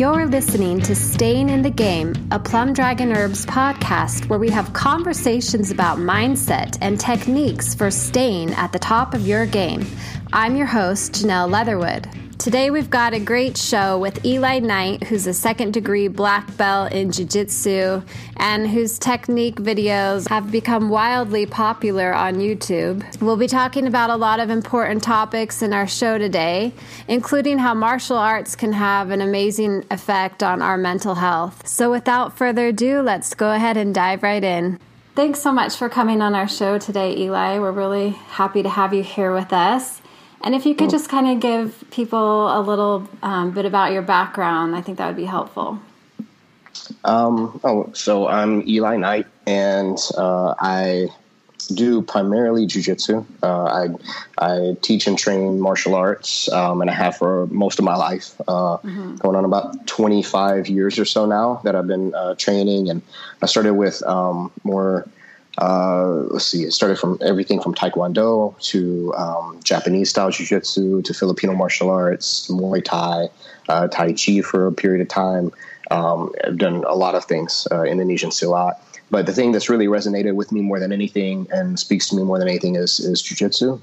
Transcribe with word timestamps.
You're 0.00 0.24
listening 0.24 0.80
to 0.80 0.94
Staying 0.94 1.50
in 1.50 1.60
the 1.60 1.68
Game, 1.68 2.14
a 2.30 2.38
Plum 2.38 2.72
Dragon 2.72 3.14
Herbs 3.14 3.44
podcast 3.44 4.30
where 4.30 4.38
we 4.38 4.48
have 4.48 4.72
conversations 4.72 5.70
about 5.70 5.98
mindset 5.98 6.78
and 6.80 6.98
techniques 6.98 7.74
for 7.74 7.90
staying 7.90 8.54
at 8.54 8.72
the 8.72 8.78
top 8.78 9.12
of 9.12 9.26
your 9.26 9.44
game. 9.44 9.84
I'm 10.32 10.56
your 10.56 10.64
host, 10.64 11.12
Janelle 11.12 11.50
Leatherwood. 11.50 12.08
Today 12.40 12.70
we've 12.70 12.88
got 12.88 13.12
a 13.12 13.20
great 13.20 13.58
show 13.58 13.98
with 13.98 14.24
Eli 14.24 14.60
Knight, 14.60 15.04
who's 15.04 15.26
a 15.26 15.34
second 15.34 15.74
degree 15.74 16.08
black 16.08 16.56
belt 16.56 16.90
in 16.90 17.12
Jiu 17.12 17.26
Jitsu 17.26 18.00
and 18.38 18.66
whose 18.66 18.98
technique 18.98 19.56
videos 19.56 20.26
have 20.30 20.50
become 20.50 20.88
wildly 20.88 21.44
popular 21.44 22.14
on 22.14 22.36
YouTube. 22.36 23.04
We'll 23.20 23.36
be 23.36 23.46
talking 23.46 23.86
about 23.86 24.08
a 24.08 24.16
lot 24.16 24.40
of 24.40 24.48
important 24.48 25.02
topics 25.02 25.60
in 25.60 25.74
our 25.74 25.86
show 25.86 26.16
today, 26.16 26.72
including 27.08 27.58
how 27.58 27.74
martial 27.74 28.16
arts 28.16 28.56
can 28.56 28.72
have 28.72 29.10
an 29.10 29.20
amazing 29.20 29.84
effect 29.90 30.42
on 30.42 30.62
our 30.62 30.78
mental 30.78 31.16
health. 31.16 31.68
So 31.68 31.90
without 31.90 32.38
further 32.38 32.68
ado, 32.68 33.02
let's 33.02 33.34
go 33.34 33.52
ahead 33.52 33.76
and 33.76 33.94
dive 33.94 34.22
right 34.22 34.42
in. 34.42 34.78
Thanks 35.14 35.42
so 35.42 35.52
much 35.52 35.76
for 35.76 35.90
coming 35.90 36.22
on 36.22 36.34
our 36.34 36.48
show 36.48 36.78
today, 36.78 37.14
Eli. 37.18 37.58
We're 37.58 37.70
really 37.70 38.10
happy 38.10 38.62
to 38.62 38.70
have 38.70 38.94
you 38.94 39.02
here 39.02 39.34
with 39.34 39.52
us. 39.52 39.99
And 40.42 40.54
if 40.54 40.64
you 40.64 40.74
could 40.74 40.90
just 40.90 41.08
kind 41.08 41.28
of 41.28 41.40
give 41.40 41.84
people 41.90 42.48
a 42.58 42.60
little 42.60 43.08
um, 43.22 43.50
bit 43.50 43.66
about 43.66 43.92
your 43.92 44.02
background, 44.02 44.74
I 44.74 44.80
think 44.80 44.98
that 44.98 45.06
would 45.06 45.16
be 45.16 45.26
helpful. 45.26 45.78
Um, 47.04 47.60
oh, 47.62 47.90
so 47.92 48.26
I'm 48.26 48.66
Eli 48.66 48.96
Knight, 48.96 49.26
and 49.46 49.98
uh, 50.16 50.54
I 50.58 51.08
do 51.74 52.02
primarily 52.02 52.66
jujitsu. 52.66 53.24
Uh, 53.42 53.64
I 53.64 53.88
I 54.38 54.76
teach 54.80 55.06
and 55.06 55.18
train 55.18 55.60
martial 55.60 55.94
arts, 55.94 56.50
um, 56.50 56.80
and 56.80 56.90
I 56.90 56.94
have 56.94 57.16
for 57.16 57.46
most 57.48 57.78
of 57.78 57.84
my 57.84 57.96
life, 57.96 58.40
uh, 58.48 58.78
mm-hmm. 58.78 59.16
going 59.16 59.36
on 59.36 59.44
about 59.44 59.86
25 59.86 60.68
years 60.68 60.98
or 60.98 61.04
so 61.04 61.26
now 61.26 61.60
that 61.64 61.76
I've 61.76 61.86
been 61.86 62.14
uh, 62.14 62.34
training. 62.34 62.88
And 62.88 63.02
I 63.42 63.46
started 63.46 63.74
with 63.74 64.02
um, 64.04 64.50
more 64.64 65.06
uh, 65.58 66.06
let's 66.30 66.46
see, 66.46 66.62
it 66.62 66.72
started 66.72 66.98
from 66.98 67.18
everything 67.20 67.60
from 67.60 67.74
Taekwondo 67.74 68.58
to 68.70 69.12
um, 69.14 69.60
Japanese 69.64 70.10
style 70.10 70.30
Jiu 70.30 70.46
Jitsu 70.46 71.02
to 71.02 71.14
Filipino 71.14 71.54
martial 71.54 71.90
arts, 71.90 72.48
Muay 72.48 72.82
Thai, 72.84 73.28
uh, 73.68 73.88
Tai 73.88 74.12
Chi 74.12 74.40
for 74.40 74.66
a 74.66 74.72
period 74.72 75.00
of 75.00 75.08
time. 75.08 75.52
Um, 75.90 76.32
I've 76.44 76.58
done 76.58 76.84
a 76.84 76.94
lot 76.94 77.14
of 77.14 77.24
things, 77.24 77.66
uh, 77.70 77.82
Indonesian 77.82 78.30
Silat. 78.30 78.74
But 79.10 79.26
the 79.26 79.32
thing 79.32 79.50
that's 79.50 79.68
really 79.68 79.86
resonated 79.86 80.36
with 80.36 80.52
me 80.52 80.60
more 80.60 80.78
than 80.78 80.92
anything 80.92 81.48
and 81.50 81.78
speaks 81.80 82.08
to 82.10 82.16
me 82.16 82.22
more 82.22 82.38
than 82.38 82.48
anything 82.48 82.76
is, 82.76 83.00
is 83.00 83.20
Jiu 83.20 83.36
Jitsu. 83.36 83.80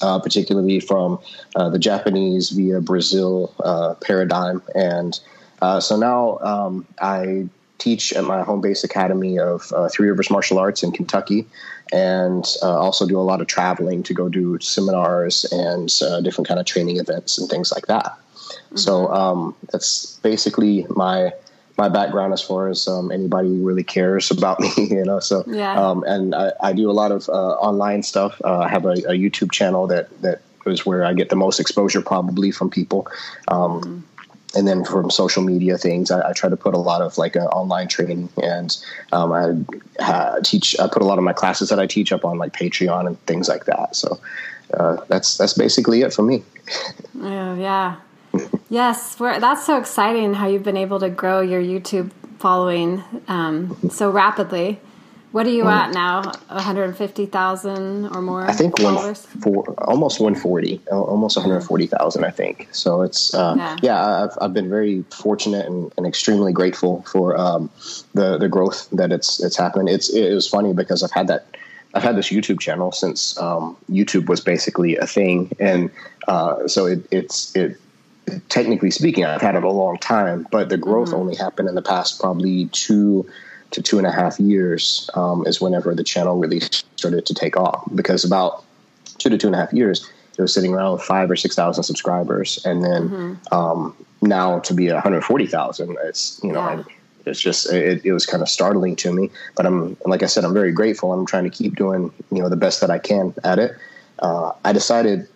Uh, 0.00 0.18
particularly 0.18 0.80
from 0.80 1.20
uh, 1.54 1.68
the 1.68 1.78
Japanese 1.78 2.50
via 2.50 2.80
Brazil 2.80 3.54
uh, 3.62 3.94
paradigm. 4.00 4.60
And 4.74 5.18
uh, 5.60 5.78
so 5.78 5.96
now 5.96 6.38
um, 6.38 6.84
I 7.00 7.48
teach 7.82 8.12
at 8.12 8.24
my 8.24 8.42
home 8.42 8.60
base 8.60 8.84
academy 8.84 9.38
of 9.38 9.72
uh, 9.72 9.88
Three 9.88 10.08
Rivers 10.08 10.30
Martial 10.30 10.58
Arts 10.58 10.82
in 10.82 10.92
Kentucky, 10.92 11.46
and 11.92 12.46
uh, 12.62 12.78
also 12.78 13.06
do 13.06 13.18
a 13.18 13.26
lot 13.30 13.40
of 13.40 13.48
traveling 13.48 14.02
to 14.04 14.14
go 14.14 14.28
do 14.28 14.58
seminars 14.60 15.44
and 15.50 15.92
uh, 16.00 16.20
different 16.20 16.46
kind 16.46 16.60
of 16.60 16.66
training 16.66 16.98
events 16.98 17.38
and 17.38 17.50
things 17.50 17.72
like 17.72 17.86
that. 17.86 18.06
Mm-hmm. 18.06 18.76
So 18.76 19.08
um, 19.12 19.56
that's 19.72 20.16
basically 20.22 20.86
my 20.90 21.32
my 21.78 21.88
background 21.88 22.32
as 22.34 22.42
far 22.42 22.68
as 22.68 22.86
um, 22.86 23.10
anybody 23.10 23.48
really 23.48 23.82
cares 23.82 24.30
about 24.30 24.60
me, 24.64 24.70
you 24.76 25.04
know. 25.04 25.18
So 25.18 25.42
yeah. 25.48 25.74
um, 25.74 26.04
and 26.06 26.34
I, 26.34 26.52
I, 26.62 26.72
do 26.72 26.88
a 26.90 26.92
lot 26.92 27.10
of 27.10 27.28
uh, 27.28 27.54
online 27.68 28.02
stuff. 28.02 28.40
Uh, 28.44 28.58
I 28.58 28.68
have 28.68 28.84
a, 28.84 28.92
a, 29.08 29.16
YouTube 29.16 29.50
channel 29.50 29.86
that 29.86 30.06
that 30.20 30.42
is 30.66 30.84
where 30.84 31.02
I 31.04 31.14
get 31.14 31.30
the 31.30 31.36
most 31.36 31.58
exposure 31.58 32.02
probably 32.02 32.52
from 32.52 32.70
people. 32.70 33.08
Um, 33.48 33.80
mm-hmm 33.80 34.11
and 34.54 34.66
then 34.68 34.84
from 34.84 35.10
social 35.10 35.42
media 35.42 35.78
things, 35.78 36.10
I, 36.10 36.30
I, 36.30 36.32
try 36.32 36.50
to 36.50 36.56
put 36.56 36.74
a 36.74 36.78
lot 36.78 37.00
of 37.00 37.18
like 37.18 37.36
uh, 37.36 37.46
online 37.46 37.88
training, 37.88 38.28
and 38.42 38.76
um, 39.12 39.32
I 39.32 40.02
uh, 40.02 40.40
teach. 40.42 40.78
I 40.78 40.88
put 40.88 41.02
a 41.02 41.04
lot 41.04 41.18
of 41.18 41.24
my 41.24 41.32
classes 41.32 41.68
that 41.70 41.78
I 41.78 41.86
teach 41.86 42.12
up 42.12 42.24
on 42.24 42.38
like 42.38 42.52
Patreon 42.52 43.06
and 43.06 43.20
things 43.26 43.48
like 43.48 43.64
that. 43.66 43.96
So 43.96 44.20
uh, 44.74 44.98
that's 45.08 45.36
that's 45.38 45.54
basically 45.54 46.02
it 46.02 46.12
for 46.12 46.22
me. 46.22 46.42
oh, 47.20 47.54
yeah, 47.54 47.96
yes, 48.68 49.14
that's 49.16 49.66
so 49.66 49.78
exciting 49.78 50.34
how 50.34 50.48
you've 50.48 50.64
been 50.64 50.76
able 50.76 51.00
to 51.00 51.08
grow 51.08 51.40
your 51.40 51.62
YouTube 51.62 52.10
following 52.38 53.02
um, 53.28 53.76
so 53.90 54.10
rapidly. 54.10 54.80
What 55.32 55.46
are 55.46 55.50
you 55.50 55.64
mm. 55.64 55.72
at 55.72 55.92
now? 55.92 56.22
150,000 56.48 58.06
or 58.14 58.22
more? 58.22 58.42
I 58.42 58.52
think 58.52 58.78
one 58.78 59.14
for, 59.14 59.64
almost 59.78 60.20
140, 60.20 60.80
almost 60.90 61.36
140,000, 61.36 62.24
I 62.24 62.30
think. 62.30 62.68
So 62.72 63.02
it's, 63.02 63.34
uh, 63.34 63.54
yeah, 63.56 63.76
yeah 63.82 64.24
I've, 64.24 64.38
I've 64.40 64.54
been 64.54 64.68
very 64.68 65.04
fortunate 65.10 65.66
and, 65.66 65.92
and 65.96 66.06
extremely 66.06 66.52
grateful 66.52 67.02
for 67.02 67.36
um, 67.36 67.70
the, 68.12 68.36
the 68.36 68.48
growth 68.48 68.88
that 68.90 69.10
it's, 69.10 69.42
it's 69.42 69.56
happened. 69.56 69.88
It's, 69.88 70.10
it 70.10 70.34
was 70.34 70.46
funny 70.46 70.74
because 70.74 71.02
I've 71.02 71.12
had 71.12 71.28
that, 71.28 71.46
I've 71.94 72.02
had 72.02 72.16
this 72.16 72.28
YouTube 72.28 72.60
channel 72.60 72.92
since 72.92 73.38
um, 73.38 73.76
YouTube 73.90 74.28
was 74.28 74.40
basically 74.40 74.96
a 74.96 75.06
thing. 75.06 75.50
And 75.58 75.90
uh, 76.28 76.68
so 76.68 76.86
it, 76.86 77.06
it's, 77.10 77.56
it, 77.56 77.78
technically 78.48 78.90
speaking, 78.90 79.24
I've 79.24 79.40
had 79.40 79.56
it 79.56 79.64
a 79.64 79.70
long 79.70 79.98
time, 79.98 80.46
but 80.50 80.68
the 80.68 80.76
growth 80.76 81.08
mm-hmm. 81.08 81.16
only 81.16 81.36
happened 81.36 81.68
in 81.68 81.74
the 81.74 81.82
past 81.82 82.20
probably 82.20 82.66
two, 82.66 83.28
to 83.72 83.82
two 83.82 83.98
and 83.98 84.06
a 84.06 84.12
half 84.12 84.38
years 84.38 85.10
um, 85.14 85.46
is 85.46 85.60
whenever 85.60 85.94
the 85.94 86.04
channel 86.04 86.36
really 86.38 86.60
started 86.96 87.26
to 87.26 87.34
take 87.34 87.56
off. 87.56 87.82
Because 87.94 88.24
about 88.24 88.64
two 89.18 89.28
to 89.28 89.38
two 89.38 89.48
and 89.48 89.56
a 89.56 89.58
half 89.58 89.72
years, 89.72 90.08
it 90.38 90.42
was 90.42 90.54
sitting 90.54 90.72
around 90.72 91.00
five 91.00 91.30
or 91.30 91.36
six 91.36 91.54
thousand 91.54 91.84
subscribers, 91.84 92.64
and 92.64 92.82
then 92.82 93.08
mm-hmm. 93.08 93.54
um, 93.54 93.96
now 94.20 94.60
to 94.60 94.74
be 94.74 94.90
one 94.90 95.02
hundred 95.02 95.24
forty 95.24 95.46
thousand, 95.46 95.96
it's 96.04 96.40
you 96.42 96.52
know. 96.52 96.60
Yeah. 96.60 96.82
it's 97.26 97.40
just 97.40 97.72
it, 97.72 98.04
it 98.04 98.12
was 98.12 98.26
kind 98.26 98.42
of 98.42 98.48
startling 98.48 98.96
to 98.96 99.12
me, 99.12 99.30
but 99.56 99.66
I'm 99.66 99.96
like 100.06 100.22
I 100.22 100.26
said, 100.26 100.44
I'm 100.44 100.54
very 100.54 100.72
grateful. 100.72 101.12
I'm 101.12 101.26
trying 101.26 101.44
to 101.44 101.50
keep 101.50 101.76
doing 101.76 102.12
you 102.30 102.42
know 102.42 102.48
the 102.48 102.56
best 102.56 102.80
that 102.80 102.90
I 102.90 102.98
can 102.98 103.34
at 103.44 103.58
it. 103.58 103.72
Uh, 104.18 104.52
I 104.64 104.72
decided 104.72 105.28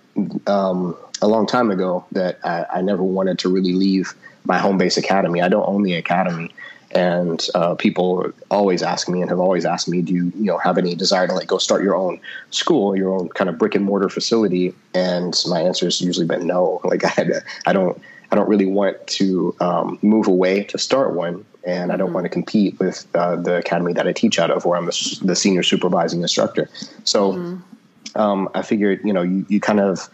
um, 0.47 0.97
a 1.21 1.29
long 1.29 1.47
time 1.47 1.71
ago 1.71 2.05
that 2.13 2.39
I, 2.45 2.67
I, 2.75 2.83
never 2.83 3.03
wanted 3.03 3.39
to 3.41 3.49
really 3.49 3.73
leave 3.73 4.15
my 4.45 4.59
home 4.59 4.79
base 4.79 4.97
academy. 4.97 5.43
I 5.43 5.49
don't 5.49 5.69
own 5.69 5.83
the 5.83 5.95
academy, 5.95 6.55
and 6.97 7.47
uh, 7.55 7.75
people 7.75 8.33
always 8.51 8.83
ask 8.83 9.07
me 9.07 9.21
and 9.21 9.29
have 9.29 9.39
always 9.39 9.67
asked 9.67 9.87
me, 9.87 10.01
do 10.01 10.15
you, 10.15 10.33
you 10.35 10.45
know, 10.45 10.57
have 10.57 10.79
any 10.79 10.95
desire 10.95 11.27
to 11.27 11.35
like 11.35 11.47
go 11.47 11.59
start 11.59 11.83
your 11.83 11.95
own 11.95 12.19
school, 12.51 12.97
your 12.97 13.13
own 13.13 13.29
kind 13.29 13.51
of 13.51 13.59
brick 13.59 13.75
and 13.75 13.85
mortar 13.85 14.09
facility? 14.09 14.75
And 14.95 15.39
my 15.47 15.61
answer 15.61 15.85
has 15.85 16.01
usually 16.01 16.27
been 16.27 16.47
no. 16.47 16.81
Like 16.87 17.05
I, 17.05 17.43
I 17.67 17.73
don't, 17.75 18.01
I 18.31 18.37
don't 18.37 18.49
really 18.49 18.65
want 18.65 19.07
to 19.09 19.55
um, 19.61 19.99
move 20.01 20.27
away 20.27 20.65
to 20.65 20.79
start 20.79 21.15
one, 21.15 21.45
and 21.65 21.93
I 21.93 21.97
don't 21.97 22.07
mm-hmm. 22.07 22.15
want 22.15 22.25
to 22.25 22.31
compete 22.31 22.79
with 22.79 23.07
uh, 23.15 23.37
the 23.37 23.57
academy 23.57 23.93
that 23.93 24.07
I 24.07 24.13
teach 24.13 24.39
out 24.39 24.51
of, 24.51 24.65
where 24.65 24.79
I'm 24.79 24.87
the, 24.87 25.19
the 25.23 25.37
senior 25.37 25.63
supervising 25.63 26.23
instructor. 26.23 26.71
So 27.05 27.33
mm-hmm. 27.33 28.21
um, 28.21 28.49
I 28.55 28.63
figured, 28.63 29.01
you 29.05 29.13
know, 29.13 29.23
you, 29.23 29.45
you 29.49 29.61
kind 29.61 29.81
of 29.81 30.09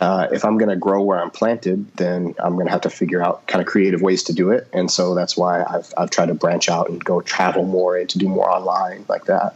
uh, 0.00 0.28
if 0.30 0.44
I'm 0.44 0.58
going 0.58 0.68
to 0.68 0.76
grow 0.76 1.02
where 1.02 1.20
I'm 1.20 1.30
planted, 1.30 1.90
then 1.96 2.34
I'm 2.38 2.54
going 2.54 2.66
to 2.66 2.72
have 2.72 2.82
to 2.82 2.90
figure 2.90 3.22
out 3.22 3.46
kind 3.46 3.62
of 3.62 3.66
creative 3.66 4.02
ways 4.02 4.24
to 4.24 4.32
do 4.32 4.50
it. 4.50 4.68
And 4.72 4.90
so 4.90 5.14
that's 5.14 5.36
why 5.36 5.62
I've, 5.62 5.92
I've 5.96 6.10
tried 6.10 6.26
to 6.26 6.34
branch 6.34 6.68
out 6.68 6.90
and 6.90 7.02
go 7.02 7.22
travel 7.22 7.64
more 7.64 7.96
and 7.96 8.08
to 8.10 8.18
do 8.18 8.28
more 8.28 8.48
online 8.50 9.06
like 9.08 9.24
that. 9.26 9.54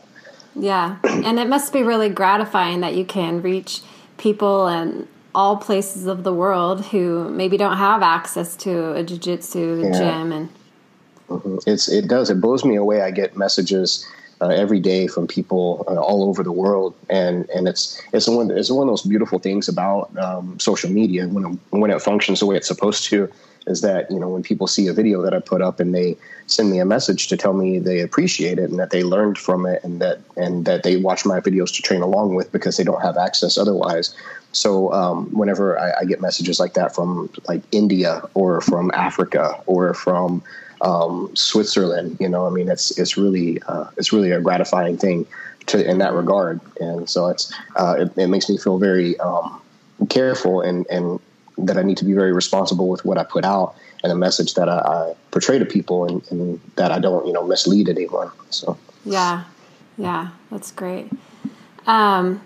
Yeah. 0.54 0.96
And 1.04 1.38
it 1.38 1.48
must 1.48 1.72
be 1.72 1.82
really 1.82 2.08
gratifying 2.08 2.80
that 2.80 2.94
you 2.94 3.04
can 3.04 3.42
reach 3.42 3.82
people 4.16 4.66
in 4.66 5.06
all 5.34 5.56
places 5.56 6.06
of 6.06 6.24
the 6.24 6.32
world 6.32 6.86
who 6.86 7.28
maybe 7.28 7.56
don't 7.56 7.76
have 7.76 8.02
access 8.02 8.56
to 8.56 8.94
a 8.94 9.02
jiu-jitsu 9.02 9.82
yeah. 9.84 9.92
gym 9.92 10.32
and 10.32 10.48
mm-hmm. 11.28 11.56
it's 11.66 11.88
it 11.88 12.08
does 12.08 12.30
it 12.30 12.40
blows 12.40 12.64
me 12.64 12.74
away 12.74 13.00
i 13.00 13.12
get 13.12 13.36
messages 13.36 14.06
uh, 14.40 14.48
every 14.48 14.80
day 14.80 15.06
from 15.06 15.26
people 15.26 15.84
uh, 15.88 15.96
all 15.96 16.24
over 16.24 16.42
the 16.42 16.52
world, 16.52 16.94
and 17.08 17.48
and 17.50 17.68
it's 17.68 18.00
it's 18.12 18.28
one 18.28 18.50
it's 18.50 18.70
one 18.70 18.88
of 18.88 18.92
those 18.92 19.02
beautiful 19.02 19.38
things 19.38 19.68
about 19.68 20.16
um, 20.18 20.58
social 20.58 20.90
media 20.90 21.28
when 21.28 21.44
it, 21.44 21.58
when 21.70 21.90
it 21.90 22.00
functions 22.02 22.40
the 22.40 22.46
way 22.46 22.56
it's 22.56 22.68
supposed 22.68 23.04
to 23.04 23.30
is 23.66 23.80
that 23.82 24.10
you 24.10 24.18
know 24.18 24.28
when 24.28 24.42
people 24.42 24.66
see 24.66 24.86
a 24.86 24.92
video 24.92 25.22
that 25.22 25.34
I 25.34 25.40
put 25.40 25.62
up 25.62 25.80
and 25.80 25.94
they 25.94 26.16
send 26.46 26.70
me 26.70 26.78
a 26.78 26.84
message 26.84 27.28
to 27.28 27.36
tell 27.36 27.52
me 27.52 27.78
they 27.78 28.00
appreciate 28.00 28.58
it 28.58 28.70
and 28.70 28.78
that 28.78 28.90
they 28.90 29.02
learned 29.02 29.38
from 29.38 29.66
it 29.66 29.82
and 29.84 30.00
that 30.00 30.20
and 30.36 30.64
that 30.64 30.82
they 30.82 30.96
watch 30.96 31.24
my 31.24 31.40
videos 31.40 31.74
to 31.76 31.82
train 31.82 32.02
along 32.02 32.34
with 32.34 32.50
because 32.52 32.76
they 32.76 32.84
don't 32.84 33.02
have 33.02 33.16
access 33.16 33.58
otherwise. 33.58 34.14
So 34.52 34.92
um, 34.92 35.26
whenever 35.32 35.78
I, 35.78 36.00
I, 36.00 36.04
get 36.04 36.20
messages 36.20 36.58
like 36.58 36.74
that 36.74 36.92
from 36.92 37.30
like 37.46 37.62
India 37.70 38.20
or 38.34 38.60
from 38.60 38.90
Africa 38.92 39.62
or 39.66 39.94
from 39.94 40.42
um, 40.80 41.34
Switzerland. 41.34 42.16
You 42.20 42.28
know, 42.28 42.46
I 42.46 42.50
mean, 42.50 42.68
it's 42.68 42.96
it's 42.98 43.16
really 43.16 43.60
uh, 43.62 43.86
it's 43.96 44.12
really 44.12 44.30
a 44.30 44.40
gratifying 44.40 44.96
thing 44.96 45.26
to 45.66 45.88
in 45.88 45.98
that 45.98 46.14
regard, 46.14 46.60
and 46.80 47.08
so 47.08 47.28
it's 47.28 47.52
uh, 47.76 47.96
it, 47.98 48.16
it, 48.16 48.26
makes 48.28 48.48
me 48.48 48.58
feel 48.58 48.78
very 48.78 49.18
um, 49.20 49.60
careful 50.08 50.60
and 50.60 50.86
and 50.90 51.20
that 51.58 51.76
I 51.76 51.82
need 51.82 51.98
to 51.98 52.04
be 52.04 52.14
very 52.14 52.32
responsible 52.32 52.88
with 52.88 53.04
what 53.04 53.18
I 53.18 53.24
put 53.24 53.44
out 53.44 53.74
and 54.02 54.10
the 54.10 54.16
message 54.16 54.54
that 54.54 54.68
I, 54.68 54.78
I 54.78 55.14
portray 55.30 55.58
to 55.58 55.66
people, 55.66 56.06
and, 56.06 56.22
and 56.30 56.60
that 56.76 56.90
I 56.90 56.98
don't 56.98 57.26
you 57.26 57.32
know 57.32 57.46
mislead 57.46 57.88
anyone. 57.88 58.30
So 58.50 58.78
yeah, 59.04 59.44
yeah, 59.98 60.30
that's 60.50 60.72
great. 60.72 61.10
Um, 61.86 62.42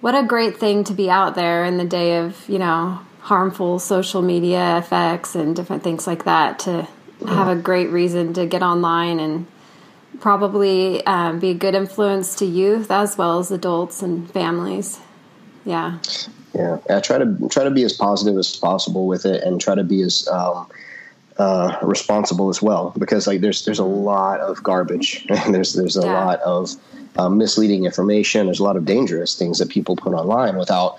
what 0.00 0.14
a 0.14 0.22
great 0.22 0.56
thing 0.56 0.84
to 0.84 0.94
be 0.94 1.10
out 1.10 1.34
there 1.34 1.64
in 1.64 1.76
the 1.76 1.84
day 1.84 2.18
of 2.18 2.48
you 2.48 2.58
know 2.58 3.00
harmful 3.20 3.78
social 3.80 4.22
media 4.22 4.78
effects 4.78 5.34
and 5.34 5.56
different 5.56 5.82
things 5.82 6.06
like 6.06 6.24
that 6.24 6.60
to 6.60 6.86
have 7.26 7.48
a 7.48 7.60
great 7.60 7.90
reason 7.90 8.32
to 8.34 8.46
get 8.46 8.62
online 8.62 9.18
and 9.18 9.46
probably 10.20 11.04
um, 11.06 11.38
be 11.38 11.50
a 11.50 11.54
good 11.54 11.74
influence 11.74 12.36
to 12.36 12.46
youth 12.46 12.90
as 12.90 13.16
well 13.16 13.38
as 13.38 13.50
adults 13.50 14.02
and 14.02 14.30
families. 14.30 15.00
Yeah. 15.64 15.98
Yeah, 16.54 16.78
I 16.88 17.00
try 17.00 17.18
to 17.18 17.48
try 17.50 17.64
to 17.64 17.70
be 17.70 17.82
as 17.82 17.92
positive 17.92 18.38
as 18.38 18.56
possible 18.56 19.06
with 19.06 19.26
it, 19.26 19.42
and 19.42 19.60
try 19.60 19.74
to 19.74 19.84
be 19.84 20.00
as 20.00 20.26
um, 20.28 20.66
uh, 21.36 21.76
responsible 21.82 22.48
as 22.48 22.62
well, 22.62 22.94
because 22.96 23.26
like 23.26 23.42
there's 23.42 23.66
there's 23.66 23.78
a 23.78 23.84
lot 23.84 24.40
of 24.40 24.62
garbage, 24.62 25.26
and 25.28 25.54
there's 25.54 25.74
there's 25.74 25.98
a 25.98 26.02
yeah. 26.02 26.24
lot 26.24 26.40
of 26.40 26.70
um, 27.18 27.36
misleading 27.36 27.84
information. 27.84 28.46
There's 28.46 28.60
a 28.60 28.64
lot 28.64 28.76
of 28.76 28.86
dangerous 28.86 29.38
things 29.38 29.58
that 29.58 29.68
people 29.68 29.96
put 29.96 30.14
online 30.14 30.56
without 30.56 30.96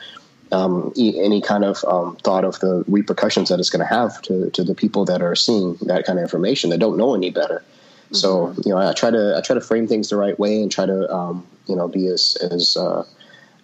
um, 0.52 0.94
any 0.98 1.42
kind 1.42 1.64
of 1.66 1.84
um, 1.86 2.16
thought 2.18 2.46
of 2.46 2.60
the 2.60 2.84
repercussions 2.88 3.50
that 3.50 3.60
it's 3.60 3.70
going 3.70 3.86
to 3.86 3.94
have 3.94 4.22
to, 4.24 4.50
to 4.52 4.64
the 4.64 4.76
people 4.76 5.06
that 5.06 5.22
are 5.22 5.36
seeing 5.36 5.76
that 5.82 6.06
kind 6.06 6.20
of 6.20 6.24
information 6.24 6.70
that 6.70 6.80
don't 6.80 6.98
know 6.98 7.16
any 7.16 7.30
better. 7.30 7.64
Mm-hmm. 8.06 8.16
So 8.16 8.54
you 8.66 8.72
know, 8.72 8.78
I 8.78 8.94
try 8.94 9.12
to 9.12 9.36
I 9.38 9.42
try 9.42 9.54
to 9.56 9.62
frame 9.62 9.88
things 9.88 10.10
the 10.10 10.16
right 10.16 10.38
way 10.40 10.62
and 10.62 10.72
try 10.72 10.86
to 10.86 11.14
um, 11.14 11.46
you 11.68 11.76
know 11.76 11.88
be 11.88 12.08
as 12.08 12.38
as 12.42 12.78
uh, 12.78 13.06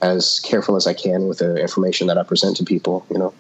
as 0.02 0.42
careful 0.42 0.76
as 0.76 0.86
I 0.86 0.94
can 0.94 1.28
with 1.28 1.40
the 1.40 1.56
information 1.56 2.08
that 2.08 2.18
I 2.18 2.24
present 2.24 2.58
to 2.58 2.66
people. 2.66 3.06
You 3.10 3.20
know. 3.20 3.34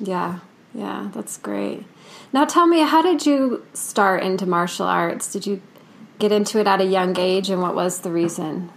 Yeah, 0.00 0.38
yeah, 0.74 1.10
that's 1.12 1.36
great. 1.36 1.84
Now, 2.32 2.44
tell 2.44 2.66
me, 2.66 2.80
how 2.80 3.02
did 3.02 3.26
you 3.26 3.64
start 3.74 4.22
into 4.22 4.46
martial 4.46 4.86
arts? 4.86 5.32
Did 5.32 5.46
you 5.46 5.62
get 6.18 6.32
into 6.32 6.58
it 6.58 6.66
at 6.66 6.80
a 6.80 6.84
young 6.84 7.18
age, 7.18 7.50
and 7.50 7.60
what 7.60 7.74
was 7.74 8.00
the 8.00 8.10
reason? 8.10 8.70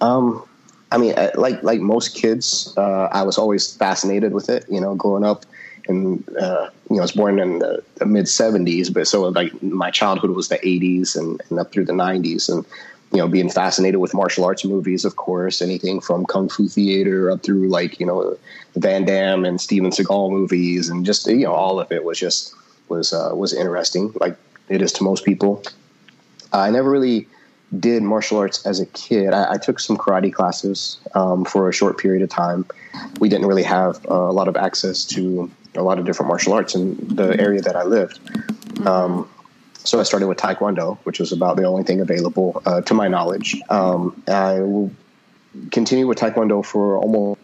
Um, 0.00 0.44
I 0.92 0.98
mean, 0.98 1.14
like 1.34 1.62
like 1.62 1.80
most 1.80 2.14
kids, 2.14 2.74
uh, 2.76 3.08
I 3.12 3.22
was 3.22 3.38
always 3.38 3.74
fascinated 3.74 4.32
with 4.32 4.48
it. 4.48 4.64
You 4.68 4.80
know, 4.80 4.94
growing 4.94 5.24
up, 5.24 5.46
and 5.86 6.24
uh, 6.36 6.70
you 6.88 6.96
know, 6.96 7.02
I 7.02 7.02
was 7.02 7.12
born 7.12 7.38
in 7.38 7.60
the, 7.60 7.82
the 7.96 8.06
mid 8.06 8.26
'70s, 8.26 8.92
but 8.92 9.06
so 9.06 9.22
like 9.28 9.62
my 9.62 9.90
childhood 9.90 10.30
was 10.30 10.48
the 10.48 10.58
'80s 10.58 11.16
and, 11.16 11.40
and 11.48 11.58
up 11.60 11.72
through 11.72 11.84
the 11.84 11.92
'90s, 11.92 12.48
and 12.48 12.64
you 13.12 13.18
know, 13.18 13.28
being 13.28 13.50
fascinated 13.50 14.00
with 14.00 14.14
martial 14.14 14.44
arts 14.44 14.64
movies, 14.64 15.04
of 15.04 15.16
course, 15.16 15.62
anything 15.62 16.00
from 16.00 16.26
kung 16.26 16.48
fu 16.48 16.68
theater 16.68 17.30
up 17.30 17.42
through 17.42 17.68
like 17.68 18.00
you 18.00 18.06
know, 18.06 18.36
Van 18.76 19.04
Damme 19.04 19.44
and 19.44 19.60
Steven 19.60 19.90
Seagal 19.90 20.30
movies, 20.30 20.88
and 20.88 21.06
just 21.06 21.26
you 21.26 21.44
know, 21.44 21.52
all 21.52 21.78
of 21.78 21.92
it 21.92 22.04
was 22.04 22.18
just 22.18 22.54
was 22.88 23.12
uh, 23.12 23.30
was 23.32 23.52
interesting, 23.52 24.12
like 24.20 24.36
it 24.68 24.82
is 24.82 24.92
to 24.94 25.04
most 25.04 25.24
people. 25.24 25.62
I 26.52 26.70
never 26.70 26.90
really 26.90 27.28
did 27.78 28.02
martial 28.02 28.38
arts 28.38 28.66
as 28.66 28.80
a 28.80 28.86
kid. 28.86 29.32
I, 29.32 29.52
I 29.52 29.58
took 29.58 29.78
some 29.78 29.96
karate 29.96 30.32
classes 30.32 30.98
um, 31.14 31.44
for 31.44 31.68
a 31.68 31.72
short 31.72 31.98
period 31.98 32.22
of 32.22 32.28
time. 32.28 32.66
We 33.20 33.28
didn't 33.28 33.46
really 33.46 33.62
have 33.62 34.04
uh, 34.10 34.14
a 34.14 34.32
lot 34.32 34.48
of 34.48 34.56
access 34.56 35.04
to 35.06 35.50
a 35.76 35.82
lot 35.82 35.98
of 35.98 36.04
different 36.04 36.28
martial 36.28 36.52
arts 36.52 36.74
in 36.74 36.96
the 37.14 37.38
area 37.40 37.60
that 37.62 37.76
I 37.76 37.84
lived. 37.84 38.18
Um, 38.86 39.28
so 39.74 40.00
I 40.00 40.02
started 40.02 40.26
with 40.26 40.38
Taekwondo, 40.38 40.98
which 41.04 41.20
was 41.20 41.32
about 41.32 41.56
the 41.56 41.64
only 41.64 41.84
thing 41.84 42.00
available 42.00 42.60
uh, 42.66 42.80
to 42.82 42.94
my 42.94 43.08
knowledge. 43.08 43.56
Um, 43.70 44.20
I 44.28 44.60
will 44.60 44.90
continue 45.70 46.06
with 46.06 46.18
Taekwondo 46.18 46.64
for 46.64 46.98
almost 46.98 47.40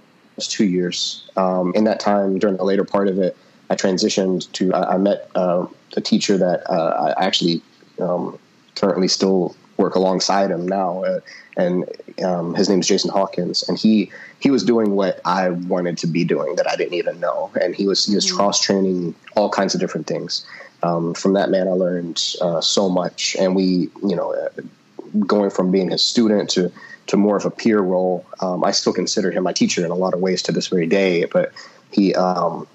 two 0.50 0.64
years. 0.64 1.28
Um, 1.36 1.72
in 1.74 1.84
that 1.84 2.00
time, 2.00 2.38
during 2.38 2.56
the 2.56 2.64
later 2.64 2.84
part 2.84 3.08
of 3.08 3.18
it, 3.18 3.36
I 3.70 3.74
transitioned 3.74 4.50
to, 4.52 4.74
I, 4.74 4.94
I 4.94 4.98
met 4.98 5.30
uh, 5.34 5.66
a 5.96 6.00
teacher 6.00 6.36
that 6.36 6.68
uh, 6.70 7.14
I 7.16 7.24
actually 7.24 7.62
um, 8.00 8.38
currently 8.74 9.08
still 9.08 9.56
work 9.76 9.94
alongside 9.94 10.50
him 10.50 10.66
now, 10.66 11.04
uh, 11.04 11.20
and 11.56 11.84
um, 12.24 12.54
his 12.54 12.68
name 12.68 12.80
is 12.80 12.88
Jason 12.88 13.10
Hawkins, 13.10 13.68
and 13.68 13.78
he 13.78 14.10
he 14.40 14.50
was 14.50 14.64
doing 14.64 14.92
what 14.92 15.20
I 15.24 15.50
wanted 15.50 15.98
to 15.98 16.06
be 16.06 16.24
doing 16.24 16.56
that 16.56 16.68
I 16.68 16.76
didn't 16.76 16.94
even 16.94 17.20
know, 17.20 17.50
and 17.60 17.74
he 17.74 17.86
was 17.86 18.06
he 18.06 18.14
was 18.14 18.26
mm-hmm. 18.26 18.36
cross 18.36 18.60
training 18.60 19.14
all 19.36 19.50
kinds 19.50 19.74
of 19.74 19.80
different 19.80 20.06
things. 20.06 20.46
Um, 20.82 21.14
from 21.14 21.32
that 21.32 21.50
man, 21.50 21.68
I 21.68 21.72
learned 21.72 22.22
uh, 22.40 22.60
so 22.60 22.88
much, 22.88 23.36
and 23.38 23.56
we, 23.56 23.90
you 24.02 24.16
know, 24.16 24.34
uh, 24.34 24.48
going 25.26 25.50
from 25.50 25.70
being 25.70 25.90
his 25.90 26.02
student 26.02 26.50
to 26.50 26.70
to 27.06 27.16
more 27.16 27.36
of 27.36 27.44
a 27.44 27.50
peer 27.50 27.80
role. 27.80 28.26
Um, 28.40 28.64
I 28.64 28.72
still 28.72 28.92
consider 28.92 29.30
him 29.30 29.44
my 29.44 29.52
teacher 29.52 29.84
in 29.84 29.90
a 29.90 29.94
lot 29.94 30.14
of 30.14 30.20
ways 30.20 30.42
to 30.42 30.52
this 30.52 30.68
very 30.68 30.86
day, 30.86 31.24
but 31.24 31.52
he. 31.90 32.14
Um, 32.14 32.66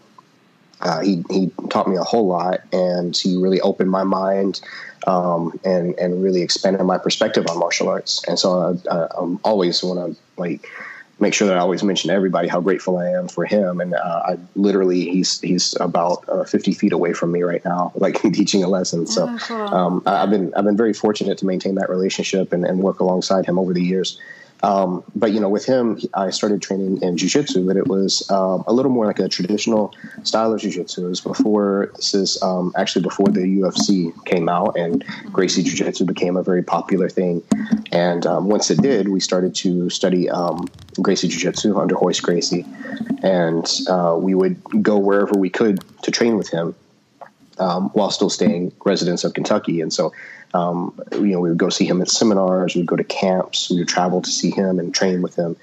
uh, 0.82 1.02
he 1.02 1.24
he 1.30 1.52
taught 1.70 1.88
me 1.88 1.96
a 1.96 2.04
whole 2.04 2.28
lot, 2.28 2.62
and 2.72 3.16
he 3.16 3.38
really 3.38 3.62
opened 3.62 3.90
my 3.90 4.04
mind 4.04 4.62
um, 5.08 5.60
and 5.64 5.98
and 6.00 6.24
really 6.24 6.42
expanded 6.42 6.82
my 6.86 6.98
perspective 6.98 7.46
on 7.50 7.60
martial 7.60 7.90
arts. 7.90 8.24
And 8.28 8.38
so 8.38 8.78
I, 8.90 8.94
I 8.96 9.08
I'm 9.18 9.40
always 9.44 9.84
want 9.84 10.16
to 10.16 10.22
like 10.38 10.68
make 11.22 11.36
sure 11.36 11.48
that 11.48 11.56
I 11.56 11.60
always 11.60 11.84
mention 11.84 12.10
to 12.10 12.16
everybody 12.16 12.48
how 12.48 12.60
grateful 12.60 12.98
I 12.98 13.10
am 13.10 13.28
for 13.28 13.46
him. 13.46 13.80
And 13.80 13.94
uh, 13.94 14.22
I 14.26 14.38
literally 14.56 15.10
he's 15.10 15.40
he's 15.40 15.76
about 15.80 16.28
uh, 16.28 16.44
50 16.44 16.74
feet 16.74 16.92
away 16.92 17.14
from 17.14 17.32
me 17.32 17.44
right 17.44 17.64
now, 17.64 17.92
like 17.96 18.22
teaching 18.22 18.64
a 18.64 18.68
lesson. 18.68 19.08
So 19.08 19.28
um, 19.50 20.04
I've 20.06 20.30
been 20.30 20.54
I've 20.56 20.66
been 20.66 20.78
very 20.78 20.94
fortunate 20.94 21.38
to 21.40 21.46
maintain 21.46 21.76
that 21.76 21.90
relationship 21.90 22.52
and, 22.52 22.66
and 22.66 22.80
work 22.80 23.00
alongside 23.00 23.46
him 23.46 23.60
over 23.60 23.74
the 23.74 23.84
years. 23.84 24.20
Um, 24.64 25.04
but 25.16 25.32
you 25.32 25.40
know, 25.40 25.50
with 25.50 25.66
him, 25.66 26.00
I 26.14 26.30
started 26.30 26.62
training 26.62 27.02
in 27.02 27.16
jujitsu, 27.16 27.66
but 27.66 27.78
it 27.78 27.88
was 27.88 28.30
um, 28.30 28.64
a 28.68 28.74
little 28.74 28.92
more 28.92 29.06
like 29.06 29.20
a 29.20 29.28
traditional 29.28 29.94
style 30.24 30.54
of 30.54 30.62
jujitsu. 30.62 31.00
It 31.00 31.08
was 31.08 31.22
before 31.22 31.92
this 31.96 32.14
is 32.14 32.42
um, 32.42 32.74
actually 32.76 33.04
before 33.04 33.28
the 33.28 33.42
UFC 33.42 34.14
came 34.26 34.50
out, 34.50 34.78
and 34.78 35.04
Gracie 35.32 35.64
Jiu-Jitsu 35.64 36.06
became 36.06 36.38
a 36.38 36.44
very 36.44 36.64
popular 36.64 37.10
thing. 37.10 37.44
And 37.92 38.26
um, 38.26 38.48
once 38.48 38.70
it 38.70 38.82
did, 38.82 39.10
we 39.10 39.20
started 39.20 39.56
to 39.56 39.90
study 39.90 40.30
um, 40.30 40.68
Gracie 41.02 41.28
Jiu-Jitsu 41.28 41.78
under 41.78 41.96
Royce 41.96 42.20
Gracie, 42.20 42.66
and 43.24 43.66
uh, 43.88 44.16
we 44.20 44.36
would 44.36 44.62
go 44.82 44.98
wherever 44.98 45.34
we 45.38 45.50
could 45.50 45.84
to 46.04 46.12
train 46.12 46.38
with 46.38 46.50
him. 46.50 46.76
Um, 47.62 47.90
while 47.94 48.10
still 48.10 48.30
staying 48.30 48.72
residents 48.84 49.24
of 49.24 49.36
Kentucky, 49.36 49.82
and 49.82 49.94
so 49.94 50.12
um, 50.54 51.00
you 51.14 51.28
know, 51.28 51.40
we 51.40 51.50
would 51.50 51.58
go 51.58 51.70
see 51.70 51.86
him 51.86 52.02
at 52.02 52.10
seminars, 52.10 52.76
we 52.76 52.82
would 52.82 52.88
go 52.88 52.96
to 52.96 53.04
camps, 53.04 53.70
we 53.70 53.78
would 53.78 53.88
travel 53.88 54.22
to 54.22 54.30
see 54.30 54.52
him 54.52 54.80
and 54.80 54.94
train 54.94 55.22
with 55.22 55.36
him. 55.36 55.56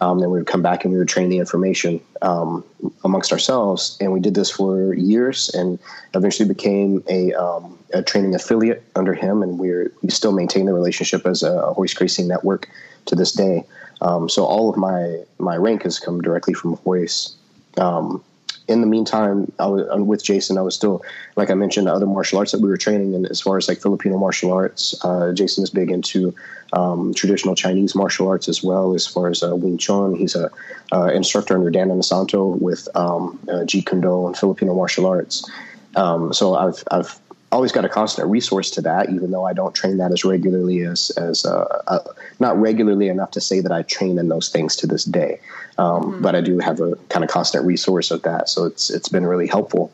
Um, 0.00 0.18
then 0.18 0.30
we 0.30 0.38
would 0.38 0.46
come 0.46 0.60
back 0.60 0.84
and 0.84 0.92
we 0.92 0.98
would 0.98 1.08
train 1.08 1.28
the 1.28 1.38
information 1.38 2.00
um, 2.20 2.64
amongst 3.04 3.32
ourselves. 3.32 3.96
And 4.00 4.12
we 4.12 4.20
did 4.20 4.34
this 4.34 4.50
for 4.50 4.92
years 4.92 5.48
and 5.54 5.78
eventually 6.14 6.48
became 6.48 7.02
a, 7.08 7.32
um, 7.32 7.78
a 7.94 8.02
training 8.02 8.34
affiliate 8.34 8.82
under 8.96 9.14
him. 9.14 9.42
And 9.42 9.58
we're, 9.58 9.92
we 10.02 10.10
still 10.10 10.32
maintain 10.32 10.66
the 10.66 10.74
relationship 10.74 11.24
as 11.26 11.42
a 11.42 11.72
Royce 11.78 11.94
Gracie 11.94 12.24
network 12.24 12.68
to 13.06 13.14
this 13.14 13.32
day. 13.32 13.64
Um, 14.00 14.28
so 14.28 14.44
all 14.44 14.68
of 14.68 14.76
my, 14.76 15.22
my 15.38 15.56
rank 15.56 15.84
has 15.84 15.98
come 15.98 16.20
directly 16.20 16.54
from 16.54 16.78
Royce. 16.84 17.34
Um, 17.78 18.22
in 18.66 18.80
the 18.80 18.86
meantime, 18.86 19.52
I 19.58 19.66
was 19.66 20.00
with 20.00 20.24
Jason. 20.24 20.56
I 20.56 20.62
was 20.62 20.74
still, 20.74 21.02
like 21.36 21.50
I 21.50 21.54
mentioned, 21.54 21.86
the 21.86 21.92
other 21.92 22.06
martial 22.06 22.38
arts 22.38 22.52
that 22.52 22.60
we 22.60 22.68
were 22.68 22.76
training 22.76 23.14
in, 23.14 23.26
as 23.26 23.40
far 23.40 23.58
as 23.58 23.68
like 23.68 23.80
Filipino 23.80 24.18
martial 24.18 24.52
arts. 24.52 24.94
Uh, 25.04 25.32
Jason 25.32 25.62
is 25.62 25.70
big 25.70 25.90
into 25.90 26.34
um, 26.72 27.12
traditional 27.12 27.54
Chinese 27.54 27.94
martial 27.94 28.26
arts 28.28 28.48
as 28.48 28.62
well, 28.62 28.94
as 28.94 29.06
far 29.06 29.28
as 29.28 29.42
uh, 29.42 29.54
Wing 29.54 29.76
Chun. 29.76 30.14
He's 30.14 30.34
a 30.34 30.50
uh, 30.92 31.06
instructor 31.06 31.54
under 31.54 31.70
Dan 31.70 31.88
Inosanto 31.88 32.58
with 32.60 32.88
um, 32.94 33.38
uh, 33.48 33.64
Jeet 33.64 33.86
Kune 33.86 34.00
Do 34.00 34.26
and 34.26 34.36
Filipino 34.36 34.74
martial 34.74 35.06
arts. 35.06 35.48
Um, 35.96 36.32
so 36.32 36.54
I've 36.54 36.82
I've 36.90 37.18
always 37.52 37.72
got 37.72 37.84
a 37.84 37.88
constant 37.88 38.28
resource 38.28 38.70
to 38.72 38.82
that, 38.82 39.10
even 39.10 39.30
though 39.30 39.44
I 39.44 39.52
don't 39.52 39.74
train 39.74 39.98
that 39.98 40.12
as 40.12 40.24
regularly 40.24 40.82
as 40.82 41.10
as 41.10 41.44
uh, 41.44 41.82
uh, 41.86 42.00
not 42.40 42.58
regularly 42.60 43.08
enough 43.08 43.30
to 43.32 43.40
say 43.40 43.60
that 43.60 43.72
I 43.72 43.82
train 43.82 44.18
in 44.18 44.28
those 44.28 44.48
things 44.48 44.76
to 44.76 44.86
this 44.86 45.04
day. 45.04 45.40
Um, 45.78 46.02
mm-hmm. 46.02 46.22
But 46.22 46.34
I 46.34 46.40
do 46.40 46.58
have 46.58 46.80
a 46.80 46.96
kind 47.08 47.24
of 47.24 47.30
constant 47.30 47.64
resource 47.64 48.10
of 48.10 48.22
that, 48.22 48.48
so 48.48 48.64
it's 48.64 48.90
it's 48.90 49.08
been 49.08 49.26
really 49.26 49.46
helpful. 49.46 49.92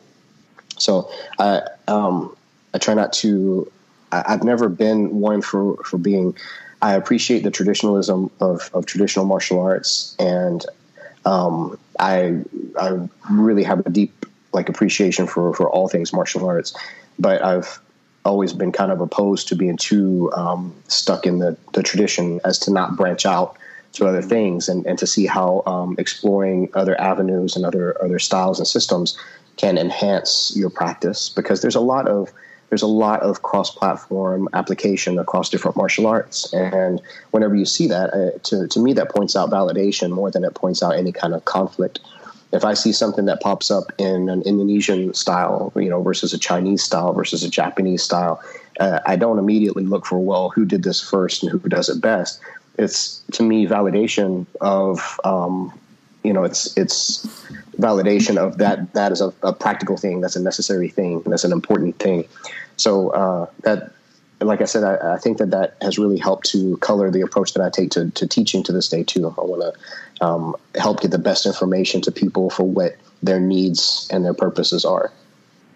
So 0.77 1.09
I 1.39 1.61
um, 1.87 2.35
I 2.73 2.77
try 2.77 2.93
not 2.93 3.13
to. 3.13 3.71
I, 4.11 4.23
I've 4.27 4.43
never 4.43 4.69
been 4.69 5.19
one 5.19 5.41
for 5.41 5.77
for 5.83 5.97
being. 5.97 6.35
I 6.83 6.95
appreciate 6.95 7.43
the 7.43 7.51
traditionalism 7.51 8.31
of, 8.39 8.71
of 8.73 8.87
traditional 8.87 9.25
martial 9.25 9.59
arts, 9.61 10.15
and 10.17 10.65
um, 11.25 11.77
I 11.99 12.39
I 12.79 13.07
really 13.29 13.63
have 13.63 13.85
a 13.85 13.89
deep 13.89 14.25
like 14.53 14.67
appreciation 14.67 15.27
for 15.27 15.53
for 15.53 15.69
all 15.69 15.87
things 15.87 16.11
martial 16.11 16.45
arts 16.45 16.75
but 17.19 17.43
I've 17.43 17.79
always 18.23 18.53
been 18.53 18.71
kind 18.71 18.91
of 18.91 19.01
opposed 19.01 19.47
to 19.47 19.55
being 19.55 19.77
too 19.77 20.31
um, 20.33 20.73
stuck 20.87 21.25
in 21.25 21.39
the, 21.39 21.57
the 21.73 21.83
tradition 21.83 22.39
as 22.45 22.59
to 22.59 22.71
not 22.71 22.95
branch 22.95 23.25
out 23.25 23.57
to 23.93 24.07
other 24.07 24.21
things 24.21 24.69
and, 24.69 24.85
and 24.85 24.97
to 24.99 25.07
see 25.07 25.25
how 25.25 25.63
um, 25.65 25.95
exploring 25.97 26.69
other 26.73 26.99
avenues 26.99 27.55
and 27.55 27.65
other 27.65 28.01
other 28.03 28.19
styles 28.19 28.57
and 28.59 28.67
systems 28.67 29.17
can 29.57 29.77
enhance 29.77 30.53
your 30.55 30.69
practice 30.69 31.29
because 31.29 31.61
there's 31.61 31.75
a 31.75 31.81
lot 31.81 32.07
of 32.07 32.31
there's 32.69 32.81
a 32.81 32.87
lot 32.87 33.19
of 33.19 33.41
cross-platform 33.41 34.47
application 34.53 35.19
across 35.19 35.49
different 35.49 35.75
martial 35.75 36.07
arts. 36.07 36.53
And 36.53 37.01
whenever 37.31 37.53
you 37.53 37.65
see 37.65 37.85
that 37.87 38.13
uh, 38.13 38.39
to, 38.43 38.65
to 38.65 38.79
me 38.79 38.93
that 38.93 39.09
points 39.09 39.35
out 39.35 39.49
validation 39.49 40.11
more 40.11 40.31
than 40.31 40.45
it 40.45 40.55
points 40.55 40.81
out 40.81 40.91
any 40.95 41.11
kind 41.11 41.33
of 41.33 41.43
conflict 41.43 41.99
if 42.51 42.65
I 42.65 42.73
see 42.73 42.91
something 42.91 43.25
that 43.25 43.41
pops 43.41 43.71
up 43.71 43.91
in 43.97 44.29
an 44.29 44.41
Indonesian 44.43 45.13
style, 45.13 45.71
you 45.75 45.89
know, 45.89 46.01
versus 46.01 46.33
a 46.33 46.37
Chinese 46.37 46.83
style 46.83 47.13
versus 47.13 47.43
a 47.43 47.49
Japanese 47.49 48.03
style, 48.03 48.41
uh, 48.79 48.99
I 49.05 49.15
don't 49.15 49.39
immediately 49.39 49.85
look 49.85 50.05
for 50.05 50.19
well, 50.19 50.49
who 50.49 50.65
did 50.65 50.83
this 50.83 51.01
first 51.01 51.43
and 51.43 51.51
who 51.51 51.59
does 51.69 51.89
it 51.89 52.01
best. 52.01 52.39
It's 52.77 53.19
to 53.33 53.43
me 53.43 53.67
validation 53.67 54.45
of 54.59 55.19
um, 55.23 55.73
you 56.23 56.33
know, 56.33 56.43
it's 56.43 56.75
it's 56.77 57.25
validation 57.79 58.37
of 58.37 58.57
that 58.59 58.93
that 58.93 59.11
is 59.11 59.21
a, 59.21 59.33
a, 59.41 59.53
practical 59.53 59.97
thing. 59.97 60.21
That's 60.21 60.35
a 60.35 60.41
necessary 60.41 60.89
thing. 60.89 61.21
That's 61.25 61.43
an 61.43 61.51
important 61.51 61.97
thing. 61.99 62.27
So 62.77 63.09
uh, 63.09 63.47
that, 63.63 63.91
like 64.41 64.61
I 64.61 64.65
said, 64.65 64.83
I, 64.83 65.13
I, 65.13 65.17
think 65.17 65.37
that 65.37 65.51
that 65.51 65.75
has 65.81 65.99
really 65.99 66.17
helped 66.17 66.47
to 66.47 66.77
color 66.77 67.11
the 67.11 67.21
approach 67.21 67.53
that 67.53 67.63
I 67.63 67.69
take 67.69 67.91
to, 67.91 68.09
to 68.11 68.27
teaching 68.27 68.63
to 68.63 68.71
this 68.71 68.89
day 68.89 69.03
too. 69.03 69.27
I 69.27 69.41
want 69.41 69.61
to 69.61 70.25
um, 70.25 70.55
help 70.75 71.01
get 71.01 71.11
the 71.11 71.19
best 71.19 71.45
information 71.45 72.01
to 72.01 72.11
people 72.11 72.49
for 72.49 72.63
what 72.63 72.95
their 73.21 73.39
needs 73.39 74.07
and 74.11 74.25
their 74.25 74.33
purposes 74.33 74.83
are. 74.83 75.11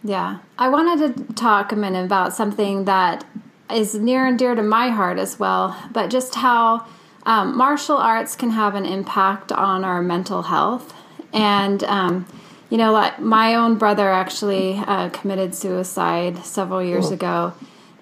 Yeah, 0.04 0.40
I 0.58 0.70
wanted 0.70 1.18
to 1.18 1.34
talk 1.34 1.72
a 1.72 1.76
minute 1.76 2.06
about 2.06 2.34
something 2.34 2.86
that 2.86 3.26
is 3.72 3.96
near 3.96 4.26
and 4.26 4.38
dear 4.38 4.54
to 4.54 4.62
my 4.62 4.90
heart 4.90 5.18
as 5.18 5.40
well, 5.40 5.76
but 5.92 6.10
just 6.10 6.36
how 6.36 6.86
um, 7.26 7.58
martial 7.58 7.98
arts 7.98 8.36
can 8.36 8.52
have 8.52 8.76
an 8.76 8.86
impact 8.86 9.52
on 9.52 9.84
our 9.84 10.02
mental 10.02 10.44
health. 10.44 10.94
And, 11.34 11.84
um, 11.86 12.28
you 12.70 12.78
know, 12.78 12.92
like 12.92 13.20
my 13.20 13.56
own 13.56 13.78
brother 13.78 14.12
actually 14.12 14.78
uh, 14.78 15.10
committed 15.10 15.56
suicide 15.56 16.46
several 16.46 16.84
years 16.84 17.10
oh. 17.10 17.14
ago. 17.14 17.54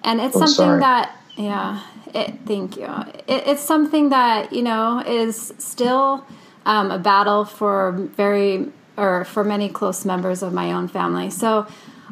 And 0.04 0.20
it's 0.20 0.34
something 0.34 0.54
sorry. 0.54 0.80
that, 0.80 1.16
yeah, 1.36 1.82
it, 2.14 2.40
thank 2.46 2.76
you. 2.76 2.86
It, 3.26 3.48
it's 3.48 3.62
something 3.62 4.10
that, 4.10 4.52
you 4.52 4.62
know, 4.62 5.02
is 5.06 5.54
still 5.58 6.26
um, 6.66 6.90
a 6.90 6.98
battle 6.98 7.44
for 7.44 7.92
very, 7.92 8.70
or 8.96 9.24
for 9.24 9.42
many 9.42 9.68
close 9.68 10.04
members 10.04 10.42
of 10.42 10.52
my 10.52 10.72
own 10.72 10.88
family. 10.88 11.30
So, 11.30 11.66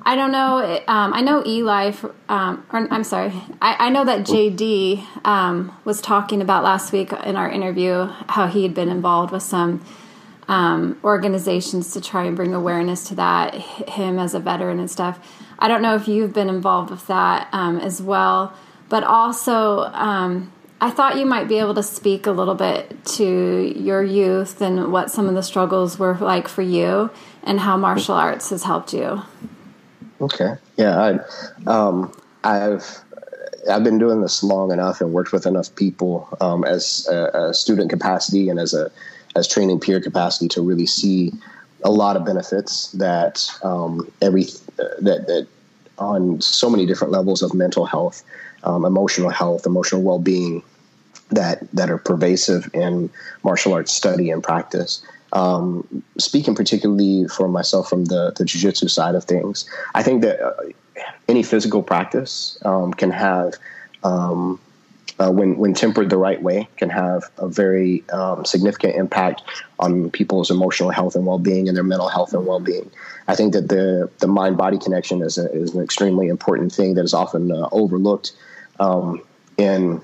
I 0.05 0.17
don't 0.17 0.33
know. 0.33 0.83
Um, 0.89 1.15
I 1.15 1.21
know 1.21 1.45
Eli, 1.47 1.93
um, 2.29 2.67
or 2.73 2.89
I'm 2.91 3.05
sorry. 3.05 3.33
I, 3.61 3.87
I 3.87 3.89
know 3.91 4.05
that 4.05 4.21
JD 4.27 5.05
um, 5.25 5.77
was 5.85 6.01
talking 6.01 6.43
about 6.43 6.65
last 6.65 6.93
week 6.93 7.13
in 7.13 7.37
our 7.37 7.49
interview 7.49 8.07
how 8.29 8.49
he 8.49 8.65
had 8.65 8.75
been 8.75 8.89
involved 8.89 9.33
with 9.33 9.43
some 9.43 9.85
um, 10.49 10.99
organizations 11.05 11.93
to 11.93 12.01
try 12.01 12.25
and 12.25 12.37
bring 12.37 12.53
awareness 12.53 13.05
to 13.09 13.15
that, 13.17 13.55
him 13.55 14.19
as 14.19 14.35
a 14.35 14.41
veteran 14.41 14.81
and 14.81 14.91
stuff. 14.91 15.21
I 15.63 15.69
don't 15.69 15.81
know 15.81 15.95
if 15.95 16.09
you've 16.09 16.33
been 16.33 16.49
involved 16.49 16.91
with 16.91 17.07
that 17.07 17.49
um, 17.53 17.79
as 17.79 18.03
well, 18.03 18.53
but 18.89 19.05
also 19.05 19.85
um, 19.93 20.53
I 20.81 20.91
thought 20.91 21.17
you 21.17 21.25
might 21.25 21.47
be 21.47 21.59
able 21.59 21.75
to 21.75 21.85
speak 21.85 22.27
a 22.27 22.33
little 22.33 22.57
bit 22.57 23.05
to 23.05 23.73
your 23.77 24.03
youth 24.03 24.61
and 24.61 24.93
what 24.93 25.09
some 25.09 25.29
of 25.29 25.37
the 25.37 25.43
struggles 25.45 26.01
were 26.01 26.17
like 26.17 26.49
for 26.49 26.63
you 26.63 27.11
and 27.45 27.61
how 27.61 27.77
martial 27.77 28.17
arts 28.17 28.51
has 28.51 28.65
helped 28.65 28.93
you. 28.93 29.23
Okay. 30.21 30.55
Yeah. 30.77 31.21
I, 31.65 31.71
um, 31.71 32.13
I've 32.43 32.99
I've 33.71 33.85
been 33.85 33.99
doing 33.99 34.21
this 34.21 34.43
long 34.43 34.73
enough 34.73 35.01
and 35.01 35.13
worked 35.13 35.31
with 35.31 35.47
enough 35.47 35.73
people 35.77 36.29
um, 36.41 36.65
as 36.65 37.07
a, 37.09 37.51
a, 37.51 37.55
student 37.55 37.89
capacity 37.89 38.49
and 38.49 38.59
as 38.59 38.75
a 38.75 38.91
as 39.37 39.47
training 39.47 39.79
peer 39.79 40.01
capacity 40.01 40.49
to 40.49 40.61
really 40.61 40.87
see 40.87 41.33
a 41.85 41.91
lot 41.91 42.17
of 42.17 42.25
benefits 42.25 42.91
that 42.93 43.49
um, 43.63 44.11
every 44.21 44.47
that 45.01 45.27
that 45.27 45.47
on 45.99 46.41
so 46.41 46.71
many 46.71 46.87
different 46.87 47.13
levels 47.13 47.43
of 47.43 47.55
mental 47.55 47.87
health, 47.87 48.25
um, 48.65 48.85
emotional 48.85 49.31
health, 49.31 49.67
emotional 49.67 50.03
well 50.03 50.19
being 50.19 50.63
that 51.31 51.71
that 51.73 51.91
are 51.91 51.99
pervasive 51.99 52.71
in 52.75 53.11
martial 53.43 53.73
arts 53.75 53.93
study 53.93 54.31
and 54.31 54.43
practice. 54.43 55.03
Um, 55.33 56.03
speaking 56.19 56.55
particularly 56.55 57.27
for 57.29 57.49
myself 57.49 57.89
from 57.89 58.05
the 58.07 58.33
the 58.37 58.45
jujitsu 58.45 58.91
side 58.91 59.15
of 59.15 59.25
things, 59.25 59.69
I 59.95 60.03
think 60.03 60.23
that 60.23 60.41
uh, 60.41 60.53
any 61.29 61.43
physical 61.43 61.83
practice 61.83 62.59
um, 62.65 62.93
can 62.95 63.11
have. 63.11 63.55
Uh, 65.19 65.31
when 65.31 65.57
when 65.59 65.75
tempered 65.75 66.09
the 66.11 66.17
right 66.17 66.43
way, 66.43 66.69
can 66.77 66.89
have 66.89 67.25
a 67.39 67.47
very 67.47 68.03
um, 68.11 68.45
significant 68.45 68.97
impact 68.97 69.43
on 69.79 70.11
people's 70.11 70.51
emotional 70.51 70.91
health 70.91 71.15
and 71.15 71.27
well 71.27 71.39
being 71.39 71.69
and 71.69 71.77
their 71.77 71.85
mental 71.85 72.09
health 72.09 72.33
and 72.33 72.47
well 72.47 72.61
being. 72.61 72.91
I 73.29 73.35
think 73.35 73.53
that 73.53 73.69
the 73.69 74.11
the 74.19 74.27
mind 74.27 74.57
body 74.57 74.79
connection 74.79 75.23
is 75.23 75.39
a, 75.39 75.53
is 75.53 75.75
an 75.75 75.83
extremely 75.83 76.29
important 76.29 76.73
thing 76.73 76.95
that 76.95 77.05
is 77.05 77.15
often 77.15 77.53
uh, 77.53 77.69
overlooked 77.73 78.33
um, 78.81 79.21
in 79.59 80.01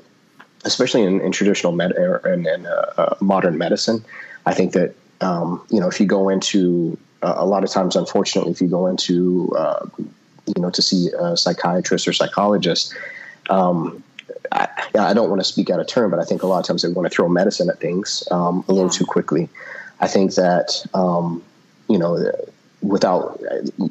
especially 0.64 1.02
in, 1.04 1.20
in 1.20 1.32
traditional 1.32 1.72
med 1.72 1.92
in, 1.92 2.46
in 2.46 2.66
uh, 2.66 2.92
uh, 2.96 3.14
modern 3.20 3.58
medicine. 3.58 4.04
I 4.46 4.54
think 4.54 4.72
that 4.72 4.94
um, 5.20 5.62
you 5.70 5.80
know, 5.80 5.88
if 5.88 6.00
you 6.00 6.06
go 6.06 6.28
into 6.28 6.98
uh, 7.22 7.34
a 7.36 7.46
lot 7.46 7.64
of 7.64 7.70
times, 7.70 7.96
unfortunately, 7.96 8.52
if 8.52 8.60
you 8.60 8.68
go 8.68 8.86
into 8.86 9.52
uh, 9.56 9.86
you 9.98 10.62
know 10.62 10.70
to 10.70 10.82
see 10.82 11.10
a 11.18 11.36
psychiatrist 11.36 12.06
or 12.06 12.12
psychologist, 12.12 12.94
um, 13.50 14.02
I, 14.52 14.68
I, 14.98 15.14
don't 15.14 15.28
want 15.28 15.40
to 15.40 15.44
speak 15.44 15.70
out 15.70 15.80
of 15.80 15.86
turn, 15.86 16.10
but 16.10 16.18
I 16.18 16.24
think 16.24 16.42
a 16.42 16.46
lot 16.46 16.60
of 16.60 16.66
times 16.66 16.82
they 16.82 16.88
want 16.88 17.08
to 17.08 17.14
throw 17.14 17.28
medicine 17.28 17.68
at 17.70 17.80
things 17.80 18.26
um, 18.30 18.64
a 18.68 18.72
little 18.72 18.90
too 18.90 19.04
quickly. 19.04 19.48
I 20.00 20.08
think 20.08 20.34
that 20.34 20.84
um, 20.94 21.42
you 21.88 21.98
know, 21.98 22.32
without 22.82 23.40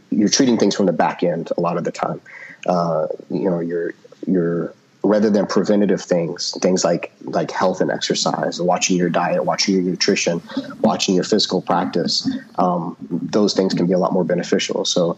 you're 0.10 0.30
treating 0.30 0.58
things 0.58 0.76
from 0.76 0.86
the 0.86 0.94
back 0.94 1.24
end 1.24 1.52
a 1.58 1.62
lot 1.62 1.78
of 1.78 1.84
the 1.84 1.92
time. 1.92 2.22
Uh, 2.66 3.08
you 3.30 3.50
know, 3.50 3.60
you're 3.60 3.94
you're 4.26 4.74
rather 5.04 5.30
than 5.30 5.46
preventative 5.46 6.02
things, 6.02 6.54
things 6.62 6.84
like 6.84 7.12
like 7.22 7.52
health 7.52 7.82
and 7.82 7.92
exercise, 7.92 8.62
watching 8.62 8.98
your 8.98 9.10
diet, 9.10 9.46
watching 9.46 9.76
your 9.76 9.84
nutrition, 9.84 10.42
watching 10.82 11.16
your 11.16 11.24
physical 11.24 11.62
practice, 11.62 12.30
um, 12.58 12.96
those 13.10 13.54
things 13.54 13.74
can 13.74 13.88
be 13.88 13.94
a 13.94 14.00
lot 14.00 14.14
more 14.14 14.24
beneficial. 14.24 14.86
So, 14.86 15.18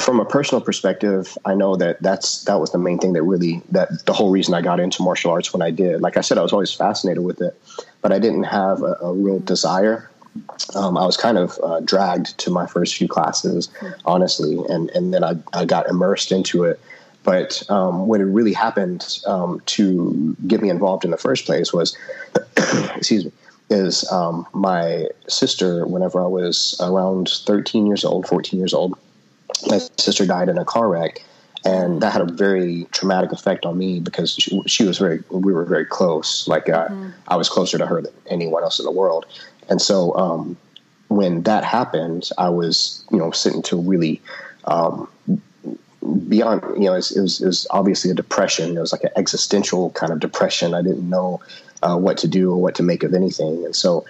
from 0.00 0.20
a 0.20 0.24
personal 0.24 0.60
perspective, 0.60 1.36
I 1.44 1.54
know 1.54 1.76
that 1.76 2.02
that's 2.02 2.44
that 2.44 2.60
was 2.60 2.70
the 2.70 2.78
main 2.78 2.98
thing 2.98 3.12
that 3.14 3.22
really 3.22 3.62
that 3.70 4.06
the 4.06 4.12
whole 4.12 4.30
reason 4.30 4.54
I 4.54 4.62
got 4.62 4.80
into 4.80 5.02
martial 5.02 5.30
arts 5.30 5.52
when 5.52 5.62
I 5.62 5.70
did. 5.70 6.00
Like 6.00 6.16
I 6.16 6.20
said, 6.20 6.38
I 6.38 6.42
was 6.42 6.52
always 6.52 6.72
fascinated 6.72 7.24
with 7.24 7.40
it, 7.40 7.60
but 8.00 8.12
I 8.12 8.18
didn't 8.18 8.44
have 8.44 8.82
a, 8.82 8.96
a 9.02 9.12
real 9.12 9.38
desire. 9.40 10.08
Um, 10.74 10.96
I 10.96 11.04
was 11.04 11.16
kind 11.16 11.36
of 11.36 11.58
uh, 11.62 11.80
dragged 11.80 12.38
to 12.38 12.50
my 12.50 12.66
first 12.66 12.94
few 12.94 13.08
classes, 13.08 13.68
honestly, 14.04 14.58
and 14.68 14.90
and 14.90 15.12
then 15.12 15.24
I, 15.24 15.34
I 15.52 15.64
got 15.64 15.88
immersed 15.88 16.32
into 16.32 16.64
it 16.64 16.80
but 17.24 17.62
um, 17.70 18.06
what 18.06 18.20
really 18.20 18.52
happened 18.52 19.20
um, 19.26 19.60
to 19.66 20.36
get 20.46 20.60
me 20.60 20.70
involved 20.70 21.04
in 21.04 21.10
the 21.10 21.16
first 21.16 21.46
place 21.46 21.72
was, 21.72 21.96
excuse 22.96 23.26
me, 23.26 23.32
is 23.70 24.10
um, 24.10 24.46
my 24.52 25.08
sister, 25.28 25.86
whenever 25.86 26.20
I 26.22 26.26
was 26.26 26.76
around 26.80 27.28
13 27.28 27.86
years 27.86 28.04
old, 28.04 28.26
14 28.26 28.58
years 28.58 28.74
old, 28.74 28.98
my 29.68 29.78
sister 29.98 30.26
died 30.26 30.48
in 30.48 30.58
a 30.58 30.64
car 30.64 30.88
wreck. 30.88 31.22
And 31.64 32.00
that 32.02 32.12
had 32.12 32.22
a 32.22 32.32
very 32.32 32.88
traumatic 32.90 33.30
effect 33.30 33.64
on 33.64 33.78
me 33.78 34.00
because 34.00 34.32
she, 34.32 34.60
she 34.66 34.84
was 34.84 34.98
very, 34.98 35.22
we 35.30 35.52
were 35.52 35.64
very 35.64 35.86
close. 35.86 36.48
Like 36.48 36.68
uh, 36.68 36.88
mm-hmm. 36.88 37.10
I 37.28 37.36
was 37.36 37.48
closer 37.48 37.78
to 37.78 37.86
her 37.86 38.02
than 38.02 38.12
anyone 38.28 38.64
else 38.64 38.80
in 38.80 38.84
the 38.84 38.90
world. 38.90 39.26
And 39.68 39.80
so 39.80 40.16
um, 40.16 40.56
when 41.08 41.44
that 41.44 41.62
happened, 41.62 42.30
I 42.36 42.48
was, 42.48 43.04
you 43.12 43.18
know, 43.18 43.30
sitting 43.30 43.62
to 43.62 43.76
really 43.76 44.20
um, 44.64 45.08
beyond, 46.28 46.62
you 46.76 46.86
know, 46.86 46.94
it 46.94 46.96
was, 46.96 47.16
it 47.16 47.20
was, 47.20 47.40
it 47.40 47.46
was, 47.46 47.66
obviously 47.70 48.10
a 48.10 48.14
depression. 48.14 48.76
It 48.76 48.80
was 48.80 48.92
like 48.92 49.04
an 49.04 49.10
existential 49.16 49.90
kind 49.90 50.12
of 50.12 50.18
depression. 50.18 50.74
I 50.74 50.82
didn't 50.82 51.08
know 51.08 51.40
uh, 51.82 51.96
what 51.96 52.18
to 52.18 52.28
do 52.28 52.50
or 52.50 52.60
what 52.60 52.74
to 52.76 52.82
make 52.82 53.04
of 53.04 53.14
anything. 53.14 53.64
And 53.64 53.74
so 53.76 54.04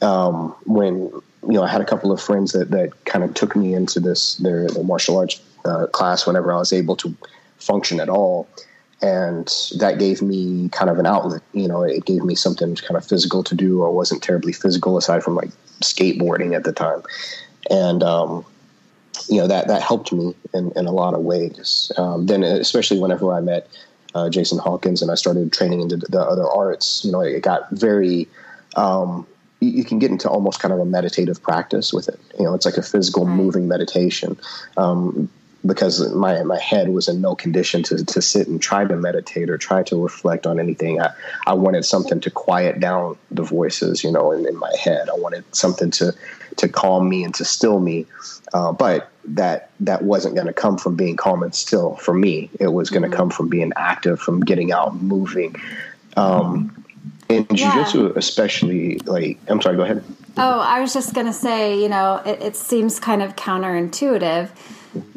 um, 0.00 0.54
when, 0.64 1.12
you 1.46 1.54
know, 1.54 1.62
I 1.62 1.68
had 1.68 1.80
a 1.80 1.84
couple 1.84 2.12
of 2.12 2.20
friends 2.20 2.52
that, 2.52 2.70
that 2.70 3.04
kind 3.04 3.24
of 3.24 3.34
took 3.34 3.54
me 3.56 3.74
into 3.74 4.00
this, 4.00 4.36
their, 4.36 4.68
their 4.68 4.84
martial 4.84 5.18
arts 5.18 5.40
uh, 5.64 5.86
class 5.88 6.26
whenever 6.26 6.52
I 6.52 6.58
was 6.58 6.72
able 6.72 6.96
to 6.96 7.14
function 7.58 8.00
at 8.00 8.08
all. 8.08 8.48
And 9.02 9.52
that 9.78 9.98
gave 9.98 10.22
me 10.22 10.68
kind 10.70 10.90
of 10.90 10.98
an 10.98 11.06
outlet. 11.06 11.42
You 11.52 11.68
know, 11.68 11.82
it 11.82 12.04
gave 12.04 12.24
me 12.24 12.34
something 12.34 12.74
kind 12.76 12.96
of 12.96 13.06
physical 13.06 13.42
to 13.44 13.54
do. 13.54 13.84
I 13.84 13.88
wasn't 13.88 14.22
terribly 14.22 14.52
physical 14.52 14.96
aside 14.96 15.22
from 15.22 15.34
like 15.34 15.50
skateboarding 15.82 16.56
at 16.56 16.64
the 16.64 16.72
time. 16.72 17.02
And, 17.70 18.02
um, 18.02 18.46
you 19.28 19.38
know 19.38 19.46
that 19.46 19.68
that 19.68 19.82
helped 19.82 20.12
me 20.12 20.34
in, 20.52 20.72
in 20.76 20.86
a 20.86 20.90
lot 20.90 21.14
of 21.14 21.20
ways. 21.20 21.90
Um, 21.96 22.26
then, 22.26 22.42
especially 22.42 22.98
whenever 22.98 23.32
I 23.32 23.40
met 23.40 23.68
uh, 24.14 24.28
Jason 24.28 24.58
Hawkins 24.58 25.02
and 25.02 25.10
I 25.10 25.14
started 25.14 25.52
training 25.52 25.80
into 25.80 25.96
the 25.96 26.20
other 26.20 26.48
arts, 26.48 27.04
you 27.04 27.12
know, 27.12 27.20
it 27.20 27.42
got 27.42 27.70
very. 27.70 28.28
Um, 28.76 29.26
you, 29.70 29.84
can 29.84 29.98
get 29.98 30.10
into 30.10 30.28
almost 30.28 30.60
kind 30.60 30.72
of 30.72 30.80
a 30.80 30.84
meditative 30.84 31.42
practice 31.42 31.92
with 31.92 32.08
it. 32.08 32.20
You 32.38 32.44
know, 32.44 32.54
it's 32.54 32.64
like 32.64 32.76
a 32.76 32.82
physical, 32.82 33.26
moving 33.26 33.68
meditation. 33.68 34.38
Um, 34.76 35.28
because 35.66 36.12
my 36.14 36.42
my 36.42 36.58
head 36.58 36.90
was 36.90 37.08
in 37.08 37.20
no 37.20 37.34
condition 37.34 37.82
to 37.84 38.04
to 38.04 38.20
sit 38.20 38.48
and 38.48 38.60
try 38.60 38.84
to 38.84 38.96
meditate 38.96 39.48
or 39.48 39.58
try 39.58 39.82
to 39.84 40.02
reflect 40.02 40.46
on 40.46 40.60
anything. 40.60 41.00
I, 41.00 41.10
I 41.46 41.54
wanted 41.54 41.84
something 41.84 42.20
to 42.20 42.30
quiet 42.30 42.80
down 42.80 43.16
the 43.30 43.42
voices, 43.42 44.04
you 44.04 44.12
know, 44.12 44.32
in, 44.32 44.46
in 44.46 44.56
my 44.56 44.72
head. 44.82 45.08
I 45.08 45.14
wanted 45.14 45.44
something 45.54 45.90
to 45.92 46.14
to 46.56 46.68
calm 46.68 47.08
me 47.08 47.24
and 47.24 47.34
to 47.36 47.44
still 47.44 47.80
me. 47.80 48.06
Uh, 48.52 48.72
but 48.72 49.10
that 49.24 49.70
that 49.80 50.02
wasn't 50.02 50.34
going 50.34 50.46
to 50.46 50.52
come 50.52 50.76
from 50.76 50.96
being 50.96 51.16
calm 51.16 51.42
and 51.42 51.54
still 51.54 51.96
for 51.96 52.14
me. 52.14 52.50
It 52.60 52.68
was 52.68 52.90
going 52.90 53.02
to 53.02 53.08
mm-hmm. 53.08 53.16
come 53.16 53.30
from 53.30 53.48
being 53.48 53.72
active, 53.76 54.20
from 54.20 54.40
getting 54.40 54.72
out, 54.72 54.94
moving. 54.96 55.56
Um, 56.16 56.83
in 57.34 57.46
yeah. 57.50 57.72
jiu-jitsu 57.72 58.12
especially 58.16 58.98
like 59.00 59.38
i'm 59.48 59.60
sorry 59.60 59.76
go 59.76 59.82
ahead 59.82 60.02
oh 60.36 60.60
i 60.60 60.80
was 60.80 60.92
just 60.92 61.14
going 61.14 61.26
to 61.26 61.32
say 61.32 61.80
you 61.80 61.88
know 61.88 62.22
it, 62.24 62.40
it 62.42 62.56
seems 62.56 62.98
kind 62.98 63.22
of 63.22 63.36
counterintuitive 63.36 64.48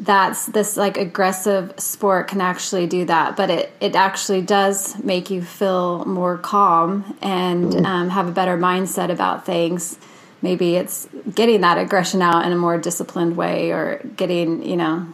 that's 0.00 0.46
this 0.46 0.76
like 0.76 0.96
aggressive 0.96 1.72
sport 1.78 2.26
can 2.28 2.40
actually 2.40 2.86
do 2.86 3.04
that 3.04 3.36
but 3.36 3.48
it, 3.48 3.72
it 3.80 3.94
actually 3.94 4.42
does 4.42 4.98
make 5.04 5.30
you 5.30 5.40
feel 5.40 6.04
more 6.04 6.36
calm 6.36 7.16
and 7.22 7.72
mm-hmm. 7.72 7.86
um, 7.86 8.10
have 8.10 8.26
a 8.26 8.32
better 8.32 8.58
mindset 8.58 9.10
about 9.10 9.46
things 9.46 9.96
maybe 10.42 10.76
it's 10.76 11.08
getting 11.34 11.60
that 11.62 11.78
aggression 11.78 12.22
out 12.22 12.44
in 12.44 12.52
a 12.52 12.56
more 12.56 12.78
disciplined 12.78 13.36
way 13.36 13.70
or 13.70 14.00
getting, 14.16 14.62
you 14.62 14.76
know, 14.76 15.06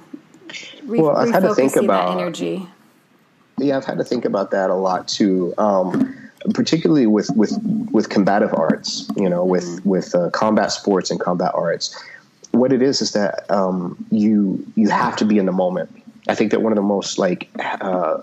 re- 0.85 1.01
well, 1.01 1.17
I've 1.17 1.31
had 1.31 1.41
to 1.41 1.55
think 1.55 1.77
about 1.77 2.19
energy. 2.19 2.69
Yeah, 3.59 3.77
I've 3.77 3.85
had 3.85 3.99
to 3.99 4.05
think 4.05 4.25
about 4.25 4.51
that 4.51 4.71
a 4.71 4.75
lot 4.75 5.09
too. 5.09 5.55
Um, 5.59 6.24
particularly 6.53 7.07
with, 7.07 7.31
with, 7.37 7.57
with 7.91 8.09
combative 8.09 8.53
arts, 8.53 9.09
you 9.17 9.29
know, 9.29 9.45
with, 9.45 9.65
mm-hmm. 9.65 9.89
with 9.89 10.15
uh, 10.15 10.31
combat 10.31 10.73
sports 10.73 11.11
and 11.11 11.21
combat 11.21 11.53
arts, 11.55 11.97
what 12.55 12.73
it 12.73 12.83
is 12.83 13.03
is 13.03 13.13
that 13.13 13.51
um, 13.51 13.97
you 14.11 14.65
you 14.77 14.89
have 14.89 15.17
to 15.17 15.25
be 15.25 15.39
in 15.39 15.47
the 15.47 15.53
moment. 15.53 15.91
I 16.29 16.35
think 16.35 16.53
that 16.53 16.63
one 16.63 16.73
of 16.73 16.77
the 16.77 16.83
most 16.83 17.19
like 17.19 17.51
uh, 17.59 18.19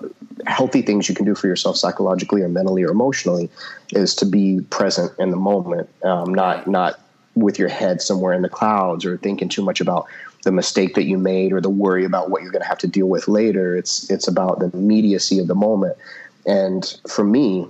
healthy 0.48 0.82
things 0.82 1.08
you 1.08 1.14
can 1.14 1.26
do 1.26 1.36
for 1.36 1.48
yourself 1.48 1.78
psychologically 1.78 2.42
or 2.42 2.50
mentally 2.50 2.84
or 2.84 2.90
emotionally 2.90 3.50
is 3.92 4.16
to 4.16 4.26
be 4.26 4.62
present 4.70 5.12
in 5.20 5.30
the 5.30 5.38
moment, 5.38 5.90
um, 6.04 6.34
not 6.34 6.68
not 6.68 7.00
with 7.36 7.60
your 7.60 7.70
head 7.70 8.02
somewhere 8.02 8.34
in 8.34 8.42
the 8.42 8.50
clouds 8.50 9.06
or 9.06 9.18
thinking 9.18 9.48
too 9.48 9.62
much 9.62 9.80
about 9.80 10.06
the 10.44 10.52
mistake 10.52 10.96
that 10.96 11.04
you 11.04 11.18
made 11.18 11.54
or 11.54 11.62
the 11.62 11.70
worry 11.70 12.04
about 12.04 12.30
what 12.30 12.42
you're 12.42 12.52
going 12.52 12.64
to 12.64 12.68
have 12.68 12.80
to 12.80 12.88
deal 12.88 13.08
with 13.08 13.28
later. 13.28 13.76
It's 13.76 14.10
it's 14.10 14.28
about 14.28 14.60
the 14.60 14.72
immediacy 14.74 15.40
of 15.40 15.48
the 15.48 15.56
moment. 15.56 15.98
And 16.46 16.84
for 17.08 17.24
me, 17.24 17.68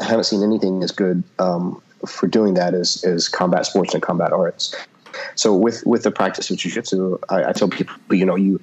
I 0.00 0.04
haven't 0.04 0.24
seen 0.24 0.42
anything 0.42 0.82
as 0.82 0.90
good 0.90 1.22
um, 1.38 1.80
for 2.06 2.26
doing 2.26 2.54
that 2.54 2.74
as, 2.74 3.04
as 3.04 3.28
combat 3.28 3.66
sports 3.66 3.94
and 3.94 4.02
combat 4.02 4.32
arts. 4.32 4.74
So 5.36 5.54
with 5.54 5.84
with 5.86 6.02
the 6.02 6.10
practice 6.10 6.50
of 6.50 6.56
jujitsu, 6.56 7.20
I, 7.28 7.50
I 7.50 7.52
tell 7.52 7.68
people, 7.68 7.94
you 8.10 8.26
know, 8.26 8.34
you 8.34 8.60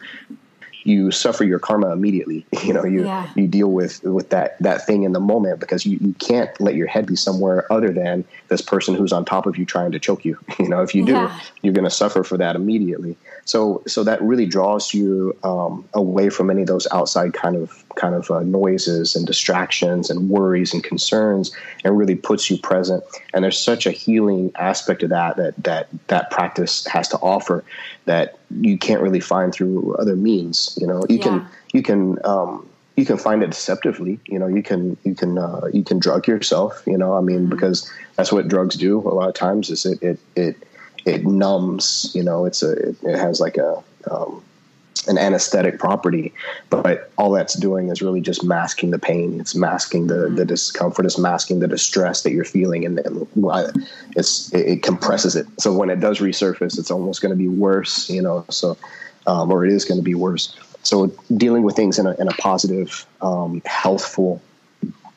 you 0.84 1.12
suffer 1.12 1.44
your 1.44 1.60
karma 1.60 1.92
immediately. 1.92 2.46
You 2.62 2.74
know, 2.74 2.86
you 2.86 3.06
yeah. 3.06 3.28
you 3.36 3.48
deal 3.48 3.72
with 3.72 4.04
with 4.04 4.30
that 4.30 4.62
that 4.62 4.86
thing 4.86 5.04
in 5.04 5.14
the 5.14 5.20
moment 5.20 5.60
because 5.60 5.84
you, 5.84 5.98
you 6.00 6.14
can't 6.14 6.50
let 6.62 6.76
your 6.76 6.86
head 6.86 7.08
be 7.08 7.16
somewhere 7.16 7.72
other 7.74 7.92
than 7.92 8.24
this 8.50 8.62
person 8.62 8.94
who's 8.94 9.12
on 9.12 9.26
top 9.26 9.48
of 9.48 9.58
you 9.58 9.66
trying 9.66 9.92
to 9.94 10.00
choke 10.00 10.24
you. 10.24 10.38
You 10.60 10.70
know, 10.70 10.84
if 10.84 10.94
you 10.94 11.04
do, 11.04 11.14
yeah. 11.14 11.40
you're 11.64 11.74
going 11.74 11.86
to 11.86 11.90
suffer 11.90 12.24
for 12.24 12.38
that 12.38 12.56
immediately. 12.56 13.18
So 13.46 13.82
so 13.88 14.04
that 14.04 14.22
really 14.22 14.46
draws 14.46 14.94
you 14.94 15.36
um, 15.44 15.90
away 15.94 16.30
from 16.30 16.52
any 16.52 16.62
of 16.62 16.68
those 16.68 16.88
outside 16.92 17.34
kind 17.34 17.56
of 17.56 17.84
kind 17.96 18.16
of 18.16 18.30
uh, 18.32 18.42
noises 18.42 19.16
and 19.16 19.26
distractions 19.26 20.10
and 20.10 20.30
worries 20.30 20.74
and 20.74 20.84
concerns, 20.84 21.52
and 21.84 21.98
really 21.98 22.16
puts 22.16 22.50
you 22.50 22.58
present. 22.58 23.04
And 23.34 23.44
there's 23.44 23.60
such 23.60 23.86
a 23.86 23.92
healing 23.92 24.52
aspect 24.56 25.04
of 25.04 25.10
that 25.10 25.38
that 25.38 25.64
that 25.64 25.90
that 26.08 26.32
practice 26.32 26.86
has 26.88 27.08
to 27.10 27.18
offer 27.18 27.64
that 28.06 28.38
you 28.60 28.78
can't 28.78 29.02
really 29.02 29.20
find 29.20 29.54
through 29.54 29.96
other 29.96 30.16
means. 30.16 30.78
You 30.80 30.88
know, 30.88 31.04
you 31.10 31.18
yeah. 31.18 31.24
can 31.24 31.48
you 31.74 31.84
can 31.84 32.26
um, 32.26 32.68
you 32.96 33.06
can 33.06 33.18
find 33.18 33.44
it 33.44 33.52
deceptively. 33.52 34.20
You 34.26 34.40
know, 34.40 34.48
you 34.48 34.64
can 34.64 34.98
you 35.04 35.16
can 35.16 35.38
uh, 35.38 35.68
you 35.74 35.84
can 35.84 36.00
drug 36.00 36.28
yourself. 36.28 36.84
You 36.86 36.98
know, 36.98 37.16
I 37.16 37.22
mean, 37.22 37.42
mm-hmm. 37.42 37.50
because 37.50 37.92
that's 38.16 38.32
what 38.32 38.48
drugs 38.48 38.76
do 38.76 39.00
a 39.00 39.14
lot 39.14 39.30
of 39.30 39.36
times. 39.36 39.70
Is 39.70 39.86
it 39.86 40.02
it 40.02 40.20
it 40.36 40.56
it 41.06 41.26
numbs. 41.26 42.12
You 42.14 42.24
know, 42.24 42.46
it's 42.46 42.64
a 42.64 42.72
it, 42.72 42.96
it 43.04 43.18
has 43.18 43.40
like 43.40 43.58
a 43.58 43.84
um, 44.10 44.44
an 45.08 45.18
anesthetic 45.18 45.80
property, 45.80 46.34
but 46.70 47.12
all 47.18 47.32
that's 47.32 47.56
doing 47.56 47.90
is 47.90 48.02
really 48.02 48.22
just 48.22 48.44
masking 48.44 48.92
the 48.92 49.00
pain. 49.00 49.40
It's 49.40 49.56
masking 49.56 50.08
the, 50.08 50.30
the 50.30 50.46
discomfort. 50.46 51.06
It's 51.06 51.18
masking 51.18 51.60
the 51.60 51.68
distress 51.68 52.24
that 52.24 52.32
you're 52.32 52.46
feeling, 52.46 52.86
and, 52.86 53.00
it's 54.16 54.54
it, 54.54 54.68
it, 54.68 54.84
compresses 54.84 55.36
it. 55.36 55.48
So 55.60 55.74
when 55.74 55.90
it 55.90 56.00
does 56.00 56.20
resurface, 56.20 56.78
it's 56.78 56.92
almost 56.92 57.22
going 57.22 57.32
to 57.32 57.38
be 57.38 57.48
worse. 57.48 58.10
You 58.10 58.22
know, 58.22 58.46
so 58.50 58.78
um, 59.28 59.52
or 59.52 59.66
it 59.66 59.72
is 59.72 59.86
going 59.86 60.00
to 60.00 60.04
be 60.04 60.16
worse. 60.16 60.56
So 60.84 61.08
dealing 61.36 61.64
with 61.64 61.76
things 61.76 61.98
in 61.98 62.06
a 62.06 62.14
in 62.16 62.28
a 62.28 62.34
positive, 62.34 63.06
um, 63.22 63.62
healthful 63.66 64.42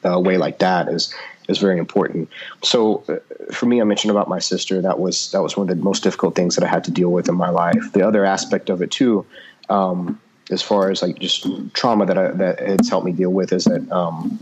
uh, 0.04 0.20
way 0.20 0.38
like 0.38 0.58
that 0.60 0.88
is 0.88 1.14
is 1.48 1.58
very 1.58 1.78
important. 1.78 2.30
So 2.62 3.04
uh, 3.08 3.52
for 3.52 3.66
me, 3.66 3.80
I 3.80 3.84
mentioned 3.84 4.10
about 4.10 4.28
my 4.28 4.38
sister. 4.38 4.80
That 4.80 4.98
was 4.98 5.30
that 5.32 5.42
was 5.42 5.56
one 5.56 5.68
of 5.68 5.76
the 5.76 5.82
most 5.82 6.02
difficult 6.02 6.34
things 6.34 6.54
that 6.56 6.64
I 6.64 6.68
had 6.68 6.84
to 6.84 6.90
deal 6.90 7.10
with 7.10 7.28
in 7.28 7.34
my 7.34 7.50
life. 7.50 7.92
The 7.92 8.06
other 8.06 8.24
aspect 8.24 8.70
of 8.70 8.82
it 8.82 8.90
too 8.90 9.26
um, 9.68 10.20
as 10.50 10.62
far 10.62 10.90
as 10.90 11.02
like 11.02 11.18
just 11.18 11.46
trauma 11.74 12.06
that 12.06 12.18
I, 12.18 12.28
that 12.32 12.60
it's 12.60 12.88
helped 12.88 13.06
me 13.06 13.12
deal 13.12 13.30
with 13.30 13.52
is 13.52 13.64
that 13.64 13.90
um, 13.90 14.38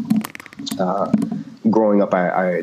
uh, 0.79 1.11
growing 1.71 2.03
up, 2.03 2.13
I, 2.15 2.29
I, 2.31 2.63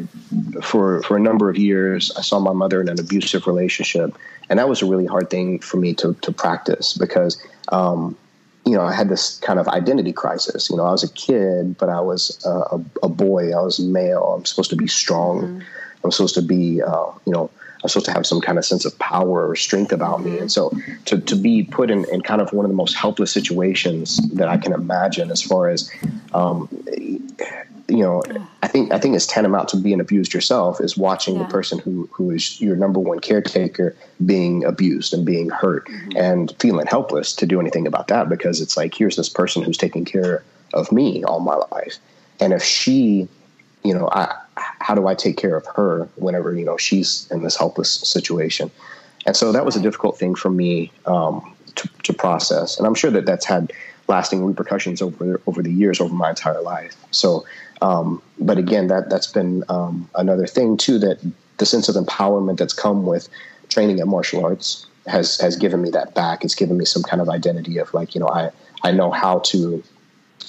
for 0.61 1.01
for 1.03 1.17
a 1.17 1.19
number 1.19 1.49
of 1.49 1.57
years 1.57 2.11
I 2.17 2.21
saw 2.21 2.39
my 2.39 2.53
mother 2.53 2.81
in 2.81 2.89
an 2.89 2.99
abusive 2.99 3.47
relationship, 3.47 4.17
and 4.49 4.59
that 4.59 4.67
was 4.67 4.81
a 4.81 4.85
really 4.85 5.05
hard 5.05 5.29
thing 5.29 5.59
for 5.59 5.77
me 5.77 5.93
to 5.95 6.13
to 6.21 6.31
practice 6.31 6.97
because. 6.97 7.41
Um, 7.71 8.17
you 8.65 8.75
know, 8.75 8.83
I 8.83 8.93
had 8.93 9.09
this 9.09 9.39
kind 9.39 9.57
of 9.57 9.67
identity 9.69 10.13
crisis. 10.13 10.69
You 10.69 10.77
know, 10.77 10.83
I 10.83 10.91
was 10.91 11.03
a 11.03 11.11
kid, 11.13 11.77
but 11.77 11.89
I 11.89 12.01
was 12.01 12.43
a, 12.45 12.49
a, 12.49 12.85
a 13.03 13.09
boy. 13.09 13.51
I 13.51 13.61
was 13.61 13.79
male. 13.79 14.35
I'm 14.37 14.45
supposed 14.45 14.69
to 14.69 14.75
be 14.75 14.85
strong. 14.85 15.41
Mm-hmm. 15.41 15.61
I'm 16.03 16.11
supposed 16.11 16.35
to 16.35 16.41
be, 16.41 16.81
uh, 16.81 17.11
you 17.25 17.33
know, 17.33 17.49
I'm 17.81 17.87
supposed 17.89 18.07
to 18.07 18.13
have 18.13 18.25
some 18.25 18.41
kind 18.41 18.57
of 18.57 18.65
sense 18.65 18.83
of 18.83 18.97
power 18.99 19.47
or 19.47 19.55
strength 19.55 19.91
about 19.93 20.23
me. 20.23 20.37
And 20.37 20.51
so 20.51 20.73
to, 21.05 21.19
to 21.19 21.35
be 21.35 21.63
put 21.63 21.89
in, 21.89 22.05
in 22.11 22.21
kind 22.21 22.41
of 22.41 22.51
one 22.51 22.65
of 22.65 22.69
the 22.71 22.75
most 22.75 22.93
helpless 22.93 23.31
situations 23.31 24.17
that 24.33 24.49
I 24.49 24.57
can 24.57 24.73
imagine 24.73 25.31
as 25.31 25.41
far 25.41 25.69
as, 25.69 25.89
um, 26.33 26.67
you 27.87 28.03
know, 28.03 28.21
I 28.61 28.67
think, 28.67 28.91
I 28.91 28.99
think 28.99 29.15
it's 29.15 29.25
tantamount 29.25 29.69
to 29.69 29.77
being 29.77 30.01
abused 30.01 30.33
yourself 30.33 30.81
is 30.81 30.97
watching 30.97 31.37
yeah. 31.37 31.43
the 31.43 31.49
person 31.49 31.79
who, 31.79 32.09
who 32.11 32.31
is 32.31 32.59
your 32.59 32.75
number 32.75 32.99
one 32.99 33.19
caretaker 33.19 33.95
being 34.25 34.65
abused 34.65 35.13
and 35.13 35.25
being 35.25 35.49
hurt 35.49 35.87
mm-hmm. 35.87 36.17
and 36.17 36.53
feeling 36.59 36.85
helpless 36.85 37.33
to 37.33 37.45
do 37.45 37.61
anything 37.61 37.87
about 37.87 38.09
that 38.09 38.27
because 38.27 38.59
it's 38.59 38.75
like, 38.75 38.93
here's 38.93 39.15
this 39.15 39.29
person 39.29 39.63
who's 39.63 39.77
taking 39.77 40.03
care 40.03 40.43
of 40.73 40.91
me 40.91 41.23
all 41.23 41.39
my 41.39 41.55
life. 41.71 41.97
And 42.41 42.51
if 42.51 42.61
she, 42.61 43.27
you 43.83 43.93
know, 43.93 44.09
I, 44.11 44.35
how 44.79 44.95
do 44.95 45.07
I 45.07 45.15
take 45.15 45.37
care 45.37 45.55
of 45.55 45.65
her 45.75 46.07
whenever 46.15 46.53
you 46.55 46.65
know 46.65 46.77
she's 46.77 47.27
in 47.31 47.43
this 47.43 47.55
helpless 47.55 47.91
situation? 47.91 48.71
And 49.25 49.35
so 49.35 49.51
that 49.51 49.65
was 49.65 49.75
a 49.75 49.81
difficult 49.81 50.17
thing 50.17 50.35
for 50.35 50.49
me 50.49 50.91
um, 51.05 51.55
to, 51.75 51.89
to, 52.03 52.13
process, 52.13 52.77
and 52.77 52.87
I'm 52.87 52.95
sure 52.95 53.11
that 53.11 53.25
that's 53.25 53.45
had 53.45 53.71
lasting 54.07 54.43
repercussions 54.43 55.01
over 55.01 55.41
over 55.45 55.61
the 55.61 55.71
years, 55.71 56.01
over 56.01 56.13
my 56.13 56.29
entire 56.29 56.61
life. 56.61 56.95
So, 57.11 57.45
um, 57.81 58.21
but 58.39 58.57
again, 58.57 58.87
that 58.87 59.09
that's 59.09 59.27
been 59.27 59.63
um, 59.69 60.09
another 60.15 60.47
thing 60.47 60.77
too 60.77 60.99
that 60.99 61.19
the 61.57 61.65
sense 61.65 61.89
of 61.89 61.95
empowerment 61.95 62.57
that's 62.57 62.73
come 62.73 63.05
with 63.05 63.29
training 63.69 63.99
at 63.99 64.07
martial 64.07 64.43
arts 64.43 64.85
has 65.07 65.39
has 65.39 65.55
given 65.55 65.81
me 65.81 65.89
that 65.91 66.15
back. 66.15 66.43
It's 66.43 66.55
given 66.55 66.77
me 66.77 66.85
some 66.85 67.03
kind 67.03 67.21
of 67.21 67.29
identity 67.29 67.77
of 67.77 67.93
like 67.93 68.15
you 68.15 68.21
know 68.21 68.29
I 68.29 68.51
I 68.83 68.91
know 68.91 69.11
how 69.11 69.39
to 69.39 69.83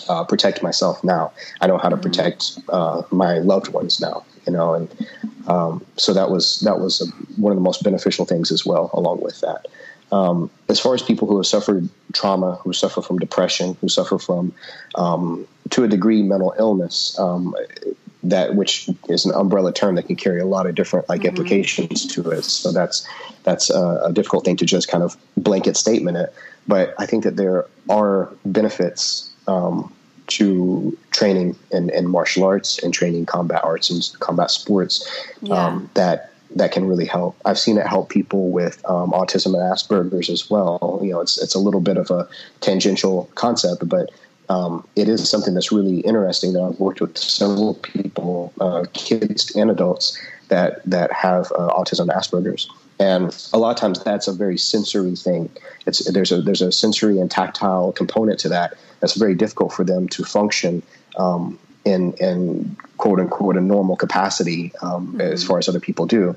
uh, 0.08 0.24
protect 0.24 0.62
myself 0.62 1.02
now. 1.04 1.32
I 1.60 1.66
know 1.66 1.78
how 1.78 1.88
to 1.88 1.96
mm-hmm. 1.96 2.02
protect 2.02 2.58
uh, 2.68 3.02
my 3.10 3.38
loved 3.38 3.68
ones 3.68 4.00
now. 4.00 4.24
You 4.46 4.54
know, 4.54 4.74
and 4.74 5.06
um, 5.46 5.84
so 5.96 6.14
that 6.14 6.30
was 6.30 6.60
that 6.60 6.80
was 6.80 7.00
a, 7.00 7.06
one 7.40 7.52
of 7.52 7.56
the 7.56 7.62
most 7.62 7.82
beneficial 7.82 8.24
things 8.24 8.50
as 8.50 8.64
well. 8.64 8.90
Along 8.94 9.20
with 9.20 9.40
that, 9.40 9.66
um, 10.12 10.50
as 10.68 10.80
far 10.80 10.94
as 10.94 11.02
people 11.02 11.28
who 11.28 11.36
have 11.36 11.46
suffered 11.46 11.88
trauma, 12.12 12.54
who 12.56 12.72
suffer 12.72 13.02
from 13.02 13.18
depression, 13.18 13.76
who 13.80 13.88
suffer 13.88 14.18
from, 14.18 14.52
um, 14.94 15.46
to 15.70 15.84
a 15.84 15.88
degree, 15.88 16.22
mental 16.22 16.54
illness, 16.58 17.18
um, 17.18 17.54
that 18.22 18.54
which 18.54 18.88
is 19.08 19.24
an 19.24 19.32
umbrella 19.34 19.72
term 19.72 19.94
that 19.94 20.06
can 20.06 20.16
carry 20.16 20.40
a 20.40 20.46
lot 20.46 20.66
of 20.66 20.74
different 20.74 21.08
like 21.08 21.20
mm-hmm. 21.20 21.28
implications 21.28 22.06
to 22.06 22.30
it. 22.30 22.44
So 22.44 22.72
that's 22.72 23.06
that's 23.44 23.70
a, 23.70 24.00
a, 24.04 24.12
difficult 24.12 24.44
thing 24.44 24.56
to 24.56 24.66
just 24.66 24.88
kind 24.88 25.02
of 25.02 25.16
blanket 25.36 25.76
statement 25.76 26.16
it. 26.16 26.34
But 26.68 26.94
I 26.98 27.06
think 27.06 27.24
that 27.24 27.36
there 27.36 27.66
are 27.88 28.30
benefits 28.44 29.30
um, 29.50 29.92
to 30.28 30.96
training 31.10 31.56
in, 31.72 31.90
in, 31.90 32.08
martial 32.08 32.44
arts 32.44 32.78
and 32.82 32.94
training 32.94 33.26
combat 33.26 33.62
arts 33.64 33.90
and 33.90 34.08
combat 34.20 34.50
sports 34.50 34.94
yeah. 35.42 35.54
um, 35.54 35.90
that 35.94 36.30
that 36.54 36.72
can 36.72 36.84
really 36.86 37.04
help. 37.04 37.36
I've 37.44 37.58
seen 37.58 37.78
it 37.78 37.86
help 37.86 38.08
people 38.08 38.50
with 38.50 38.84
um, 38.88 39.12
autism 39.12 39.54
and 39.54 39.62
Asperger's 39.72 40.28
as 40.30 40.50
well. 40.50 41.00
You 41.02 41.12
know, 41.12 41.20
it's 41.20 41.40
it's 41.42 41.54
a 41.54 41.58
little 41.58 41.80
bit 41.80 41.96
of 41.96 42.10
a 42.10 42.28
tangential 42.60 43.30
concept, 43.34 43.88
but 43.88 44.10
um, 44.48 44.86
it 44.96 45.08
is 45.08 45.28
something 45.28 45.54
that's 45.54 45.72
really 45.72 46.00
interesting. 46.00 46.52
That 46.52 46.62
I've 46.62 46.80
worked 46.80 47.00
with 47.00 47.16
several 47.18 47.74
people, 47.74 48.52
uh, 48.60 48.84
kids 48.92 49.54
and 49.54 49.70
adults, 49.70 50.18
that 50.48 50.82
that 50.84 51.12
have 51.12 51.52
uh, 51.52 51.68
autism 51.68 52.02
and 52.02 52.10
Asperger's, 52.10 52.68
and 53.00 53.48
a 53.54 53.58
lot 53.58 53.70
of 53.70 53.76
times 53.76 54.04
that's 54.04 54.28
a 54.28 54.32
very 54.32 54.58
sensory 54.58 55.16
thing. 55.16 55.50
It's 55.86 56.04
there's 56.12 56.30
a 56.30 56.42
there's 56.42 56.60
a 56.60 56.70
sensory 56.70 57.18
and 57.18 57.30
tactile 57.30 57.92
component 57.92 58.38
to 58.40 58.50
that 58.50 58.74
that's 59.00 59.14
very 59.14 59.34
difficult 59.34 59.72
for 59.72 59.84
them 59.84 60.06
to 60.08 60.22
function 60.22 60.82
um, 61.18 61.58
in 61.86 62.12
in 62.14 62.76
quote 62.98 63.18
unquote 63.18 63.56
a 63.56 63.60
normal 63.60 63.96
capacity 63.96 64.72
um, 64.82 65.08
mm-hmm. 65.08 65.20
as 65.22 65.42
far 65.42 65.58
as 65.58 65.68
other 65.68 65.80
people 65.80 66.06
do. 66.06 66.36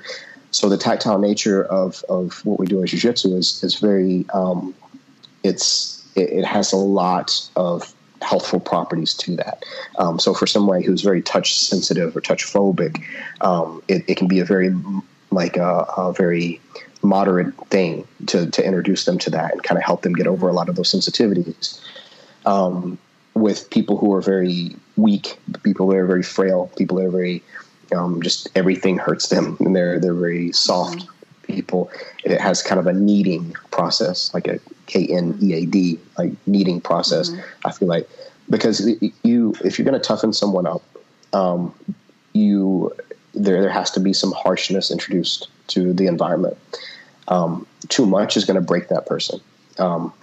So 0.52 0.70
the 0.70 0.78
tactile 0.78 1.20
nature 1.20 1.66
of 1.66 2.02
of 2.08 2.44
what 2.46 2.60
we 2.60 2.66
do 2.66 2.80
in 2.80 2.88
jiu-jitsu 2.88 3.36
is 3.36 3.62
is 3.62 3.76
very 3.76 4.26
um, 4.34 4.74
it's 5.44 6.02
it, 6.16 6.30
it, 6.30 6.46
has 6.46 6.72
a 6.72 6.78
lot 6.78 7.50
of 7.58 7.94
healthful 8.22 8.62
properties 8.62 9.14
to 9.16 9.36
that. 9.36 9.64
Um, 9.98 10.18
so 10.20 10.34
for 10.34 10.48
somebody 10.48 10.86
who's 10.86 11.02
very 11.02 11.22
touch 11.22 11.60
sensitive 11.60 12.16
or 12.16 12.22
touch 12.22 12.46
phobic, 12.46 13.04
um, 13.42 13.84
it, 13.88 14.04
it, 14.08 14.16
can 14.16 14.28
be 14.28 14.40
a 14.40 14.46
very 14.46 14.70
like 15.34 15.58
a, 15.58 15.86
a 15.98 16.14
very 16.14 16.60
moderate 17.02 17.54
thing 17.68 18.08
to, 18.28 18.50
to 18.50 18.66
introduce 18.66 19.06
them 19.06 19.18
to 19.20 19.30
that 19.30 19.52
and 19.52 19.64
kind 19.64 19.78
of 19.78 19.84
help 19.84 20.02
them 20.02 20.14
get 20.14 20.28
over 20.28 20.48
a 20.48 20.54
lot 20.54 20.70
of 20.70 20.76
those 20.76 20.92
sensitivities. 20.92 21.80
Um, 22.46 22.98
with 23.34 23.70
people 23.70 23.98
who 23.98 24.14
are 24.14 24.22
very 24.22 24.76
weak, 24.96 25.40
people 25.64 25.88
who 25.88 25.96
are 25.96 26.06
very 26.06 26.24
frail, 26.24 26.72
people 26.78 27.00
who 27.00 27.08
are 27.08 27.12
very 27.12 27.44
um, 27.96 28.22
just 28.22 28.50
everything 28.56 28.98
hurts 28.98 29.30
them, 29.30 29.58
and 29.60 29.76
they're 29.76 30.00
they're 30.00 30.14
very 30.14 30.52
soft 30.52 31.00
mm-hmm. 31.00 31.54
people. 31.54 31.92
It 32.24 32.40
has 32.40 32.62
kind 32.62 32.80
of 32.80 32.88
a 32.88 32.94
kneading 32.94 33.54
process, 33.72 34.34
like 34.34 34.48
a 34.48 34.60
K 34.86 35.08
N 35.08 35.38
E 35.42 35.54
A 35.54 35.66
D, 35.66 36.00
like 36.18 36.32
kneading 36.48 36.82
process. 36.82 37.30
Mm-hmm. 37.30 37.68
I 37.68 37.72
feel 37.72 37.88
like 37.88 38.10
because 38.50 38.88
you, 39.24 39.56
if 39.64 39.78
you're 39.78 39.86
going 39.86 40.00
to 40.00 40.06
toughen 40.06 40.34
someone 40.34 40.68
up, 40.68 40.84
um, 41.34 41.74
you 42.34 42.92
there 43.34 43.62
there 43.62 43.72
has 43.72 43.92
to 43.92 44.00
be 44.00 44.14
some 44.14 44.32
harshness 44.32 44.92
introduced 44.92 45.48
to 45.68 45.94
the 45.94 46.08
environment. 46.08 46.58
Um, 47.28 47.66
too 47.88 48.06
much 48.06 48.36
is 48.38 48.46
going 48.46 48.56
to 48.56 48.62
break 48.62 48.90
that 48.90 49.06
person, 49.06 49.40
um, 49.80 50.14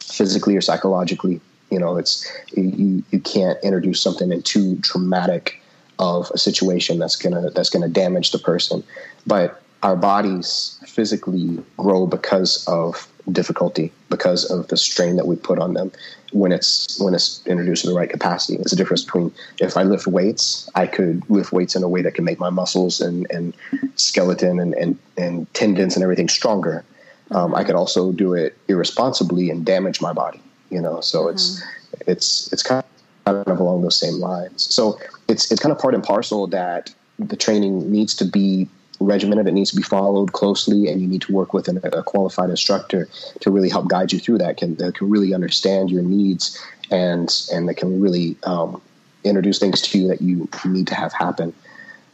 physically 0.00 0.56
or 0.56 0.60
psychologically. 0.60 1.40
You 1.70 1.78
know, 1.78 1.96
it's 1.96 2.26
you 2.54 3.04
you 3.10 3.20
can't 3.20 3.58
introduce 3.62 4.00
something 4.00 4.32
in 4.32 4.42
too 4.42 4.78
traumatic 4.80 5.60
of 5.98 6.30
a 6.30 6.38
situation 6.38 6.98
that's 6.98 7.16
gonna 7.16 7.50
that's 7.50 7.70
gonna 7.70 7.88
damage 7.88 8.30
the 8.30 8.38
person. 8.38 8.82
But 9.26 9.60
our 9.82 9.96
bodies 9.96 10.78
physically 10.86 11.62
grow 11.76 12.06
because 12.06 12.66
of 12.66 13.08
difficulty, 13.30 13.92
because 14.08 14.44
of 14.50 14.68
the 14.68 14.76
strain 14.76 15.16
that 15.16 15.26
we 15.26 15.36
put 15.36 15.58
on 15.58 15.74
them 15.74 15.92
when 16.32 16.52
it's 16.52 17.00
when 17.00 17.14
it's 17.14 17.44
introduced 17.46 17.84
in 17.84 17.90
the 17.90 17.96
right 17.96 18.10
capacity. 18.10 18.56
There's 18.56 18.72
a 18.72 18.76
difference 18.76 19.04
between 19.04 19.32
if 19.60 19.76
I 19.76 19.82
lift 19.82 20.06
weights, 20.06 20.68
I 20.74 20.86
could 20.86 21.28
lift 21.30 21.52
weights 21.52 21.74
in 21.74 21.82
a 21.82 21.88
way 21.88 22.02
that 22.02 22.14
can 22.14 22.24
make 22.24 22.38
my 22.38 22.50
muscles 22.50 23.00
and, 23.00 23.26
and 23.30 23.54
skeleton 23.96 24.60
and, 24.60 24.74
and, 24.74 24.98
and 25.16 25.52
tendons 25.54 25.96
and 25.96 26.02
everything 26.02 26.28
stronger. 26.28 26.84
Um, 27.30 27.54
I 27.54 27.64
could 27.64 27.74
also 27.74 28.12
do 28.12 28.34
it 28.34 28.56
irresponsibly 28.68 29.50
and 29.50 29.64
damage 29.64 30.00
my 30.00 30.12
body. 30.12 30.40
You 30.70 30.80
know, 30.80 31.00
so 31.00 31.24
mm-hmm. 31.24 31.30
it's 31.30 31.62
it's 32.06 32.52
it's 32.52 32.62
kind 32.62 32.84
of 33.26 33.60
along 33.60 33.82
those 33.82 33.98
same 33.98 34.14
lines. 34.14 34.72
So 34.74 34.98
it's 35.28 35.50
it's 35.50 35.60
kind 35.60 35.72
of 35.72 35.78
part 35.78 35.94
and 35.94 36.04
parcel 36.04 36.46
that 36.48 36.92
the 37.18 37.36
training 37.36 37.90
needs 37.90 38.14
to 38.16 38.24
be 38.24 38.68
regimented. 39.00 39.46
It 39.46 39.52
needs 39.52 39.70
to 39.70 39.76
be 39.76 39.82
followed 39.82 40.32
closely, 40.32 40.88
and 40.88 41.00
you 41.00 41.06
need 41.06 41.22
to 41.22 41.32
work 41.32 41.52
with 41.52 41.68
an, 41.68 41.80
a 41.84 42.02
qualified 42.02 42.50
instructor 42.50 43.08
to 43.40 43.50
really 43.50 43.68
help 43.68 43.88
guide 43.88 44.12
you 44.12 44.18
through 44.18 44.38
that. 44.38 44.56
Can 44.56 44.74
that 44.76 44.94
can 44.94 45.10
really 45.10 45.34
understand 45.34 45.90
your 45.90 46.02
needs 46.02 46.58
and 46.90 47.34
and 47.52 47.68
that 47.68 47.74
can 47.74 48.00
really 48.00 48.36
um, 48.44 48.80
introduce 49.24 49.58
things 49.58 49.80
to 49.82 49.98
you 49.98 50.08
that 50.08 50.22
you 50.22 50.48
need 50.64 50.86
to 50.88 50.94
have 50.94 51.12
happen. 51.12 51.52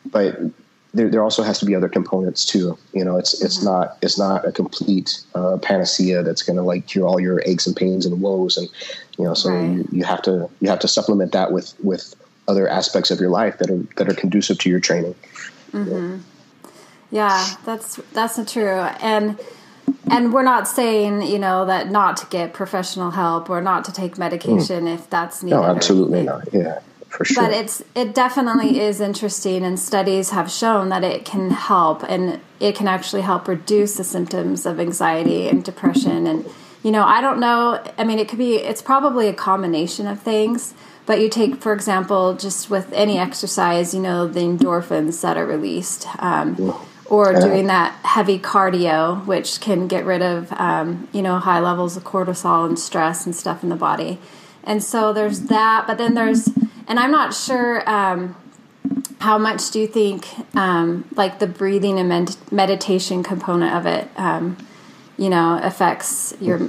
But 0.07 0.39
there, 0.93 1.09
there 1.09 1.23
also 1.23 1.43
has 1.43 1.59
to 1.59 1.67
be 1.67 1.75
other 1.75 1.89
components 1.89 2.45
too. 2.45 2.79
You 2.93 3.05
know, 3.05 3.17
it's 3.17 3.43
it's 3.43 3.57
mm-hmm. 3.57 3.67
not 3.67 3.99
it's 4.03 4.19
not 4.19 4.47
a 4.47 4.53
complete 4.53 5.21
uh, 5.35 5.59
panacea 5.59 6.23
that's 6.23 6.43
going 6.43 6.57
to 6.57 6.63
like 6.63 6.87
cure 6.87 7.07
all 7.07 7.21
your 7.21 7.43
aches 7.45 7.67
and 7.67 7.77
pains 7.77 8.07
and 8.07 8.21
woes, 8.21 8.57
and 8.57 8.69
you 9.19 9.25
know, 9.25 9.35
so 9.35 9.51
right. 9.51 9.65
you, 9.65 9.89
you 9.91 10.05
have 10.05 10.23
to 10.23 10.49
you 10.61 10.69
have 10.69 10.81
to 10.81 10.89
supplement 10.89 11.33
that 11.33 11.53
with 11.53 11.75
with 11.83 12.15
other 12.47 12.69
aspects 12.69 13.11
of 13.11 13.19
your 13.21 13.31
life 13.31 13.59
that 13.59 13.71
are 13.71 13.83
that 13.97 14.09
are 14.09 14.15
conducive 14.15 14.59
to 14.59 14.71
your 14.71 14.81
training. 14.81 15.15
Mm-hmm. 15.73 16.19
Yeah, 17.15 17.47
that's 17.65 17.97
that's 18.13 18.39
not 18.39 18.49
true, 18.49 18.81
and 19.01 19.39
and 20.11 20.33
we're 20.33 20.43
not 20.43 20.67
saying 20.67 21.23
you 21.23 21.39
know 21.39 21.65
that 21.67 21.91
not 21.91 22.17
to 22.19 22.27
get 22.27 22.53
professional 22.53 23.13
help 23.13 23.49
or 23.49 23.61
not 23.61 23.85
to 23.85 23.93
take 23.93 24.19
medication 24.19 24.85
mm. 24.85 24.95
if 24.95 25.09
that's 25.09 25.43
needed. 25.43 25.57
No, 25.57 25.65
absolutely 25.65 26.23
not. 26.23 26.49
Yeah 26.53 26.81
for 27.15 27.25
sure. 27.25 27.45
But 27.45 27.53
it's 27.53 27.83
it 27.95 28.15
definitely 28.15 28.81
is 28.81 29.01
interesting, 29.01 29.65
and 29.65 29.79
studies 29.79 30.31
have 30.31 30.51
shown 30.51 30.89
that 30.89 31.05
it 31.05 31.25
can 31.25 31.51
help, 31.51 32.03
and 32.03 32.41
it 32.61 32.75
can 32.75 32.89
actually 32.89 33.23
help 33.23 33.49
reduce 33.49 33.97
the 33.97 34.05
symptoms 34.05 34.67
of 34.67 34.81
anxiety 34.81 35.49
and 35.49 35.65
depression. 35.65 36.27
And 36.27 36.45
you 36.83 36.91
know, 36.91 37.05
I 37.05 37.21
don't 37.21 37.41
know. 37.41 37.83
I 37.97 38.05
mean, 38.05 38.19
it 38.19 38.29
could 38.29 38.39
be. 38.39 38.57
It's 38.57 38.83
probably 38.83 39.29
a 39.29 39.33
combination 39.33 40.07
of 40.07 40.21
things. 40.21 40.75
But 41.07 41.21
you 41.21 41.29
take, 41.29 41.57
for 41.57 41.75
example, 41.75 42.35
just 42.35 42.71
with 42.71 42.91
any 42.95 43.19
exercise, 43.19 43.93
you 43.93 44.01
know, 44.01 44.27
the 44.27 44.41
endorphins 44.41 45.21
that 45.21 45.37
are 45.37 45.45
released. 45.45 46.07
Um, 46.19 46.75
or 47.07 47.35
doing 47.35 47.67
that 47.67 47.93
heavy 48.05 48.39
cardio, 48.39 49.25
which 49.27 49.61
can 49.61 49.89
get 49.89 50.05
rid 50.05 50.23
of 50.23 50.53
um, 50.53 51.09
you 51.13 51.23
know 51.23 51.39
high 51.39 51.61
levels 51.61 51.97
of 51.97 52.05
cortisol 52.05 52.67
and 52.67 52.79
stress 52.79 53.27
and 53.27 53.35
stuff 53.35 53.63
in 53.63 53.69
the 53.69 53.77
body. 53.77 54.19
And 54.63 54.83
so 54.83 55.13
there's 55.13 55.43
that, 55.43 55.87
but 55.87 55.99
then 55.99 56.15
there's 56.15 56.49
and 56.89 56.99
I'm 56.99 57.11
not 57.11 57.35
sure 57.35 57.89
um, 57.89 58.37
how 59.21 59.39
much 59.39 59.71
do 59.71 59.81
you 59.81 59.87
think 59.87 60.29
um, 60.55 61.05
like 61.17 61.39
the 61.39 61.47
breathing 61.47 61.99
and 61.99 62.09
med- 62.09 62.37
meditation 62.53 63.23
component 63.23 63.75
of 63.75 63.87
it, 63.87 64.09
um, 64.17 64.57
you 65.17 65.31
know, 65.31 65.59
affects 65.63 66.35
your 66.41 66.61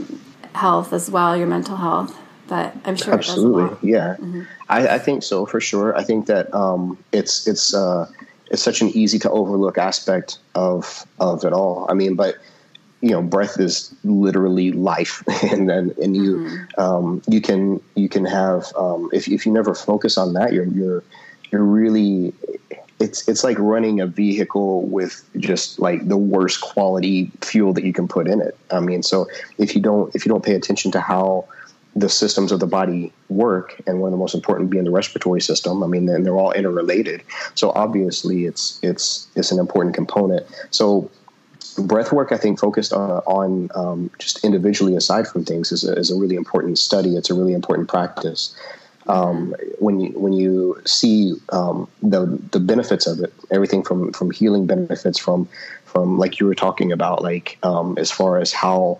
health 0.53 0.93
as 0.93 1.09
well, 1.09 1.35
your 1.35 1.47
mental 1.47 1.75
health. 1.75 2.17
But 2.47 2.75
I'm 2.85 2.95
sure 2.95 3.13
absolutely, 3.13 3.89
yeah. 3.89 4.15
Mm-hmm. 4.19 4.43
I, 4.69 4.87
I, 4.87 4.99
think 4.99 5.23
so 5.23 5.45
for 5.47 5.59
sure. 5.59 5.97
I 5.97 6.03
think 6.03 6.27
that 6.27 6.53
um, 6.53 7.03
it's 7.11 7.47
it's 7.47 7.73
uh, 7.73 8.07
it's 8.51 8.61
such 8.61 8.81
an 8.81 8.89
easy 8.89 9.19
to 9.19 9.29
overlook 9.29 9.77
aspect 9.77 10.37
of 10.53 11.05
of 11.19 11.43
it 11.43 11.53
all. 11.53 11.85
I 11.89 11.93
mean, 11.93 12.15
but 12.15 12.35
you 13.01 13.11
know 13.11 13.21
breath 13.21 13.59
is 13.59 13.93
literally 14.03 14.71
life 14.71 15.23
and 15.43 15.69
then 15.69 15.93
and 16.01 16.15
you 16.15 16.37
mm-hmm. 16.37 16.81
um, 16.81 17.21
you 17.27 17.39
can 17.39 17.79
you 17.95 18.09
can 18.09 18.25
have 18.25 18.65
um, 18.75 19.09
if, 19.13 19.27
if 19.27 19.45
you 19.45 19.51
never 19.51 19.75
focus 19.75 20.17
on 20.17 20.33
that 20.33 20.53
you're 20.53 20.65
you're 20.65 21.03
you're 21.51 21.63
really 21.63 22.33
it's 22.99 23.27
it's 23.27 23.43
like 23.43 23.59
running 23.59 23.99
a 23.99 24.07
vehicle 24.07 24.81
with 24.83 25.27
just 25.37 25.79
like 25.79 26.07
the 26.07 26.17
worst 26.17 26.61
quality 26.61 27.29
fuel 27.41 27.73
that 27.73 27.83
you 27.83 27.93
can 27.93 28.07
put 28.07 28.27
in 28.27 28.41
it 28.41 28.57
i 28.71 28.79
mean 28.79 29.03
so 29.03 29.27
if 29.57 29.75
you 29.75 29.81
don't 29.81 30.15
if 30.15 30.25
you 30.25 30.29
don't 30.29 30.43
pay 30.43 30.55
attention 30.55 30.91
to 30.91 31.01
how 31.01 31.45
the 31.95 32.09
systems 32.09 32.51
of 32.51 32.59
the 32.59 32.67
body 32.67 33.13
work 33.29 33.81
and 33.87 34.01
one 34.01 34.09
of 34.09 34.11
the 34.11 34.17
most 34.17 34.35
important 34.35 34.69
being 34.69 34.83
the 34.83 34.91
respiratory 34.91 35.41
system 35.41 35.81
i 35.81 35.87
mean 35.87 36.07
and 36.09 36.25
they're 36.25 36.37
all 36.37 36.51
interrelated 36.51 37.23
so 37.53 37.71
obviously 37.71 38.45
it's 38.45 38.79
it's 38.83 39.27
it's 39.35 39.51
an 39.51 39.59
important 39.59 39.95
component 39.95 40.45
so 40.71 41.09
breath 41.77 42.11
work, 42.11 42.31
I 42.31 42.37
think, 42.37 42.59
focused 42.59 42.93
on, 42.93 43.11
on 43.25 43.69
um, 43.75 44.11
just 44.19 44.43
individually 44.43 44.95
aside 44.95 45.27
from 45.27 45.43
things 45.45 45.71
is 45.71 45.83
a, 45.83 45.93
is 45.93 46.11
a 46.11 46.15
really 46.15 46.35
important 46.35 46.77
study. 46.79 47.15
It's 47.15 47.29
a 47.29 47.33
really 47.33 47.53
important 47.53 47.89
practice. 47.89 48.55
Um, 49.07 49.53
when 49.77 49.99
you 49.99 50.19
when 50.19 50.33
you 50.33 50.81
see 50.85 51.35
um, 51.49 51.87
the 52.01 52.25
the 52.51 52.59
benefits 52.59 53.05
of 53.05 53.19
it, 53.19 53.31
everything 53.51 53.83
from 53.83 54.11
from 54.13 54.31
healing 54.31 54.65
benefits 54.65 55.19
from 55.19 55.47
from 55.85 56.17
like 56.17 56.39
you 56.39 56.47
were 56.47 56.55
talking 56.55 56.91
about, 56.91 57.21
like 57.21 57.59
um, 57.61 57.97
as 57.99 58.09
far 58.09 58.39
as 58.39 58.51
how 58.51 58.99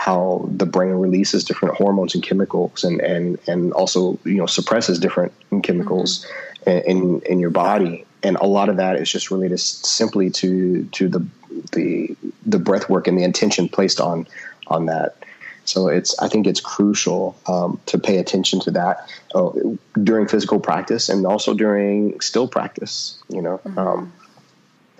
how 0.00 0.48
the 0.48 0.64
brain 0.64 0.92
releases 0.92 1.44
different 1.44 1.74
hormones 1.74 2.14
and 2.14 2.24
chemicals, 2.24 2.84
and 2.84 3.02
and 3.02 3.38
and 3.46 3.70
also 3.74 4.18
you 4.24 4.36
know 4.36 4.46
suppresses 4.46 4.98
different 4.98 5.30
chemicals 5.62 6.24
mm-hmm. 6.64 6.90
in 6.90 7.20
in 7.22 7.38
your 7.38 7.50
body, 7.50 8.06
and 8.22 8.36
a 8.36 8.46
lot 8.46 8.70
of 8.70 8.78
that 8.78 8.96
is 8.96 9.12
just 9.12 9.30
related 9.30 9.60
simply 9.60 10.30
to 10.30 10.84
to 10.92 11.06
the 11.06 11.26
the 11.72 12.16
the 12.46 12.58
breath 12.58 12.88
work 12.88 13.08
and 13.08 13.18
the 13.18 13.24
intention 13.24 13.68
placed 13.68 14.00
on 14.00 14.26
on 14.68 14.86
that. 14.86 15.16
So 15.66 15.88
it's 15.88 16.18
I 16.18 16.28
think 16.28 16.46
it's 16.46 16.60
crucial 16.60 17.36
um, 17.46 17.78
to 17.84 17.98
pay 17.98 18.16
attention 18.16 18.58
to 18.60 18.70
that 18.70 19.06
uh, 19.34 19.50
during 20.02 20.28
physical 20.28 20.60
practice 20.60 21.10
and 21.10 21.26
also 21.26 21.52
during 21.52 22.18
still 22.22 22.48
practice. 22.48 23.18
You 23.28 23.42
know, 23.42 23.60
mm-hmm. 23.64 23.78
um, 23.78 24.12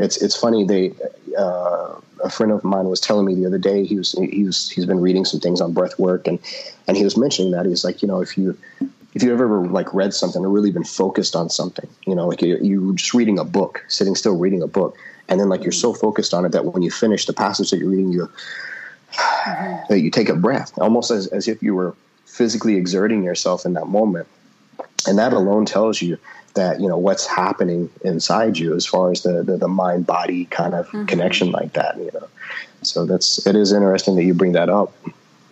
it's 0.01 0.21
it's 0.23 0.37
funny. 0.37 0.65
They 0.65 0.93
uh, 1.39 1.95
a 2.25 2.31
friend 2.31 2.53
of 2.53 2.65
mine 2.65 2.87
was 2.87 3.01
telling 3.01 3.27
me 3.27 3.35
the 3.35 3.47
other 3.47 3.59
day 3.59 3.85
he 3.85 3.97
was 3.97 4.13
he 4.13 4.45
was 4.45 4.71
he's 4.71 4.87
been 4.87 5.01
reading 5.01 5.25
some 5.25 5.41
things 5.41 5.61
on 5.61 5.73
breath 5.73 5.99
work 5.99 6.27
and 6.27 6.39
and 6.89 6.97
he 6.97 7.05
was 7.05 7.17
mentioning 7.17 7.53
that 7.53 7.67
he's 7.67 7.85
like 7.85 8.03
you 8.03 8.09
know 8.09 8.21
if 8.21 8.37
you 8.37 8.57
if 9.15 9.23
you've 9.23 9.33
ever 9.33 9.67
like 9.67 9.93
read 9.93 10.15
something 10.15 10.45
or 10.45 10.49
really 10.49 10.71
been 10.71 10.85
focused 10.85 11.35
on 11.35 11.51
something, 11.51 11.89
you 12.07 12.15
know, 12.15 12.29
like 12.29 12.43
you, 12.43 12.59
you 12.63 12.87
were 12.87 12.93
just 12.93 13.13
reading 13.13 13.39
a 13.39 13.45
book, 13.45 13.85
sitting 13.89 14.15
still 14.15 14.37
reading 14.37 14.63
a 14.63 14.69
book, 14.69 14.97
and 15.29 15.41
then 15.41 15.49
like 15.49 15.63
you're 15.63 15.73
so 15.73 15.93
focused 15.93 16.33
on 16.33 16.45
it 16.45 16.53
that 16.53 16.65
when 16.65 16.83
you 16.83 16.91
finish 16.91 17.27
the 17.27 17.33
passage 17.33 17.71
that 17.71 17.79
you're 17.79 17.91
reading, 17.91 18.13
you 18.13 18.31
mm-hmm. 19.13 19.95
you 19.95 20.11
take 20.11 20.29
a 20.29 20.37
breath, 20.37 20.73
almost 20.79 21.11
as 21.11 21.27
as 21.29 21.49
if 21.49 21.63
you 21.63 21.75
were 21.75 21.95
physically 22.27 22.77
exerting 22.77 23.25
yourself 23.25 23.67
in 23.67 23.73
that 23.75 23.87
moment, 23.87 24.29
and 25.07 25.19
that 25.19 25.33
alone 25.33 25.67
tells 25.67 26.01
you 26.01 26.17
that 26.55 26.81
you 26.81 26.89
know 26.89 26.99
what's 26.99 27.27
happening 27.27 27.91
inside 28.05 28.59
you 28.59 28.75
as 28.75 28.87
far 28.87 29.11
as 29.11 29.23
the 29.23 29.43
the, 29.43 29.57
the 29.57 29.69
mind 29.69 30.07
body 30.07 30.47
kind 30.47 30.75
of 30.75 30.87
mm-hmm. 30.89 31.07
connection 31.07 31.51
like 31.51 31.73
that, 31.75 31.97
you 31.97 32.11
know. 32.13 32.29
So 32.83 33.05
that's 33.05 33.47
it 33.47 33.57
is 33.57 33.73
interesting 33.73 34.17
that 34.17 34.25
you 34.25 34.35
bring 34.35 34.53
that 34.53 34.69
up. 34.69 34.93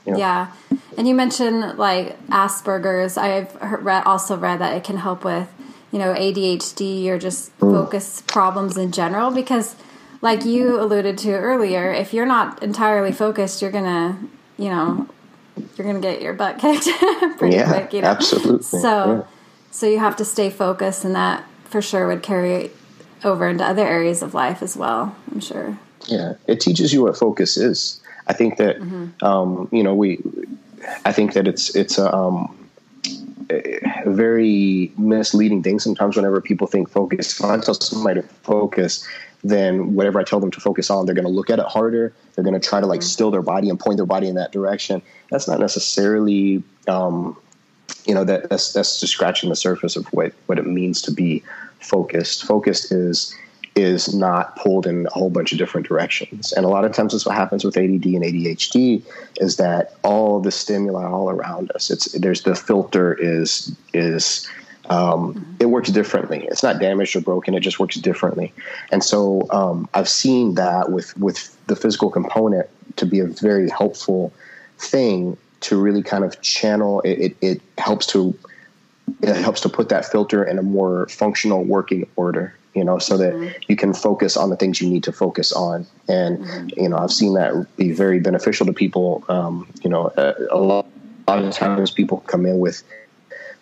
You 0.07 0.13
know? 0.13 0.19
Yeah, 0.19 0.53
and 0.97 1.07
you 1.07 1.15
mentioned 1.15 1.79
like 1.79 2.19
Asperger's. 2.29 3.17
I've 3.19 3.55
read, 3.83 4.05
also 4.05 4.37
read 4.37 4.61
that 4.61 4.75
it 4.75 4.85
can 4.85 4.97
help 4.97 5.25
with 5.25 5.49
you 5.93 5.99
know 5.99 6.15
ADHD 6.15 7.07
or 7.09 7.19
just 7.19 7.57
mm. 7.59 7.73
focus 7.73 8.23
problems 8.27 8.77
in 8.77 8.93
general 8.93 9.31
because 9.31 9.77
like 10.21 10.45
you 10.45 10.81
alluded 10.81 11.19
to 11.19 11.33
earlier 11.33 11.93
if 11.93 12.13
you're 12.13 12.27
not 12.27 12.63
entirely 12.63 13.13
focused 13.13 13.63
you're 13.63 13.71
gonna 13.71 14.19
you 14.59 14.69
know 14.69 15.09
you're 15.77 15.87
gonna 15.87 16.01
get 16.01 16.21
your 16.21 16.35
butt 16.35 16.59
kicked 16.59 16.89
pretty 17.39 17.57
yeah, 17.57 17.73
quick 17.73 17.93
you 17.93 18.03
know 18.03 18.09
absolutely 18.09 18.63
so 18.63 18.79
yeah. 19.17 19.23
So 19.71 19.87
you 19.87 19.99
have 19.99 20.17
to 20.17 20.25
stay 20.25 20.51
focused 20.51 21.05
and 21.05 21.15
that 21.15 21.45
for 21.65 21.83
sure 21.83 22.07
would 22.07 22.23
carry 22.23 22.71
over 23.25 23.49
into 23.49 23.65
other 23.65 23.87
areas 23.87 24.23
of 24.23 24.35
life 24.35 24.63
as 24.63 24.77
well 24.77 25.17
i'm 25.33 25.41
sure 25.41 25.79
yeah 26.07 26.35
it 26.47 26.61
teaches 26.61 26.93
you 26.93 27.03
what 27.03 27.17
focus 27.17 27.57
is 27.57 28.01
i 28.27 28.33
think 28.33 28.57
that 28.57 28.79
mm-hmm. 28.79 29.25
um, 29.25 29.69
you 29.73 29.83
know 29.83 29.95
we 29.95 30.23
i 31.05 31.13
think 31.13 31.33
that 31.33 31.49
it's 31.49 31.75
it's 31.75 31.99
a 31.99 32.15
um, 32.15 32.55
very 34.07 34.93
misleading 34.99 35.63
thing 35.63 35.79
sometimes 35.79 36.17
whenever 36.17 36.41
people 36.41 36.67
think 36.67 36.89
focus. 36.89 37.39
If 37.39 37.45
I 37.45 37.59
tell 37.59 37.75
somebody 37.75 38.23
to 38.23 38.29
focus, 38.43 39.07
then 39.43 39.95
whatever 39.95 40.21
I 40.21 40.25
tell 40.25 40.41
them 40.41 40.51
to 40.51 40.61
focus 40.61 40.91
on, 40.91 41.07
they're 41.07 41.15
going 41.15 41.25
to 41.25 41.31
look 41.31 41.51
at 41.51 41.59
it 41.59 41.67
harder. 41.67 42.13
They're 42.35 42.45
going 42.45 42.59
to 42.59 42.67
try 42.67 42.81
to 42.81 42.87
like 42.87 43.01
mm-hmm. 43.01 43.07
still 43.07 43.31
their 43.31 43.43
body 43.43 43.71
and 43.71 43.79
point 43.79 43.97
their 43.97 44.07
body 44.07 44.29
in 44.29 44.35
that 44.35 44.53
direction. 44.53 45.03
That's 45.31 45.49
not 45.49 45.61
necessarily, 45.61 46.63
um, 46.87 47.37
you 48.07 48.15
know, 48.15 48.25
that 48.25 48.49
that's 48.49 48.73
that's 48.73 49.01
just 49.01 49.13
scratching 49.13 49.51
the 49.51 49.57
surface 49.57 49.97
of 49.97 50.07
what 50.07 50.33
what 50.47 50.59
it 50.59 50.67
means 50.67 51.03
to 51.03 51.13
be 51.13 51.43
focused. 51.81 52.45
Focused 52.45 52.93
is 52.93 53.35
is 53.79 54.13
not 54.13 54.57
pulled 54.57 54.87
in 54.87 55.07
a 55.07 55.11
whole 55.11 55.31
bunch 55.31 55.53
of 55.53 55.59
different 55.59 55.87
directions. 55.87 56.53
And 56.53 56.67
a 56.67 56.69
lot 56.69 56.85
of 56.85 56.93
times 56.93 57.13
that's 57.13 57.25
what 57.25 57.37
happens 57.37 57.65
with 57.65 57.77
ADD 57.77 58.07
and 58.07 58.25
ADHD 58.25 59.03
is 59.41 59.57
that 59.57 59.95
all 60.03 60.41
the 60.41 60.51
stimuli 60.51 61.05
all 61.05 61.31
around 61.31 61.71
us, 61.77 61.89
it's 61.89 62.11
there's 62.13 62.43
the 62.43 62.57
filter 62.57 63.15
is 63.15 63.75
is 63.95 64.49
um, 64.91 65.57
it 65.61 65.67
works 65.67 65.91
differently. 65.91 66.49
It's 66.51 66.63
not 66.63 66.81
damaged 66.81 67.15
or 67.15 67.21
broken. 67.21 67.55
It 67.55 67.61
just 67.61 67.79
works 67.79 67.97
differently. 67.97 68.53
And 68.91 69.05
so 69.05 69.47
um, 69.51 69.89
I've 69.95 70.09
seen 70.09 70.55
that 70.55 70.91
with 70.91 71.17
with 71.19 71.57
the 71.67 71.77
physical 71.77 72.11
component 72.11 72.69
to 72.97 73.07
be 73.07 73.21
a 73.21 73.27
very 73.27 73.69
helpful 73.71 74.33
thing 74.79 75.37
to 75.61 75.81
really 75.81 76.03
kind 76.03 76.25
of 76.25 76.41
channel. 76.41 77.01
It, 77.03 77.19
it, 77.19 77.37
it 77.41 77.63
helps 77.79 78.07
to 78.09 78.37
it 79.23 79.37
helps 79.37 79.63
to 79.63 79.69
put 79.71 79.89
that 79.89 80.05
filter 80.05 80.45
in 80.45 80.59
a 80.59 80.63
more 80.63 81.09
functional 81.09 81.65
working 81.65 82.07
order 82.17 82.55
you 82.79 82.85
know, 82.85 82.99
so 82.99 83.17
that 83.17 83.35
mm-hmm. 83.35 83.49
you 83.67 83.77
can 83.77 83.93
focus 83.93 84.37
on 84.37 84.51
the 84.51 84.57
things 84.57 84.81
you 84.81 84.89
need 84.89 85.03
to 85.03 85.13
focus 85.13 85.53
on. 85.53 85.87
And, 86.07 86.39
mm-hmm. 86.39 86.81
you 86.81 86.89
know, 86.89 86.97
I've 86.97 87.13
seen 87.13 87.35
that 87.35 87.67
be 87.77 87.93
very 87.93 88.21
beneficial 88.21 88.67
to 88.67 88.73
people. 88.73 89.25
Um, 89.29 89.69
you 89.83 89.91
know, 89.91 90.13
a, 90.17 90.35
a, 90.51 90.59
lot, 90.59 90.87
a, 91.27 91.37
lot, 91.37 91.45
of 91.45 91.53
times 91.53 91.91
people 91.91 92.19
come 92.27 92.47
in 92.47 92.61
with, 92.61 92.85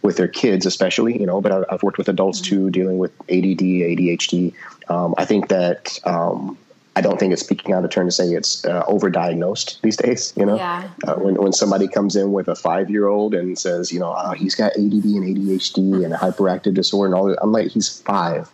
with 0.02 0.18
their 0.18 0.28
kids, 0.28 0.66
especially, 0.66 1.18
you 1.18 1.26
know, 1.26 1.40
but 1.40 1.66
I've, 1.70 1.82
worked 1.82 1.96
with 1.96 2.10
adults 2.10 2.40
mm-hmm. 2.40 2.66
too, 2.66 2.70
dealing 2.70 2.98
with 2.98 3.12
ADD, 3.22 3.64
ADHD. 3.64 4.52
Um, 4.88 5.14
I 5.16 5.24
think 5.24 5.48
that, 5.48 5.98
um, 6.04 6.58
I 6.96 7.02
don't 7.02 7.20
think 7.20 7.32
it's 7.32 7.42
speaking 7.42 7.74
out 7.74 7.84
of 7.84 7.90
turn 7.90 8.06
to 8.06 8.12
say 8.12 8.28
it's 8.32 8.64
uh, 8.64 8.82
overdiagnosed 8.84 9.80
these 9.82 9.96
days. 9.96 10.32
You 10.36 10.46
know, 10.46 10.56
yeah. 10.56 10.88
uh, 11.06 11.14
when 11.14 11.34
when 11.36 11.52
somebody 11.52 11.88
comes 11.88 12.16
in 12.16 12.32
with 12.32 12.48
a 12.48 12.56
five 12.56 12.90
year 12.90 13.06
old 13.06 13.34
and 13.34 13.58
says, 13.58 13.92
you 13.92 14.00
know, 14.00 14.14
oh, 14.16 14.32
he's 14.32 14.54
got 14.54 14.72
ADD 14.72 15.04
and 15.04 15.36
ADHD 15.36 16.04
and 16.04 16.14
a 16.14 16.16
hyperactive 16.16 16.74
disorder 16.74 17.12
and 17.12 17.14
all 17.14 17.28
that, 17.28 17.38
I'm 17.42 17.52
like, 17.52 17.68
he's 17.68 18.00
five 18.00 18.50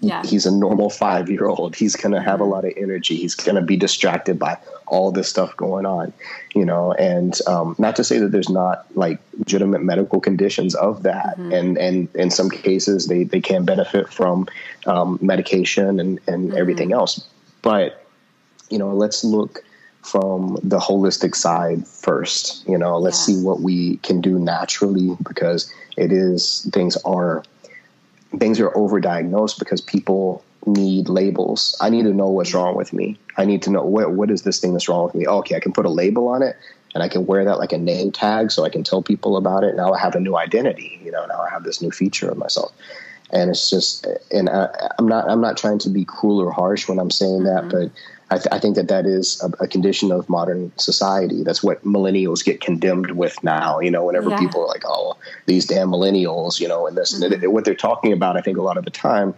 yeah. 0.00 0.22
he's 0.24 0.46
a 0.46 0.50
normal 0.50 0.90
five 0.90 1.28
year 1.28 1.46
old. 1.46 1.74
He's 1.74 1.96
going 1.96 2.12
to 2.12 2.20
have 2.20 2.40
a 2.40 2.44
lot 2.44 2.64
of 2.64 2.72
energy. 2.76 3.16
He's 3.16 3.34
going 3.34 3.56
to 3.56 3.62
be 3.62 3.76
distracted 3.76 4.38
by 4.38 4.58
all 4.86 5.10
this 5.10 5.28
stuff 5.28 5.56
going 5.56 5.86
on, 5.86 6.12
you 6.54 6.64
know. 6.64 6.92
And 6.92 7.38
um, 7.46 7.74
not 7.78 7.96
to 7.96 8.04
say 8.04 8.18
that 8.18 8.30
there's 8.30 8.48
not 8.48 8.86
like 8.96 9.18
legitimate 9.38 9.82
medical 9.82 10.20
conditions 10.20 10.74
of 10.74 11.02
that, 11.02 11.38
mm-hmm. 11.38 11.52
and 11.52 11.78
and 11.78 12.08
in 12.14 12.30
some 12.30 12.50
cases 12.50 13.08
they 13.08 13.24
they 13.24 13.40
can 13.40 13.64
benefit 13.64 14.12
from 14.12 14.46
um, 14.86 15.18
medication 15.20 15.98
and 16.00 16.20
and 16.26 16.50
mm-hmm. 16.50 16.58
everything 16.58 16.92
else. 16.92 17.26
But 17.68 18.02
you 18.70 18.78
know, 18.78 18.94
let's 18.94 19.24
look 19.24 19.62
from 20.00 20.58
the 20.62 20.78
holistic 20.78 21.34
side 21.34 21.86
first. 21.86 22.66
You 22.66 22.78
know, 22.78 22.98
let's 22.98 23.28
yeah. 23.28 23.34
see 23.34 23.44
what 23.44 23.60
we 23.60 23.98
can 23.98 24.22
do 24.22 24.38
naturally 24.38 25.14
because 25.22 25.70
it 25.98 26.10
is 26.10 26.66
things 26.72 26.96
are 27.04 27.44
things 28.38 28.58
are 28.58 28.70
overdiagnosed 28.70 29.58
because 29.58 29.82
people 29.82 30.42
need 30.64 31.10
labels. 31.10 31.76
I 31.78 31.90
need 31.90 32.04
to 32.04 32.14
know 32.14 32.28
what's 32.28 32.54
wrong 32.54 32.74
with 32.74 32.94
me. 32.94 33.18
I 33.36 33.44
need 33.44 33.60
to 33.64 33.70
know 33.70 33.84
what 33.84 34.12
what 34.12 34.30
is 34.30 34.44
this 34.44 34.60
thing 34.60 34.72
that's 34.72 34.88
wrong 34.88 35.04
with 35.04 35.14
me. 35.14 35.26
okay, 35.26 35.54
I 35.54 35.60
can 35.60 35.74
put 35.74 35.84
a 35.84 35.90
label 35.90 36.28
on 36.28 36.42
it 36.42 36.56
and 36.94 37.02
I 37.02 37.08
can 37.08 37.26
wear 37.26 37.44
that 37.44 37.58
like 37.58 37.72
a 37.72 37.78
name 37.78 38.12
tag 38.12 38.50
so 38.50 38.64
I 38.64 38.70
can 38.70 38.82
tell 38.82 39.02
people 39.02 39.36
about 39.36 39.62
it. 39.62 39.76
Now 39.76 39.92
I 39.92 39.98
have 39.98 40.14
a 40.14 40.20
new 40.20 40.38
identity. 40.38 40.98
You 41.04 41.10
know, 41.10 41.26
now 41.26 41.42
I 41.42 41.50
have 41.50 41.64
this 41.64 41.82
new 41.82 41.90
feature 41.90 42.30
of 42.30 42.38
myself. 42.38 42.72
And 43.30 43.50
it's 43.50 43.68
just, 43.68 44.06
and 44.30 44.48
I, 44.48 44.68
am 44.98 45.06
not, 45.06 45.28
I'm 45.28 45.40
not 45.40 45.56
trying 45.56 45.78
to 45.80 45.90
be 45.90 46.04
cruel 46.04 46.40
or 46.40 46.50
harsh 46.50 46.88
when 46.88 46.98
I'm 46.98 47.10
saying 47.10 47.42
mm-hmm. 47.42 47.68
that, 47.68 47.90
but 47.90 47.90
I, 48.30 48.36
th- 48.36 48.48
I, 48.52 48.58
think 48.58 48.76
that 48.76 48.88
that 48.88 49.06
is 49.06 49.42
a, 49.42 49.64
a, 49.64 49.68
condition 49.68 50.12
of 50.12 50.28
modern 50.28 50.70
society. 50.76 51.42
That's 51.42 51.62
what 51.62 51.82
millennials 51.84 52.44
get 52.44 52.60
condemned 52.60 53.12
with 53.12 53.42
now. 53.42 53.80
You 53.80 53.90
know, 53.90 54.04
whenever 54.04 54.30
yeah. 54.30 54.38
people 54.38 54.62
are 54.62 54.66
like, 54.66 54.82
"Oh, 54.86 55.16
these 55.46 55.66
damn 55.66 55.88
millennials," 55.88 56.60
you 56.60 56.68
know, 56.68 56.86
and 56.86 56.96
this, 56.96 57.14
mm-hmm. 57.14 57.32
and 57.32 57.42
it, 57.42 57.52
what 57.52 57.64
they're 57.64 57.74
talking 57.74 58.12
about, 58.12 58.36
I 58.36 58.42
think 58.42 58.58
a 58.58 58.62
lot 58.62 58.76
of 58.76 58.84
the 58.84 58.90
time 58.90 59.34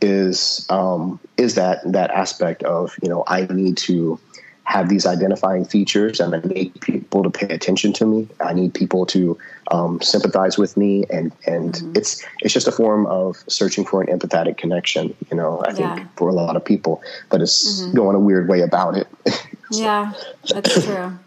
is 0.00 0.66
um, 0.68 1.20
is 1.36 1.54
that 1.54 1.80
that 1.92 2.10
aspect 2.10 2.64
of 2.64 2.96
you 3.00 3.08
know 3.08 3.22
I 3.26 3.46
need 3.46 3.76
to 3.78 4.18
have 4.64 4.88
these 4.88 5.06
identifying 5.06 5.64
features 5.64 6.20
and 6.20 6.34
I 6.34 6.40
need 6.40 6.80
people 6.80 7.22
to 7.24 7.30
pay 7.30 7.52
attention 7.52 7.92
to 7.94 8.06
me. 8.06 8.28
I 8.40 8.52
need 8.52 8.74
people 8.74 9.06
to 9.06 9.36
um, 9.70 10.00
sympathize 10.00 10.56
with 10.56 10.76
me 10.76 11.04
and 11.10 11.32
and 11.46 11.74
mm-hmm. 11.74 11.92
it's 11.96 12.24
it's 12.40 12.54
just 12.54 12.68
a 12.68 12.72
form 12.72 13.06
of 13.06 13.42
searching 13.48 13.84
for 13.84 14.02
an 14.02 14.16
empathetic 14.16 14.56
connection, 14.56 15.14
you 15.30 15.36
know, 15.36 15.62
I 15.66 15.72
think 15.72 15.98
yeah. 15.98 16.06
for 16.16 16.28
a 16.28 16.32
lot 16.32 16.56
of 16.56 16.64
people. 16.64 17.02
But 17.28 17.42
it's 17.42 17.82
mm-hmm. 17.82 17.96
going 17.96 18.16
a 18.16 18.20
weird 18.20 18.48
way 18.48 18.60
about 18.60 18.96
it. 18.96 19.08
so. 19.26 19.82
Yeah, 19.82 20.12
that's 20.48 20.84
true. 20.84 21.18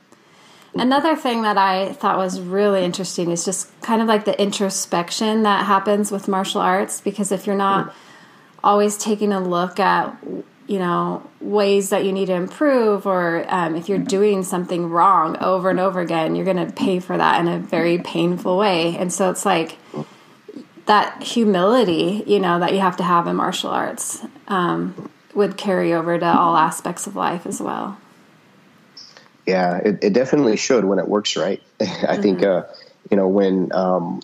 Another 0.78 1.16
thing 1.16 1.44
that 1.44 1.58
I 1.58 1.94
thought 1.94 2.18
was 2.18 2.42
really 2.42 2.84
interesting 2.84 3.32
is 3.32 3.46
just 3.46 3.70
kind 3.82 4.02
of 4.02 4.10
like 4.10 4.26
the 4.26 4.40
introspection 4.42 5.44
that 5.44 5.66
happens 5.66 6.12
with 6.12 6.28
martial 6.28 6.60
arts 6.60 7.00
because 7.00 7.32
if 7.32 7.48
you're 7.48 7.56
not 7.56 7.88
mm-hmm. 7.88 8.60
always 8.64 8.98
taking 8.98 9.32
a 9.32 9.40
look 9.40 9.80
at 9.80 10.18
you 10.68 10.80
know 10.80 11.28
ways 11.40 11.90
that 11.90 12.06
you 12.06 12.12
need 12.12 12.26
to 12.26 12.34
improve 12.34 13.06
or 13.06 13.46
um, 13.48 13.76
if 13.76 13.88
you're 13.88 13.98
doing 13.98 14.44
something 14.44 14.90
wrong 14.90 15.38
over 15.38 15.70
and 15.70 15.80
over 15.80 16.00
again 16.00 16.36
you're 16.36 16.46
going 16.46 16.66
to 16.66 16.72
pay 16.74 17.00
for 17.00 17.18
that 17.18 17.40
in 17.40 17.48
a 17.48 17.60
very 17.60 17.98
painful 18.00 18.58
way. 18.58 18.98
And 18.98 19.12
so 19.14 19.30
it's 19.30 19.46
like 19.46 19.78
that 20.86 21.22
humility 21.24 22.24
you 22.28 22.40
know 22.40 22.60
that 22.60 22.74
you 22.74 22.80
have 22.80 22.98
to 22.98 23.04
have 23.04 23.28
in 23.28 23.36
martial 23.36 23.70
arts 23.70 24.24
um, 24.48 25.10
would 25.34 25.58
carry 25.58 25.94
over 25.94 26.18
to 26.18 26.26
all 26.26 26.56
aspects 26.56 27.08
of 27.08 27.16
life 27.16 27.46
as 27.46 27.62
well. 27.62 27.98
Yeah 29.46 29.78
it, 29.78 30.04
it 30.04 30.14
definitely 30.14 30.58
should 30.58 30.86
when 30.86 31.00
it 31.00 31.08
works 31.08 31.36
right. 31.36 31.62
I 31.80 31.84
mm-hmm. 31.84 32.22
think 32.22 32.44
uh, 32.44 32.64
you 33.12 33.18
know 33.18 33.28
when 33.28 33.72
um, 33.72 34.22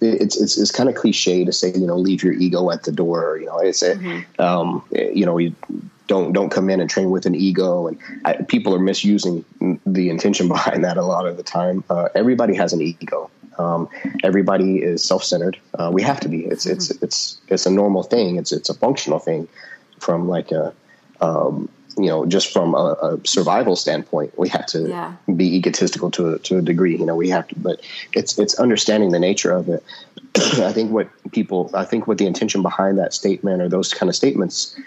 it's 0.00 0.40
it's, 0.40 0.58
it's 0.58 0.70
kind 0.70 0.88
of 0.88 0.94
cliche 0.94 1.44
to 1.44 1.52
say 1.52 1.72
you 1.72 1.86
know 1.86 1.96
leave 1.96 2.22
your 2.22 2.32
ego 2.34 2.70
at 2.70 2.84
the 2.84 2.92
door 2.92 3.38
you 3.38 3.46
know 3.46 3.58
it's 3.58 3.82
mm-hmm. 3.82 4.40
um, 4.40 4.84
you 4.92 5.24
know 5.24 5.38
you 5.38 5.54
don't 6.06 6.32
don't 6.32 6.50
come 6.50 6.68
in 6.68 6.80
and 6.80 6.90
train 6.90 7.10
with 7.10 7.26
an 7.26 7.34
ego 7.34 7.86
and 7.86 7.98
I, 8.24 8.34
people 8.34 8.74
are 8.74 8.78
misusing 8.78 9.44
the 9.86 10.10
intention 10.10 10.48
behind 10.56 10.84
that 10.84 10.96
a 10.96 11.04
lot 11.04 11.26
of 11.26 11.36
the 11.36 11.42
time. 11.42 11.84
Uh, 11.88 12.08
everybody 12.14 12.54
has 12.54 12.72
an 12.72 12.82
ego. 12.82 13.30
Um, 13.56 13.88
everybody 14.24 14.82
is 14.82 15.04
self-centered. 15.04 15.56
Uh, 15.78 15.90
we 15.92 16.02
have 16.02 16.20
to 16.20 16.28
be. 16.28 16.44
It's 16.44 16.66
mm-hmm. 16.66 16.74
it's 16.74 16.90
it's 16.90 17.40
it's 17.48 17.66
a 17.66 17.70
normal 17.70 18.02
thing. 18.02 18.36
It's 18.36 18.52
it's 18.52 18.68
a 18.68 18.74
functional 18.74 19.18
thing 19.18 19.48
from 20.00 20.28
like 20.28 20.50
a 20.50 20.74
um, 21.20 21.68
you 21.96 22.06
know, 22.06 22.26
just 22.26 22.52
from 22.52 22.74
a, 22.74 22.96
a 23.02 23.26
survival 23.26 23.76
standpoint, 23.76 24.36
we 24.38 24.48
have 24.48 24.66
to 24.66 24.88
yeah. 24.88 25.14
be 25.36 25.56
egotistical 25.56 26.10
to 26.12 26.34
a, 26.34 26.38
to 26.40 26.58
a 26.58 26.62
degree. 26.62 26.96
You 26.96 27.06
know, 27.06 27.16
we 27.16 27.28
have 27.30 27.46
to, 27.48 27.54
but 27.58 27.80
it's 28.12 28.38
it's 28.38 28.54
understanding 28.58 29.10
the 29.10 29.20
nature 29.20 29.52
of 29.52 29.68
it. 29.68 29.84
I 30.36 30.72
think 30.72 30.90
what 30.90 31.08
people, 31.32 31.70
I 31.74 31.84
think 31.84 32.06
what 32.06 32.18
the 32.18 32.26
intention 32.26 32.62
behind 32.62 32.98
that 32.98 33.14
statement 33.14 33.62
or 33.62 33.68
those 33.68 33.92
kind 33.92 34.08
of 34.08 34.16
statements 34.16 34.78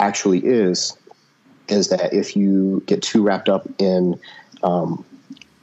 actually 0.00 0.44
is, 0.44 0.96
is 1.68 1.88
that 1.88 2.12
if 2.12 2.36
you 2.36 2.82
get 2.86 3.02
too 3.02 3.22
wrapped 3.22 3.48
up 3.48 3.68
in, 3.78 4.18
um, 4.62 5.04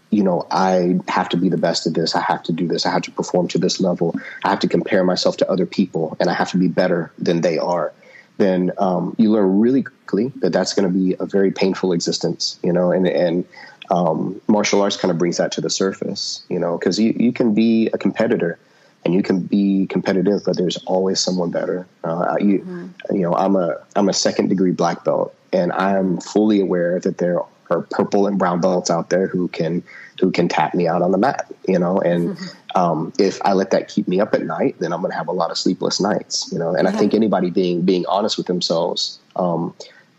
you 0.09 0.23
know, 0.23 0.47
I 0.51 0.99
have 1.09 1.27
to 1.29 1.37
be 1.37 1.49
the 1.49 1.57
best 1.57 1.85
at 1.85 1.93
this. 1.93 2.15
I 2.15 2.21
have 2.21 2.43
to 2.43 2.53
do 2.53 2.67
this. 2.67 2.85
I 2.85 2.91
have 2.91 3.01
to 3.03 3.11
perform 3.11 3.49
to 3.49 3.57
this 3.57 3.81
level. 3.81 4.15
I 4.45 4.49
have 4.49 4.59
to 4.61 4.67
compare 4.69 5.03
myself 5.03 5.35
to 5.37 5.51
other 5.51 5.65
people, 5.65 6.15
and 6.19 6.29
I 6.29 6.33
have 6.33 6.51
to 6.51 6.57
be 6.57 6.69
better 6.69 7.11
than 7.17 7.41
they 7.41 7.57
are 7.57 7.91
then 8.37 8.71
um, 8.77 9.15
you 9.17 9.31
learn 9.31 9.59
really 9.59 9.85
that 10.07 10.51
that's 10.51 10.73
going 10.73 10.87
to 10.87 10.93
be 10.93 11.15
a 11.19 11.25
very 11.25 11.51
painful 11.51 11.93
existence, 11.93 12.59
you 12.63 12.73
know, 12.73 12.91
and, 12.91 13.07
and 13.07 13.45
um, 13.89 14.39
martial 14.47 14.81
arts 14.81 14.97
kind 14.97 15.11
of 15.11 15.17
brings 15.17 15.37
that 15.37 15.51
to 15.53 15.61
the 15.61 15.69
surface, 15.69 16.43
you 16.49 16.59
know, 16.59 16.77
because 16.77 16.99
you, 16.99 17.15
you 17.17 17.31
can 17.31 17.53
be 17.53 17.87
a 17.93 17.97
competitor 17.97 18.57
and 19.05 19.13
you 19.13 19.23
can 19.23 19.41
be 19.41 19.87
competitive, 19.87 20.41
but 20.45 20.57
there's 20.57 20.77
always 20.85 21.19
someone 21.19 21.51
better. 21.51 21.87
Uh, 22.03 22.35
you, 22.39 22.59
mm-hmm. 22.59 23.15
you 23.15 23.21
know, 23.21 23.33
I'm 23.35 23.55
a, 23.55 23.77
I'm 23.95 24.09
a 24.09 24.13
second 24.13 24.49
degree 24.49 24.71
black 24.71 25.03
belt 25.03 25.35
and 25.53 25.71
I'm 25.71 26.19
fully 26.19 26.59
aware 26.59 26.99
that 26.99 27.17
there 27.17 27.39
are 27.69 27.81
purple 27.81 28.27
and 28.27 28.37
brown 28.39 28.61
belts 28.61 28.89
out 28.89 29.09
there 29.09 29.27
who 29.27 29.47
can, 29.49 29.83
who 30.19 30.31
can 30.31 30.47
tap 30.47 30.73
me 30.73 30.87
out 30.87 31.01
on 31.01 31.11
the 31.11 31.17
mat, 31.17 31.51
you 31.67 31.79
know, 31.79 31.99
and, 31.99 32.35
mm-hmm 32.35 32.57
um, 32.77 33.11
if 33.17 33.41
I 33.43 33.53
let 33.53 33.71
that 33.71 33.87
keep 33.87 34.07
me 34.07 34.21
up 34.21 34.35
at 34.35 34.43
night, 34.43 34.75
then 34.79 34.93
I'm 34.93 35.01
going 35.01 35.11
to 35.11 35.17
have 35.17 35.27
a 35.27 35.33
lot 35.33 35.49
of 35.49 35.57
sleepless 35.57 35.99
nights, 35.99 36.47
you 36.51 36.59
know. 36.59 36.75
And 36.75 36.87
I 36.87 36.91
think 36.91 37.15
anybody 37.15 37.49
being 37.49 37.81
being 37.81 38.05
honest 38.05 38.37
with 38.37 38.45
themselves 38.45 39.19
um, 39.35 39.73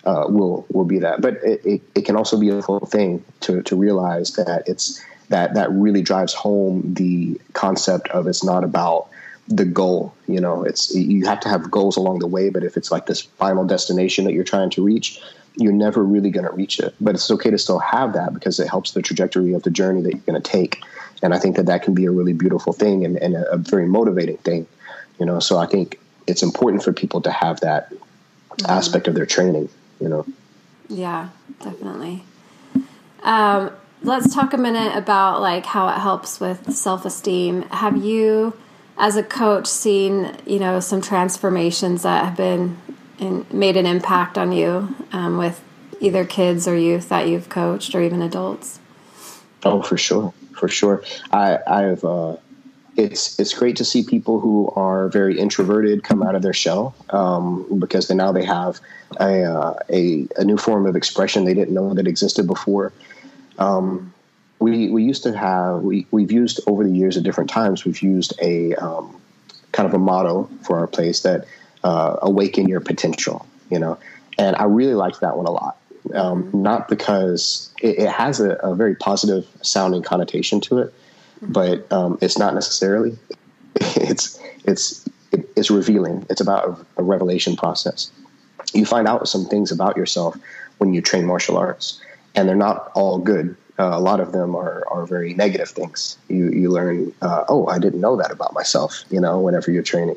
uh, 0.08 0.26
will 0.28 0.64
will 0.70 0.86
be 0.86 0.98
that. 0.98 1.20
But 1.20 1.34
it, 1.44 1.60
it, 1.64 1.82
it, 1.94 2.04
can 2.06 2.16
also 2.16 2.40
be 2.40 2.48
a 2.48 2.62
full 2.62 2.86
thing 2.86 3.22
to 3.40 3.62
to 3.62 3.76
realize 3.76 4.32
that 4.34 4.62
it's 4.66 5.04
that 5.28 5.54
that 5.54 5.70
really 5.70 6.00
drives 6.00 6.32
home 6.32 6.94
the 6.94 7.38
concept 7.52 8.08
of 8.08 8.26
it's 8.26 8.42
not 8.42 8.64
about 8.64 9.08
the 9.48 9.66
goal. 9.66 10.14
You 10.26 10.40
know, 10.40 10.64
it's 10.64 10.94
you 10.94 11.26
have 11.26 11.40
to 11.40 11.50
have 11.50 11.70
goals 11.70 11.98
along 11.98 12.20
the 12.20 12.26
way, 12.26 12.48
but 12.48 12.64
if 12.64 12.76
it's 12.78 12.90
like 12.90 13.04
this 13.04 13.20
final 13.20 13.64
destination 13.66 14.24
that 14.24 14.32
you're 14.32 14.44
trying 14.44 14.70
to 14.70 14.82
reach, 14.82 15.20
you're 15.56 15.74
never 15.74 16.02
really 16.02 16.30
going 16.30 16.46
to 16.46 16.52
reach 16.52 16.80
it. 16.80 16.94
But 17.00 17.14
it's 17.14 17.30
okay 17.30 17.50
to 17.50 17.58
still 17.58 17.78
have 17.78 18.14
that 18.14 18.32
because 18.32 18.58
it 18.58 18.68
helps 18.68 18.92
the 18.92 19.02
trajectory 19.02 19.52
of 19.52 19.62
the 19.62 19.70
journey 19.70 20.00
that 20.02 20.12
you're 20.12 20.26
going 20.26 20.40
to 20.40 20.50
take. 20.50 20.82
And 21.22 21.34
I 21.34 21.38
think 21.38 21.56
that 21.56 21.66
that 21.66 21.82
can 21.82 21.92
be 21.92 22.06
a 22.06 22.10
really 22.10 22.32
beautiful 22.32 22.72
thing 22.72 23.04
and, 23.04 23.18
and 23.18 23.34
a, 23.34 23.52
a, 23.52 23.56
very 23.58 23.86
motivating 23.86 24.38
thing, 24.38 24.66
you 25.18 25.26
know. 25.26 25.40
So 25.40 25.58
I 25.58 25.66
think 25.66 25.98
it's 26.28 26.44
important 26.44 26.84
for 26.84 26.92
people 26.92 27.20
to 27.22 27.32
have 27.32 27.60
that 27.60 27.90
mm-hmm. 27.90 28.70
aspect 28.70 29.08
of 29.08 29.14
their 29.14 29.26
training, 29.26 29.68
you 30.00 30.08
know. 30.08 30.26
Yeah, 30.88 31.28
definitely. 31.60 32.22
Um, 33.22 33.70
let's 34.02 34.34
talk 34.34 34.52
a 34.52 34.56
minute 34.56 34.96
about 34.96 35.40
like 35.40 35.66
how 35.66 35.88
it 35.88 35.98
helps 35.98 36.40
with 36.40 36.72
self-esteem. 36.72 37.62
Have 37.62 37.96
you, 37.96 38.54
as 38.96 39.16
a 39.16 39.22
coach, 39.22 39.66
seen 39.66 40.34
you 40.46 40.58
know 40.58 40.80
some 40.80 41.00
transformations 41.00 42.02
that 42.02 42.24
have 42.24 42.36
been 42.36 42.78
in, 43.18 43.46
made 43.52 43.76
an 43.76 43.86
impact 43.86 44.38
on 44.38 44.52
you 44.52 44.94
um, 45.12 45.38
with 45.38 45.62
either 46.00 46.24
kids 46.24 46.68
or 46.68 46.76
youth 46.76 47.08
that 47.08 47.28
you've 47.28 47.48
coached, 47.48 47.94
or 47.94 48.02
even 48.02 48.22
adults? 48.22 48.80
Oh, 49.64 49.82
for 49.82 49.96
sure, 49.96 50.32
for 50.52 50.68
sure. 50.68 51.02
I, 51.32 51.58
I've. 51.66 52.04
Uh, 52.04 52.36
it's 52.96 53.38
it's 53.38 53.54
great 53.54 53.76
to 53.76 53.84
see 53.84 54.02
people 54.02 54.40
who 54.40 54.72
are 54.74 55.08
very 55.08 55.38
introverted 55.38 56.02
come 56.02 56.20
out 56.20 56.34
of 56.34 56.42
their 56.42 56.52
shell 56.52 56.96
um, 57.10 57.78
because 57.78 58.08
they, 58.08 58.14
now 58.14 58.32
they 58.32 58.44
have 58.44 58.80
a, 59.18 59.42
uh, 59.44 59.78
a, 59.90 60.26
a 60.36 60.44
new 60.44 60.56
form 60.56 60.86
of 60.86 60.96
expression 60.96 61.44
they 61.44 61.54
didn't 61.54 61.74
know 61.74 61.94
that 61.94 62.06
existed 62.06 62.46
before. 62.46 62.92
Um, 63.58 64.12
we 64.60 64.90
we 64.90 65.04
used 65.04 65.22
to 65.22 65.36
have 65.36 65.82
we 65.82 66.06
we've 66.10 66.32
used 66.32 66.60
over 66.66 66.82
the 66.82 66.90
years 66.90 67.16
at 67.16 67.22
different 67.22 67.48
times 67.48 67.84
we've 67.84 68.02
used 68.02 68.34
a 68.42 68.74
um, 68.74 69.20
kind 69.70 69.86
of 69.86 69.94
a 69.94 69.98
motto 69.98 70.50
for 70.62 70.78
our 70.78 70.88
place 70.88 71.20
that 71.20 71.46
uh, 71.84 72.16
awaken 72.22 72.68
your 72.68 72.80
potential 72.80 73.46
you 73.70 73.78
know? 73.78 73.98
And 74.38 74.56
I 74.56 74.64
really 74.64 74.94
liked 74.94 75.20
that 75.20 75.36
one 75.36 75.46
a 75.46 75.50
lot. 75.50 75.76
Um, 76.14 76.50
not 76.54 76.88
because 76.88 77.70
it, 77.82 77.98
it 77.98 78.08
has 78.08 78.40
a, 78.40 78.52
a, 78.52 78.74
very 78.74 78.94
positive 78.94 79.46
sounding 79.60 80.02
connotation 80.02 80.58
to 80.62 80.78
it 80.78 80.94
but 81.42 81.90
um, 81.92 82.18
it's 82.22 82.38
not 82.38 82.54
necessarily 82.54 83.18
it's 83.74 84.40
it's 84.64 85.08
it's 85.56 85.70
revealing. 85.70 86.26
It's 86.30 86.40
about 86.40 86.68
a, 86.68 87.00
a 87.00 87.02
revelation 87.02 87.56
process 87.56 88.10
you 88.74 88.84
find 88.84 89.08
out 89.08 89.28
some 89.28 89.46
things 89.46 89.72
about 89.72 89.96
yourself 89.96 90.36
when 90.78 90.94
you 90.94 91.00
train 91.00 91.24
martial 91.24 91.56
arts 91.56 92.00
and 92.34 92.48
they're 92.48 92.56
not 92.56 92.90
all 92.94 93.18
good. 93.18 93.56
Uh, 93.78 93.90
a 93.92 94.00
lot 94.00 94.20
of 94.20 94.32
them 94.32 94.56
are, 94.56 94.84
are 94.90 95.06
very 95.06 95.34
negative 95.34 95.68
things. 95.68 96.18
You 96.28 96.50
you 96.50 96.70
learn, 96.70 97.12
uh, 97.22 97.44
oh, 97.48 97.68
I 97.68 97.78
didn't 97.78 98.00
know 98.00 98.16
that 98.16 98.32
about 98.32 98.52
myself. 98.52 99.04
You 99.10 99.20
know, 99.20 99.40
whenever 99.40 99.70
you're 99.70 99.84
training, 99.84 100.16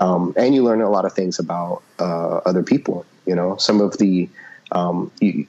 um, 0.00 0.32
and 0.36 0.54
you 0.54 0.62
learn 0.62 0.80
a 0.80 0.90
lot 0.90 1.04
of 1.04 1.12
things 1.12 1.38
about 1.38 1.82
uh, 1.98 2.36
other 2.46 2.62
people. 2.62 3.04
You 3.26 3.34
know, 3.34 3.56
some 3.56 3.82
of 3.82 3.98
the 3.98 4.28
um, 4.72 5.10
you, 5.20 5.46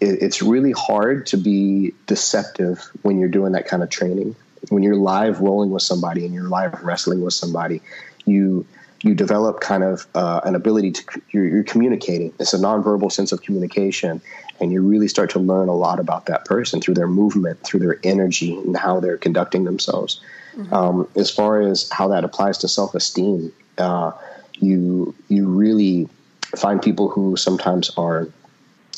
it, 0.00 0.22
it's 0.22 0.42
really 0.42 0.72
hard 0.72 1.26
to 1.28 1.38
be 1.38 1.94
deceptive 2.06 2.90
when 3.02 3.18
you're 3.18 3.28
doing 3.30 3.52
that 3.52 3.66
kind 3.66 3.82
of 3.82 3.88
training. 3.88 4.36
When 4.68 4.82
you're 4.82 4.96
live 4.96 5.40
rolling 5.40 5.70
with 5.70 5.82
somebody 5.82 6.26
and 6.26 6.34
you're 6.34 6.48
live 6.48 6.82
wrestling 6.82 7.22
with 7.22 7.32
somebody, 7.32 7.80
you 8.26 8.66
you 9.02 9.14
develop 9.14 9.60
kind 9.60 9.84
of 9.84 10.06
uh, 10.14 10.40
an 10.44 10.54
ability 10.54 10.92
to 10.92 11.20
you're, 11.30 11.46
you're, 11.46 11.64
communicating. 11.64 12.32
It's 12.40 12.52
a 12.52 12.58
nonverbal 12.58 13.12
sense 13.12 13.30
of 13.32 13.42
communication, 13.42 14.20
and 14.60 14.72
you 14.72 14.82
really 14.82 15.08
start 15.08 15.30
to 15.30 15.38
learn 15.38 15.68
a 15.68 15.74
lot 15.74 16.00
about 16.00 16.26
that 16.26 16.44
person 16.44 16.80
through 16.80 16.94
their 16.94 17.06
movement, 17.06 17.62
through 17.62 17.80
their 17.80 18.00
energy, 18.02 18.56
and 18.56 18.76
how 18.76 19.00
they're 19.00 19.18
conducting 19.18 19.64
themselves. 19.64 20.20
Mm-hmm. 20.56 20.74
Um, 20.74 21.08
as 21.14 21.30
far 21.30 21.60
as 21.60 21.88
how 21.90 22.08
that 22.08 22.24
applies 22.24 22.58
to 22.58 22.68
self 22.68 22.94
esteem, 22.94 23.52
uh, 23.78 24.12
you 24.54 25.14
you 25.28 25.46
really 25.46 26.08
find 26.56 26.82
people 26.82 27.08
who 27.08 27.36
sometimes 27.36 27.90
are 27.96 28.28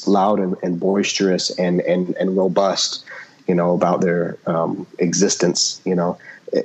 loud 0.06 0.38
and, 0.38 0.56
and 0.62 0.80
boisterous 0.80 1.50
and, 1.58 1.80
and 1.82 2.16
and 2.16 2.36
robust, 2.36 3.04
you 3.46 3.54
know, 3.54 3.74
about 3.74 4.00
their 4.00 4.38
um, 4.46 4.86
existence. 4.98 5.82
You 5.84 5.94
know, 5.94 6.18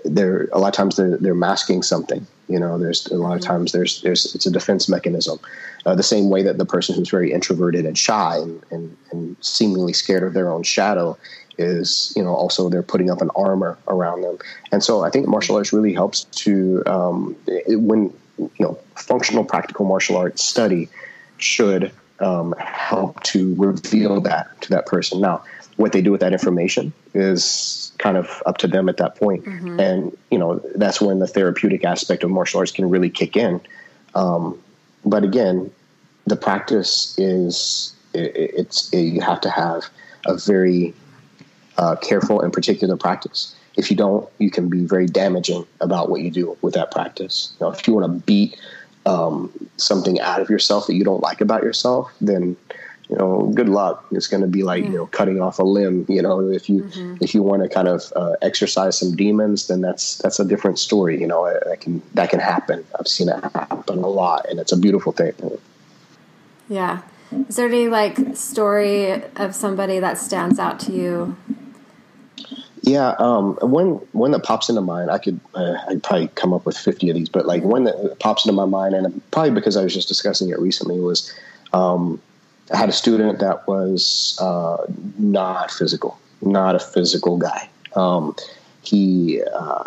they're 0.03 0.49
a 0.51 0.59
lot 0.59 0.67
of 0.67 0.73
times 0.73 0.95
they're 0.95 1.17
they're 1.17 1.35
masking 1.35 1.83
something 1.83 2.25
you 2.47 2.59
know, 2.59 2.77
there's 2.77 3.07
a 3.07 3.15
lot 3.15 3.33
of 3.33 3.41
mm-hmm. 3.41 3.51
times 3.51 3.71
there's 3.71 4.01
there's 4.01 4.35
it's 4.35 4.45
a 4.45 4.51
defense 4.51 4.87
mechanism, 4.87 5.39
uh, 5.85 5.95
the 5.95 6.03
same 6.03 6.29
way 6.29 6.43
that 6.43 6.57
the 6.57 6.65
person 6.65 6.95
who's 6.95 7.09
very 7.09 7.31
introverted 7.31 7.85
and 7.85 7.97
shy 7.97 8.37
and, 8.37 8.63
and, 8.71 8.97
and 9.11 9.35
seemingly 9.41 9.93
scared 9.93 10.23
of 10.23 10.33
their 10.33 10.51
own 10.51 10.63
shadow 10.63 11.17
is 11.57 12.13
you 12.15 12.23
know 12.23 12.35
also 12.35 12.69
they're 12.69 12.83
putting 12.83 13.09
up 13.09 13.21
an 13.21 13.31
armor 13.35 13.77
around 13.87 14.21
them, 14.21 14.37
and 14.71 14.83
so 14.83 15.03
I 15.03 15.09
think 15.09 15.27
martial 15.27 15.55
arts 15.55 15.73
really 15.73 15.93
helps 15.93 16.25
to 16.25 16.83
um, 16.85 17.35
it, 17.47 17.79
when 17.79 18.13
you 18.37 18.51
know 18.59 18.77
functional 18.95 19.43
practical 19.43 19.85
martial 19.85 20.17
arts 20.17 20.43
study 20.43 20.89
should 21.37 21.91
um, 22.19 22.53
help 22.59 23.21
to 23.23 23.55
reveal 23.55 24.21
that 24.21 24.61
to 24.61 24.69
that 24.69 24.85
person. 24.85 25.19
Now, 25.19 25.43
what 25.77 25.91
they 25.91 26.01
do 26.01 26.11
with 26.11 26.21
that 26.21 26.31
information 26.31 26.93
is 27.13 27.91
kind 27.97 28.17
of 28.17 28.41
up 28.45 28.57
to 28.59 28.67
them 28.67 28.87
at 28.87 28.97
that 28.97 29.15
point. 29.15 29.43
Mm-hmm. 29.43 29.79
And, 29.79 30.17
you 30.31 30.37
know, 30.37 30.61
that's 30.75 31.01
when 31.01 31.19
the 31.19 31.27
therapeutic 31.27 31.83
aspect 31.83 32.23
of 32.23 32.31
martial 32.31 32.59
arts 32.59 32.71
can 32.71 32.89
really 32.89 33.09
kick 33.09 33.35
in. 33.35 33.59
Um, 34.13 34.61
but 35.03 35.23
again, 35.23 35.71
the 36.25 36.37
practice 36.37 37.17
is, 37.17 37.93
it, 38.13 38.31
it's, 38.35 38.89
it, 38.93 39.01
you 39.01 39.21
have 39.21 39.41
to 39.41 39.49
have 39.49 39.85
a 40.25 40.37
very 40.37 40.93
uh, 41.77 41.97
careful 41.97 42.41
and 42.41 42.53
particular 42.53 42.95
practice. 42.95 43.53
If 43.77 43.91
you 43.91 43.97
don't, 43.97 44.29
you 44.39 44.49
can 44.49 44.69
be 44.69 44.85
very 44.85 45.05
damaging 45.05 45.67
about 45.81 46.09
what 46.09 46.21
you 46.21 46.31
do 46.31 46.57
with 46.61 46.73
that 46.75 46.91
practice. 46.91 47.53
You 47.59 47.65
know, 47.65 47.73
if 47.73 47.85
you 47.85 47.93
want 47.93 48.05
to 48.05 48.25
beat 48.25 48.55
um, 49.05 49.51
something 49.75 50.19
out 50.21 50.39
of 50.39 50.49
yourself 50.49 50.87
that 50.87 50.95
you 50.95 51.03
don't 51.03 51.21
like 51.21 51.41
about 51.41 51.63
yourself, 51.63 52.09
then 52.21 52.55
you 53.09 53.17
know, 53.17 53.51
good 53.53 53.69
luck. 53.69 54.05
It's 54.11 54.27
going 54.27 54.41
to 54.41 54.47
be 54.47 54.63
like, 54.63 54.83
you 54.83 54.89
know, 54.89 55.05
cutting 55.05 55.41
off 55.41 55.59
a 55.59 55.63
limb. 55.63 56.05
You 56.09 56.21
know, 56.21 56.49
if 56.49 56.69
you 56.69 56.83
mm-hmm. 56.83 57.17
if 57.21 57.35
you 57.35 57.43
want 57.43 57.61
to 57.61 57.69
kind 57.69 57.87
of 57.87 58.11
uh, 58.15 58.33
exercise 58.41 58.97
some 58.97 59.15
demons, 59.15 59.67
then 59.67 59.81
that's 59.81 60.17
that's 60.17 60.39
a 60.39 60.45
different 60.45 60.79
story. 60.79 61.19
You 61.21 61.27
know, 61.27 61.45
that 61.65 61.81
can 61.81 62.01
that 62.15 62.29
can 62.31 62.39
happen. 62.39 62.85
I've 62.97 63.07
seen 63.07 63.29
it 63.29 63.43
happen 63.53 63.99
a 63.99 64.07
lot, 64.07 64.49
and 64.49 64.59
it's 64.59 64.71
a 64.71 64.77
beautiful 64.77 65.11
thing. 65.11 65.33
Yeah. 66.67 67.01
Is 67.47 67.57
there 67.57 67.67
any 67.67 67.89
like 67.89 68.17
story 68.35 69.21
of 69.35 69.53
somebody 69.53 69.99
that 69.99 70.17
stands 70.17 70.57
out 70.57 70.79
to 70.81 70.91
you? 70.91 71.35
Yeah, 72.81 73.15
um, 73.17 73.55
one 73.61 73.95
one 74.13 74.31
that 74.31 74.43
pops 74.43 74.69
into 74.69 74.81
mind. 74.81 75.11
I 75.11 75.17
could 75.17 75.39
uh, 75.53 75.75
I'd 75.89 76.01
probably 76.03 76.27
come 76.29 76.53
up 76.53 76.65
with 76.65 76.77
fifty 76.77 77.09
of 77.09 77.15
these, 77.15 77.29
but 77.29 77.45
like 77.45 77.63
one 77.63 77.83
that 77.83 78.17
pops 78.19 78.45
into 78.45 78.53
my 78.53 78.65
mind, 78.65 78.95
and 78.95 79.21
probably 79.31 79.51
because 79.51 79.75
I 79.77 79.83
was 79.83 79.93
just 79.93 80.07
discussing 80.07 80.49
it 80.49 80.59
recently 80.59 80.99
was. 80.99 81.31
Um, 81.73 82.21
I 82.71 82.77
had 82.77 82.89
a 82.89 82.93
student 82.93 83.39
that 83.39 83.67
was 83.67 84.37
uh, 84.41 84.85
not 85.17 85.71
physical, 85.71 86.19
not 86.41 86.75
a 86.75 86.79
physical 86.79 87.37
guy. 87.37 87.69
Um, 87.95 88.35
he, 88.81 89.41
uh, 89.41 89.83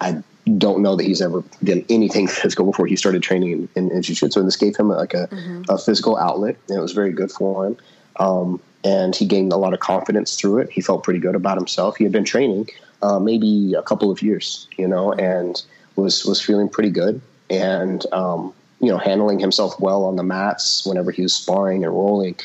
I 0.00 0.22
don't 0.56 0.82
know 0.82 0.96
that 0.96 1.04
he's 1.04 1.20
ever 1.20 1.42
done 1.62 1.84
anything 1.88 2.28
physical 2.28 2.66
before 2.66 2.86
he 2.86 2.96
started 2.96 3.22
training 3.22 3.52
in, 3.52 3.68
in, 3.74 3.90
in 3.90 4.02
jiu-jitsu. 4.02 4.38
And 4.40 4.46
this 4.46 4.56
gave 4.56 4.76
him 4.76 4.88
like 4.88 5.14
a, 5.14 5.28
mm-hmm. 5.28 5.62
a 5.68 5.78
physical 5.78 6.16
outlet, 6.16 6.56
and 6.68 6.78
it 6.78 6.80
was 6.80 6.92
very 6.92 7.12
good 7.12 7.30
for 7.30 7.66
him. 7.66 7.76
Um, 8.16 8.60
and 8.84 9.14
he 9.14 9.26
gained 9.26 9.52
a 9.52 9.56
lot 9.56 9.74
of 9.74 9.80
confidence 9.80 10.36
through 10.36 10.58
it. 10.58 10.70
He 10.70 10.80
felt 10.80 11.02
pretty 11.02 11.20
good 11.20 11.34
about 11.34 11.56
himself. 11.56 11.96
He 11.96 12.04
had 12.04 12.12
been 12.12 12.24
training 12.24 12.68
uh, 13.02 13.18
maybe 13.18 13.74
a 13.74 13.82
couple 13.82 14.10
of 14.10 14.22
years, 14.22 14.68
you 14.76 14.86
know, 14.86 15.12
and 15.12 15.60
was 15.96 16.24
was 16.24 16.40
feeling 16.40 16.68
pretty 16.68 16.90
good. 16.90 17.20
And 17.50 18.04
um, 18.12 18.52
you 18.80 18.90
know, 18.90 18.98
handling 18.98 19.38
himself 19.38 19.78
well 19.80 20.04
on 20.04 20.16
the 20.16 20.22
mats 20.22 20.86
whenever 20.86 21.10
he 21.10 21.22
was 21.22 21.34
sparring 21.34 21.84
and 21.84 21.92
rolling. 21.92 22.36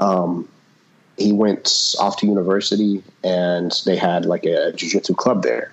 Um, 0.00 0.48
he 1.16 1.32
went 1.32 1.94
off 1.98 2.16
to 2.18 2.26
university 2.26 3.02
and 3.24 3.72
they 3.84 3.96
had 3.96 4.24
like 4.24 4.44
a 4.44 4.72
jiu-jitsu 4.72 5.14
club 5.14 5.42
there. 5.42 5.72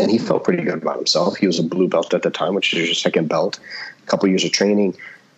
And 0.00 0.10
he 0.10 0.18
felt 0.18 0.44
pretty 0.44 0.62
good 0.62 0.80
about 0.80 0.96
himself. 0.96 1.36
He 1.36 1.46
was 1.46 1.58
a 1.58 1.64
blue 1.64 1.88
belt 1.88 2.14
at 2.14 2.22
the 2.22 2.30
time 2.30 2.54
which 2.54 2.72
is 2.72 2.86
your 2.86 2.94
second 2.94 3.28
belt. 3.28 3.58
A 4.02 4.06
couple 4.06 4.28
years 4.28 4.44
of 4.44 4.52
training. 4.52 4.96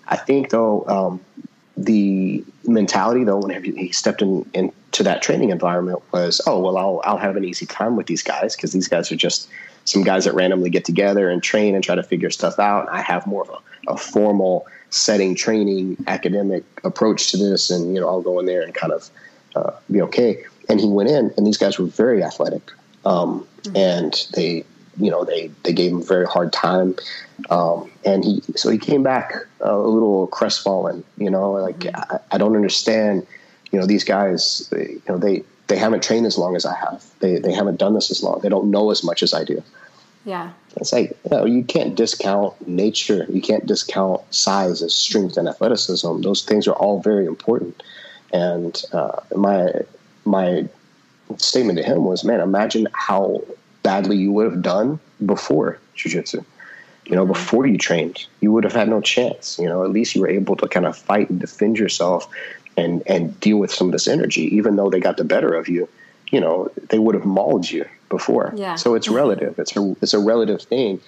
I 0.09 0.17
think 0.17 0.51
though 0.51 0.87
um, 0.87 1.21
the 1.77 2.45
mentality 2.67 3.25
though 3.25 3.39
whenever 3.39 3.65
he 3.65 3.91
stepped 3.93 4.21
in, 4.21 4.49
into 4.53 5.03
that 5.03 5.23
training 5.23 5.51
environment 5.51 6.03
was 6.13 6.41
oh 6.47 6.61
well 6.61 6.77
i'll, 6.77 7.01
I'll 7.05 7.17
have 7.17 7.37
an 7.37 7.45
easy 7.45 7.65
time 7.65 7.97
with 7.97 8.07
these 8.07 8.23
guys 8.23 8.55
because 8.55 8.73
these 8.73 8.87
guys 8.87 9.11
are 9.11 9.17
just 9.17 9.49
some 9.91 10.03
guys 10.03 10.25
that 10.25 10.35
randomly 10.35 10.71
get 10.71 10.85
together 10.85 11.29
and 11.29 11.43
train 11.43 11.75
and 11.75 11.83
try 11.83 11.95
to 11.95 12.03
figure 12.03 12.31
stuff 12.31 12.59
out. 12.59 12.89
I 12.89 13.03
have 13.03 13.27
more 13.27 13.43
of 13.43 13.51
a 13.51 13.59
a 13.89 13.97
formal 13.97 14.67
setting 14.91 15.35
training 15.35 15.97
academic 16.07 16.65
approach 16.85 17.31
to 17.31 17.37
this 17.37 17.71
and 17.71 17.95
you 17.95 18.01
know 18.01 18.09
i'll 18.09 18.23
go 18.23 18.39
in 18.41 18.47
there 18.47 18.63
and 18.63 18.75
kind 18.75 18.93
of 18.93 19.11
uh, 19.57 19.73
be 19.91 20.01
okay. 20.01 20.45
And 20.69 20.79
he 20.79 20.87
went 20.87 21.11
in 21.11 21.33
and 21.37 21.45
these 21.45 21.59
guys 21.59 21.79
were 21.79 21.87
very 21.87 22.23
athletic 22.23 22.71
um, 23.05 23.47
mm-hmm. 23.63 23.77
and 23.77 24.29
they 24.35 24.65
you 24.99 25.11
know 25.11 25.25
they 25.25 25.51
they 25.65 25.73
gave 25.73 25.93
him 25.93 25.99
a 25.99 26.05
very 26.05 26.27
hard 26.27 26.53
time. 26.53 26.97
Um, 27.49 27.91
and 28.05 28.25
he 28.25 28.43
so 28.55 28.71
he 28.71 28.79
came 28.79 29.03
back 29.03 29.35
a 29.61 29.77
little 29.77 30.27
crestfallen 30.29 31.03
you 31.17 31.31
know 31.31 31.53
like 31.53 31.79
mm-hmm. 31.79 32.15
I, 32.15 32.19
I, 32.33 32.39
don't 32.39 32.55
understand 32.55 33.27
you 33.73 33.79
know 33.81 33.87
these 33.87 34.05
guys 34.05 34.69
you 34.73 35.03
know 35.09 35.19
they 35.19 35.43
they 35.69 35.77
haven't 35.77 36.03
trained 36.03 36.27
as 36.27 36.37
long 36.37 36.55
as 36.55 36.67
i 36.67 36.75
have. 36.75 37.05
They 37.21 37.39
they 37.39 37.53
haven't 37.53 37.79
done 37.79 37.95
this 37.95 38.11
as 38.11 38.23
long. 38.23 38.41
They 38.41 38.49
don't 38.49 38.71
know 38.71 38.91
as 38.91 39.03
much 39.03 39.23
as 39.23 39.33
i 39.35 39.43
do 39.43 39.63
yeah. 40.25 40.53
It's 40.77 40.93
like, 40.93 41.17
you, 41.25 41.31
know, 41.31 41.45
you 41.47 41.65
can't 41.65 41.95
discount 41.95 42.69
nature. 42.69 43.27
You 43.29 43.41
can't 43.41 43.67
discount 43.67 44.23
size 44.33 44.83
and 44.83 44.93
strength 44.93 45.37
and 45.37 45.49
athleticism. 45.49 46.21
Those 46.21 46.45
things 46.45 46.69
are 46.69 46.75
all 46.75 47.01
very 47.01 47.27
important. 47.27 47.83
And 48.33 48.81
uh, 48.93 49.21
my 49.35 49.73
my 50.25 50.69
statement 51.39 51.79
to 51.79 51.85
him 51.85 52.05
was, 52.05 52.23
"Man, 52.23 52.41
imagine 52.41 52.87
how 52.93 53.43
badly 53.83 54.17
you 54.17 54.31
would 54.33 54.51
have 54.51 54.63
done 54.63 55.01
before 55.25 55.79
jujitsu. 55.97 56.45
You 57.07 57.17
know, 57.17 57.27
before 57.27 57.67
you 57.67 57.77
trained, 57.77 58.25
you 58.41 58.53
would 58.53 58.63
have 58.63 58.73
had 58.73 58.89
no 58.89 59.01
chance. 59.01 59.59
You 59.59 59.67
know, 59.67 59.83
at 59.83 59.91
least 59.91 60.15
you 60.15 60.21
were 60.21 60.29
able 60.29 60.55
to 60.57 60.69
kind 60.69 60.87
of 60.87 60.97
fight 60.97 61.29
and 61.31 61.41
defend 61.41 61.79
yourself 61.79 62.29
and 62.77 63.03
and 63.07 63.39
deal 63.41 63.57
with 63.57 63.73
some 63.73 63.89
of 63.89 63.93
this 63.93 64.07
energy. 64.07 64.43
Even 64.55 64.77
though 64.77 64.91
they 64.91 65.01
got 65.01 65.17
the 65.17 65.25
better 65.25 65.55
of 65.55 65.69
you, 65.69 65.89
you 66.31 66.41
know, 66.41 66.71
they 66.91 66.99
would 66.99 67.17
have 67.17 67.25
mauled 67.25 67.69
you 67.69 67.87
before. 68.11 68.53
Yeah. 68.55 68.75
So 68.75 68.95
it's 68.95 69.09
relative. 69.09 69.59
It's 69.59 69.75
a 69.75 69.97
it's 70.03 70.13
a 70.13 70.19
relative 70.19 70.61
thing, 70.61 71.01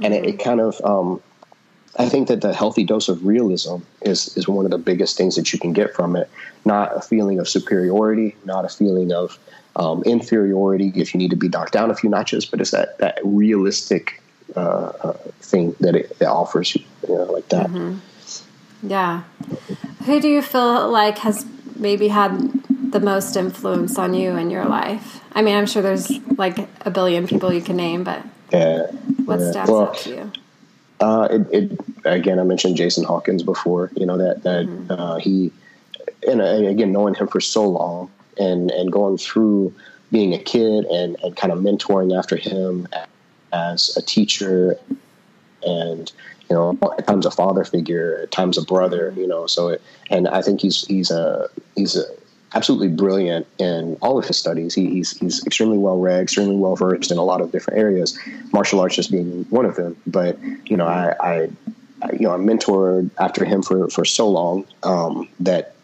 and 0.00 0.14
mm-hmm. 0.14 0.24
it, 0.24 0.28
it, 0.28 0.36
mm-hmm. 0.36 0.48
kind 0.48 0.60
of. 0.60 0.80
Um, 0.84 1.20
I 1.98 2.08
think 2.08 2.28
that 2.28 2.40
the 2.40 2.54
healthy 2.54 2.84
dose 2.84 3.08
of 3.08 3.26
realism 3.26 3.78
is 4.02 4.36
is 4.36 4.46
one 4.46 4.64
of 4.64 4.70
the 4.70 4.78
biggest 4.78 5.16
things 5.16 5.34
that 5.34 5.52
you 5.52 5.58
can 5.58 5.72
get 5.72 5.92
from 5.92 6.14
it. 6.14 6.30
Not 6.64 6.96
a 6.96 7.00
feeling 7.00 7.40
of 7.40 7.48
superiority, 7.48 8.36
not 8.44 8.64
a 8.64 8.68
feeling 8.68 9.12
of 9.12 9.36
um, 9.74 10.04
inferiority 10.04 10.92
if 10.94 11.12
you 11.12 11.18
need 11.18 11.30
to 11.30 11.36
be 11.36 11.48
knocked 11.48 11.72
down 11.72 11.90
a 11.90 11.96
few 11.96 12.08
notches, 12.08 12.46
but 12.46 12.60
it's 12.60 12.70
that 12.70 12.98
that 12.98 13.18
realistic 13.24 14.22
uh, 14.56 14.92
uh, 15.02 15.12
thing 15.40 15.74
that 15.80 15.96
it, 15.96 16.16
it, 16.20 16.24
offers 16.26 16.74
you, 16.74 16.84
you 17.08 17.14
know, 17.14 17.24
like 17.24 17.48
that. 17.48 17.66
Mm-hmm. 17.66 18.88
Yeah. 18.88 19.22
Who 20.06 20.20
do 20.20 20.28
you 20.28 20.42
feel 20.42 20.88
like 20.88 21.18
has 21.18 21.44
maybe 21.76 22.08
had 22.08 22.30
the 22.90 23.00
most 23.00 23.36
influence 23.36 23.98
on 23.98 24.14
you 24.14 24.36
in 24.36 24.50
your 24.50 24.64
life? 24.64 25.22
I 25.32 25.42
mean, 25.42 25.56
I'm 25.56 25.66
sure 25.66 25.82
there's 25.82 26.10
like 26.38 26.58
a 26.82 26.90
billion 26.90 27.26
people 27.26 27.52
you 27.52 27.62
can 27.62 27.76
name, 27.76 28.04
but 28.04 28.22
yeah, 28.52 28.86
what 29.24 29.40
yeah. 29.40 29.50
stands 29.50 29.70
well, 29.70 29.88
out 29.88 29.96
to 29.98 30.10
you? 30.10 30.32
Uh, 31.00 31.28
it, 31.30 31.46
it, 31.52 31.80
again, 32.04 32.38
I 32.38 32.42
mentioned 32.42 32.76
Jason 32.76 33.04
Hawkins 33.04 33.42
before. 33.42 33.90
You 33.96 34.06
know 34.06 34.18
that 34.18 34.42
that 34.42 34.66
mm-hmm. 34.66 34.92
uh, 34.92 35.16
he, 35.16 35.52
and 36.26 36.40
uh, 36.40 36.44
again, 36.44 36.92
knowing 36.92 37.14
him 37.14 37.28
for 37.28 37.40
so 37.40 37.66
long, 37.68 38.10
and 38.38 38.70
and 38.70 38.92
going 38.92 39.18
through 39.18 39.74
being 40.10 40.34
a 40.34 40.38
kid 40.38 40.84
and 40.86 41.16
and 41.22 41.36
kind 41.36 41.52
of 41.52 41.60
mentoring 41.60 42.16
after 42.16 42.36
him 42.36 42.88
as 43.52 43.96
a 43.96 44.02
teacher 44.02 44.76
and 45.62 46.12
you 46.48 46.56
know 46.56 46.78
at 46.98 47.06
times 47.06 47.26
a 47.26 47.30
father 47.30 47.64
figure 47.64 48.20
at 48.22 48.30
times 48.30 48.58
a 48.58 48.62
brother 48.62 49.12
you 49.16 49.26
know 49.26 49.46
so 49.46 49.68
it, 49.68 49.82
and 50.10 50.28
i 50.28 50.40
think 50.40 50.60
he's 50.60 50.86
he's 50.86 51.10
a 51.10 51.48
he's 51.76 51.96
a 51.96 52.04
absolutely 52.54 52.88
brilliant 52.88 53.46
in 53.58 53.96
all 54.02 54.18
of 54.18 54.26
his 54.26 54.36
studies 54.36 54.74
he, 54.74 54.88
he's 54.90 55.16
he's 55.18 55.44
extremely 55.46 55.78
well 55.78 55.98
read 55.98 56.20
extremely 56.20 56.56
well 56.56 56.76
versed 56.76 57.10
in 57.10 57.18
a 57.18 57.22
lot 57.22 57.40
of 57.40 57.52
different 57.52 57.78
areas 57.78 58.18
martial 58.52 58.80
arts 58.80 58.96
just 58.96 59.10
being 59.10 59.44
one 59.50 59.64
of 59.64 59.76
them 59.76 59.96
but 60.06 60.38
you 60.68 60.76
know 60.76 60.86
i 60.86 61.14
i, 61.20 61.48
I 62.02 62.12
you 62.12 62.20
know 62.20 62.34
i 62.34 62.38
mentored 62.38 63.10
after 63.18 63.44
him 63.44 63.62
for 63.62 63.88
for 63.88 64.04
so 64.04 64.28
long 64.28 64.66
um, 64.82 65.28
that 65.40 65.74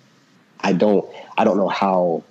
i 0.61 0.73
don't 0.73 1.09
i 1.39 1.45
don't 1.45 1.57
know 1.57 1.69
how 1.69 2.25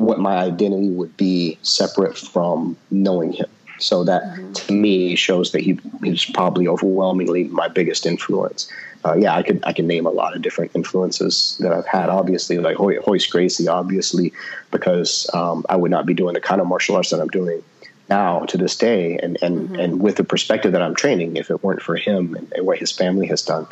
what 0.00 0.18
my 0.18 0.36
identity 0.36 0.88
would 0.88 1.16
be 1.16 1.58
separate 1.62 2.16
from 2.16 2.76
knowing 2.90 3.32
him. 3.32 3.48
So 3.78 4.04
that 4.04 4.22
mm-hmm. 4.22 4.52
to 4.52 4.72
me 4.72 5.14
shows 5.14 5.52
that 5.52 5.60
he 5.60 5.78
he's 6.02 6.24
probably 6.24 6.66
overwhelmingly 6.66 7.44
my 7.44 7.68
biggest 7.68 8.06
influence. 8.06 8.70
Uh, 9.04 9.14
yeah, 9.14 9.34
I 9.34 9.42
could 9.42 9.62
I 9.64 9.72
can 9.72 9.86
name 9.86 10.06
a 10.06 10.10
lot 10.10 10.36
of 10.36 10.42
different 10.42 10.72
influences 10.74 11.56
that 11.60 11.72
I've 11.72 11.86
had. 11.86 12.10
Obviously, 12.10 12.58
like 12.58 12.78
Royce 12.78 13.26
Gracie, 13.26 13.66
obviously, 13.66 14.32
because 14.70 15.28
um, 15.32 15.64
I 15.68 15.76
would 15.76 15.90
not 15.90 16.04
be 16.04 16.12
doing 16.12 16.34
the 16.34 16.40
kind 16.40 16.60
of 16.60 16.66
martial 16.66 16.96
arts 16.96 17.10
that 17.10 17.20
I'm 17.20 17.28
doing 17.28 17.62
now 18.10 18.40
to 18.40 18.58
this 18.58 18.76
day, 18.76 19.16
and 19.16 19.38
and 19.42 19.68
mm-hmm. 19.68 19.80
and 19.80 20.02
with 20.02 20.16
the 20.16 20.24
perspective 20.24 20.72
that 20.72 20.82
I'm 20.82 20.94
training, 20.94 21.36
if 21.36 21.50
it 21.50 21.62
weren't 21.64 21.82
for 21.82 21.96
him 21.96 22.34
and, 22.34 22.52
and 22.52 22.66
what 22.66 22.78
his 22.78 22.92
family 22.92 23.26
has 23.28 23.42
done. 23.42 23.66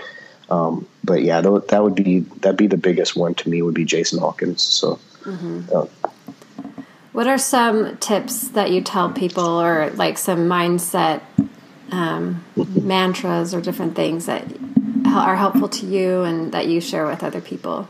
Um, 0.48 0.86
but 1.04 1.22
yeah, 1.22 1.42
that 1.42 1.82
would 1.82 1.94
be 1.94 2.20
that'd 2.20 2.56
be 2.56 2.66
the 2.66 2.78
biggest 2.78 3.14
one 3.14 3.34
to 3.34 3.50
me 3.50 3.60
would 3.60 3.74
be 3.74 3.84
Jason 3.84 4.18
Hawkins. 4.18 4.62
So. 4.62 4.98
Mm-hmm. 5.24 5.62
Uh, 5.74 5.86
what 7.12 7.26
are 7.26 7.36
some 7.36 7.96
tips 7.96 8.48
that 8.50 8.70
you 8.70 8.80
tell 8.80 9.10
people, 9.10 9.44
or 9.44 9.90
like 9.90 10.16
some 10.16 10.48
mindset 10.48 11.20
um, 11.90 12.44
mantras 12.56 13.54
or 13.54 13.60
different 13.60 13.96
things 13.96 14.26
that 14.26 14.44
are 15.16 15.36
helpful 15.36 15.68
to 15.68 15.86
you 15.86 16.22
and 16.22 16.52
that 16.52 16.66
you 16.66 16.80
share 16.80 17.06
with 17.06 17.22
other 17.22 17.40
people? 17.40 17.88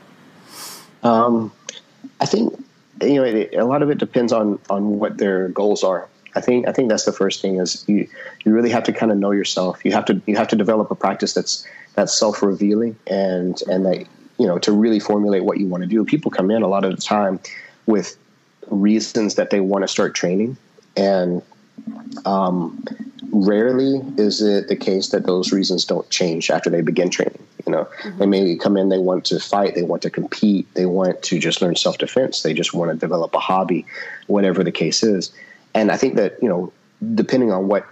Um, 1.03 1.53
I 2.21 2.27
think 2.27 2.65
you 3.03 3.15
know 3.15 3.25
a 3.25 3.65
lot 3.65 3.83
of 3.83 3.91
it 3.91 3.99
depends 3.99 4.33
on 4.33 4.59
on 4.69 4.99
what 4.99 5.19
their 5.19 5.49
goals 5.49 5.85
are. 5.85 6.09
I 6.35 6.41
think 6.41 6.69
I 6.69 6.73
think 6.73 6.89
that's 6.89 7.05
the 7.05 7.13
first 7.13 7.41
thing 7.41 7.57
is 7.57 7.85
you 7.89 8.09
you 8.45 8.53
really 8.53 8.71
have 8.71 8.85
to 8.85 8.93
kind 8.93 9.13
of 9.13 9.19
know 9.19 9.31
yourself. 9.31 9.85
You 9.85 9.93
have 9.93 10.05
to 10.07 10.21
you 10.27 10.37
have 10.37 10.49
to 10.49 10.57
develop 10.57 10.91
a 10.91 10.95
practice 10.95 11.35
that's 11.35 11.67
that's 11.95 12.17
self 12.17 12.43
revealing 12.43 12.97
and 13.07 13.61
and 13.69 13.87
that 13.87 14.07
you 14.39 14.47
know 14.47 14.59
to 14.59 14.73
really 14.73 15.01
formulate 15.01 15.45
what 15.45 15.59
you 15.59 15.67
want 15.67 15.83
to 15.83 15.89
do. 15.89 16.05
People 16.05 16.31
come 16.31 16.51
in 16.51 16.63
a 16.63 16.69
lot 16.69 16.85
of 16.85 16.95
the 16.95 17.03
time 17.03 17.41
with 17.87 18.17
reasons 18.69 19.37
that 19.37 19.51
they 19.51 19.61
want 19.61 19.83
to 19.83 19.89
start 19.89 20.15
training. 20.15 20.57
And 20.97 21.43
um, 22.25 22.85
rarely 23.31 24.01
is 24.17 24.41
it 24.41 24.69
the 24.69 24.77
case 24.77 25.09
that 25.09 25.27
those 25.27 25.53
reasons 25.53 25.85
don't 25.85 26.09
change 26.11 26.51
after 26.51 26.71
they 26.71 26.81
begin 26.81 27.11
training. 27.11 27.43
You 27.67 27.73
know, 27.73 27.89
mm-hmm. 28.03 28.19
they 28.19 28.27
may 28.27 28.57
come 28.57 28.77
in, 28.77 28.89
they 28.89 28.99
want 28.99 29.27
to 29.27 29.41
fight, 29.41 29.75
they 29.75 29.83
want 29.83 30.03
to 30.03 30.11
compete, 30.11 30.73
they 30.75 30.87
want 30.87 31.23
to 31.25 31.39
just 31.39 31.61
learn 31.61 31.77
self 31.77 31.99
defense, 31.99 32.43
they 32.43 32.55
just 32.55 32.73
want 32.73 32.91
to 32.91 32.97
develop 32.97 33.35
a 33.35 33.41
hobby, 33.41 33.85
whatever 34.27 34.65
the 34.65 34.73
case 34.73 35.03
is. 35.03 35.33
And 35.75 35.93
I 35.93 35.97
think 35.97 36.17
that 36.17 36.43
you 36.43 36.49
know, 36.49 36.73
depending 37.15 37.53
on 37.53 37.69
what 37.69 37.87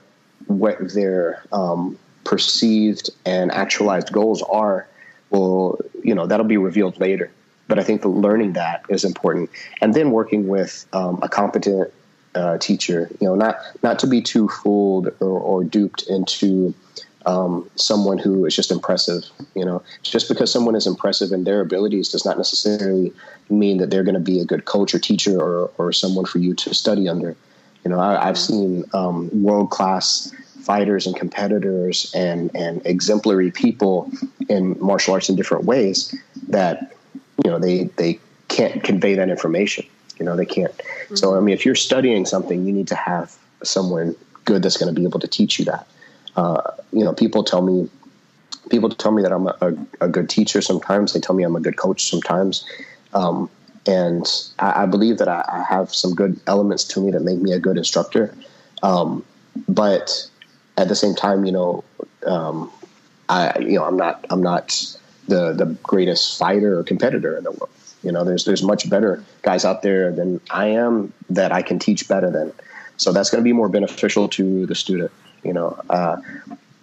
what 0.46 0.76
their 0.94 1.42
um, 1.52 1.98
perceived 2.24 3.10
and 3.24 3.52
actualized 3.52 4.12
goals 4.12 4.42
are, 4.42 4.88
will 5.30 5.80
you 6.02 6.14
know 6.14 6.26
that'll 6.26 6.46
be 6.46 6.56
revealed 6.56 6.98
later 6.98 7.30
but 7.68 7.78
I 7.78 7.82
think 7.82 8.02
the 8.02 8.08
learning 8.08 8.52
that 8.54 8.84
is 8.88 9.04
important, 9.04 9.50
and 9.80 9.94
then 9.94 10.10
working 10.10 10.46
with 10.48 10.86
um, 10.92 11.18
a 11.22 11.28
competent 11.28 11.92
uh, 12.36 12.58
teacher. 12.58 13.08
You 13.20 13.28
know, 13.28 13.34
not 13.34 13.58
not 13.82 13.98
to 14.00 14.06
be 14.06 14.20
too 14.20 14.48
fooled 14.48 15.08
or, 15.20 15.40
or 15.40 15.64
duped 15.64 16.02
into 16.02 16.74
um, 17.24 17.68
someone 17.74 18.18
who 18.18 18.44
is 18.44 18.54
just 18.54 18.70
impressive. 18.70 19.24
You 19.54 19.64
know, 19.64 19.82
just 20.02 20.28
because 20.28 20.52
someone 20.52 20.76
is 20.76 20.86
impressive 20.86 21.32
in 21.32 21.44
their 21.44 21.60
abilities 21.60 22.10
does 22.10 22.24
not 22.24 22.36
necessarily 22.36 23.12
mean 23.48 23.78
that 23.78 23.90
they're 23.90 24.04
going 24.04 24.14
to 24.14 24.20
be 24.20 24.40
a 24.40 24.44
good 24.44 24.66
coach 24.66 24.94
or 24.94 24.98
teacher 24.98 25.40
or 25.40 25.70
or 25.78 25.92
someone 25.92 26.26
for 26.26 26.38
you 26.38 26.54
to 26.54 26.74
study 26.74 27.08
under. 27.08 27.34
You 27.84 27.90
know, 27.90 28.00
I, 28.00 28.26
have 28.26 28.38
seen 28.38 28.84
um, 28.94 29.30
world 29.42 29.70
class 29.70 30.32
fighters 30.60 31.06
and 31.06 31.16
competitors 31.16 32.12
and 32.14 32.50
and 32.54 32.84
exemplary 32.84 33.50
people 33.50 34.10
in 34.48 34.76
martial 34.80 35.14
arts 35.14 35.28
in 35.28 35.36
different 35.36 35.64
ways 35.64 36.14
that 36.48 36.92
you 37.44 37.50
know 37.50 37.58
they 37.58 37.84
they 37.96 38.18
can't 38.48 38.82
convey 38.82 39.14
that 39.14 39.28
information 39.28 39.86
you 40.18 40.24
know 40.24 40.36
they 40.36 40.46
can't. 40.46 40.76
Mm-hmm. 40.76 41.16
so 41.16 41.36
i 41.36 41.40
mean 41.40 41.54
if 41.54 41.64
you're 41.64 41.74
studying 41.74 42.24
something 42.26 42.66
you 42.66 42.72
need 42.72 42.88
to 42.88 42.94
have 42.94 43.36
someone 43.62 44.14
good 44.46 44.62
that's 44.62 44.76
going 44.76 44.92
to 44.92 44.98
be 44.98 45.06
able 45.06 45.20
to 45.20 45.28
teach 45.28 45.58
you 45.58 45.66
that. 45.66 45.86
Uh, 46.36 46.62
you 46.92 47.04
know 47.04 47.12
people 47.12 47.44
tell 47.44 47.62
me 47.62 47.90
people 48.70 48.88
tell 48.88 49.12
me 49.12 49.22
that 49.22 49.32
i'm 49.32 49.46
a, 49.46 49.56
a, 49.60 50.06
a, 50.06 50.08
good 50.08 50.28
teacher 50.28 50.60
sometimes. 50.62 51.12
They 51.12 51.20
tell 51.20 51.34
me 51.36 51.44
i'm 51.44 51.56
a 51.56 51.60
good 51.60 51.76
coach 51.76 52.08
sometimes. 52.08 52.64
Um, 53.12 53.50
and 53.86 54.26
I, 54.58 54.82
I, 54.82 54.86
believe 54.86 55.18
that 55.18 55.28
I, 55.28 55.44
I, 55.48 55.62
have 55.62 55.94
some 55.94 56.12
good 56.14 56.40
elements 56.48 56.82
to 56.84 57.00
me 57.00 57.12
that 57.12 57.22
make 57.22 57.38
me 57.38 57.52
a 57.52 57.60
good 57.60 57.78
instructor. 57.78 58.34
Um, 58.82 59.24
but 59.68 60.28
at 60.76 60.88
the 60.88 60.94
same 60.94 61.14
time 61.14 61.44
you 61.44 61.52
know 61.52 61.84
um, 62.26 62.70
i 63.28 63.58
you 63.58 63.78
know 63.78 63.84
i'm 63.84 63.96
not 63.96 64.26
i'm 64.30 64.42
not 64.42 64.96
the 65.28 65.52
the 65.52 65.66
greatest 65.82 66.38
fighter 66.38 66.78
or 66.78 66.84
competitor 66.84 67.36
in 67.36 67.44
the 67.44 67.52
world. 67.52 67.70
You 68.06 68.12
know, 68.12 68.22
there's 68.22 68.44
there's 68.44 68.62
much 68.62 68.88
better 68.88 69.24
guys 69.42 69.64
out 69.64 69.82
there 69.82 70.12
than 70.12 70.40
I 70.48 70.66
am 70.68 71.12
that 71.28 71.50
I 71.50 71.62
can 71.62 71.80
teach 71.80 72.06
better 72.06 72.30
than. 72.30 72.52
So 72.98 73.12
that's 73.12 73.30
going 73.30 73.42
to 73.42 73.44
be 73.44 73.52
more 73.52 73.68
beneficial 73.68 74.28
to 74.28 74.64
the 74.64 74.76
student. 74.76 75.10
You 75.42 75.52
know, 75.52 75.76
uh, 75.90 76.18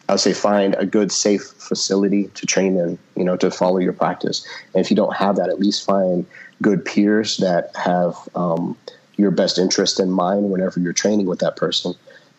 I 0.10 0.12
would 0.12 0.20
say 0.20 0.34
find 0.34 0.76
a 0.76 0.86
good, 0.86 1.14
safe 1.14 1.44
facility 1.44 2.26
to 2.28 2.46
train 2.46 2.78
in. 2.78 3.00
You 3.16 3.24
know, 3.24 3.38
to 3.38 3.50
follow 3.52 3.78
your 3.78 3.94
practice. 3.94 4.46
And 4.74 4.84
if 4.84 4.92
you 4.92 4.98
don't 4.98 5.16
have 5.16 5.38
that, 5.38 5.48
at 5.48 5.62
least 5.62 5.86
find 5.86 6.26
good 6.62 6.84
peers 6.84 7.38
that 7.38 7.74
have 7.78 8.18
um, 8.36 8.76
your 9.16 9.32
best 9.32 9.58
interest 9.58 10.02
in 10.02 10.12
mind 10.12 10.52
whenever 10.52 10.82
you're 10.82 10.92
training 10.92 11.28
with 11.28 11.40
that 11.40 11.56
person. 11.56 11.94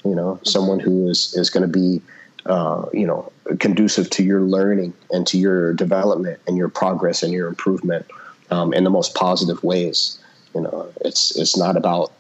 You 0.05 0.15
know, 0.15 0.39
someone 0.43 0.79
who 0.79 1.09
is 1.09 1.33
is 1.35 1.49
going 1.49 1.63
to 1.63 1.73
be 1.73 2.03
uh, 2.45 2.85
you 2.93 3.07
know, 3.07 3.33
conducive 3.61 4.11
to 4.11 4.23
your 4.23 4.43
learning 4.43 4.93
and 5.11 5.27
to 5.29 5.39
your 5.39 5.73
development 5.73 6.39
and 6.47 6.59
your 6.59 6.69
progress 6.69 7.23
and 7.23 7.33
your 7.33 7.49
improvement 7.49 8.05
um, 8.51 8.73
in 8.73 8.85
the 8.85 8.91
most 8.91 9.15
positive 9.15 9.63
ways. 9.63 10.19
You 10.55 10.63
know, 10.63 10.93
it's 11.01 11.37
it's 11.37 11.57
not 11.57 11.77
about 11.77 12.13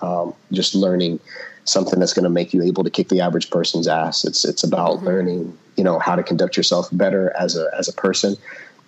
um, 0.00 0.34
just 0.52 0.74
learning 0.74 1.20
something 1.64 1.98
that's 1.98 2.12
going 2.12 2.24
to 2.24 2.30
make 2.30 2.54
you 2.54 2.62
able 2.62 2.84
to 2.84 2.90
kick 2.90 3.08
the 3.08 3.20
average 3.20 3.50
person's 3.50 3.88
ass. 3.88 4.24
It's 4.24 4.44
it's 4.44 4.64
about 4.64 4.98
mm-hmm. 4.98 5.06
learning, 5.06 5.58
you 5.76 5.84
know, 5.84 5.98
how 5.98 6.16
to 6.16 6.22
conduct 6.22 6.56
yourself 6.56 6.88
better 6.92 7.32
as 7.38 7.56
a 7.56 7.68
as 7.76 7.88
a 7.88 7.92
person 7.92 8.36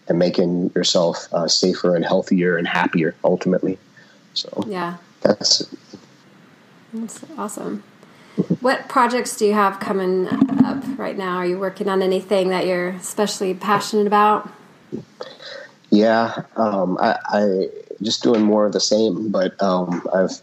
and 0.08 0.18
making 0.18 0.70
yourself 0.74 1.28
uh, 1.32 1.46
safer 1.48 1.94
and 1.94 2.04
healthier 2.04 2.56
and 2.56 2.66
happier 2.66 3.14
ultimately. 3.24 3.78
So 4.34 4.64
yeah, 4.66 4.96
that's 5.20 5.68
that's 6.92 7.24
awesome. 7.36 7.82
What 8.60 8.88
projects 8.88 9.36
do 9.36 9.46
you 9.46 9.54
have 9.54 9.80
coming 9.80 10.28
up 10.64 10.84
right 10.96 11.18
now? 11.18 11.38
Are 11.38 11.46
you 11.46 11.58
working 11.58 11.88
on 11.88 12.02
anything 12.02 12.50
that 12.50 12.66
you're 12.66 12.90
especially 12.90 13.52
passionate 13.52 14.06
about? 14.06 14.48
Yeah, 15.90 16.42
um, 16.56 16.98
I, 17.00 17.18
I, 17.24 17.68
just 18.02 18.22
doing 18.22 18.42
more 18.42 18.66
of 18.66 18.72
the 18.72 18.80
same, 18.80 19.30
but 19.30 19.60
um, 19.62 20.06
I've 20.14 20.40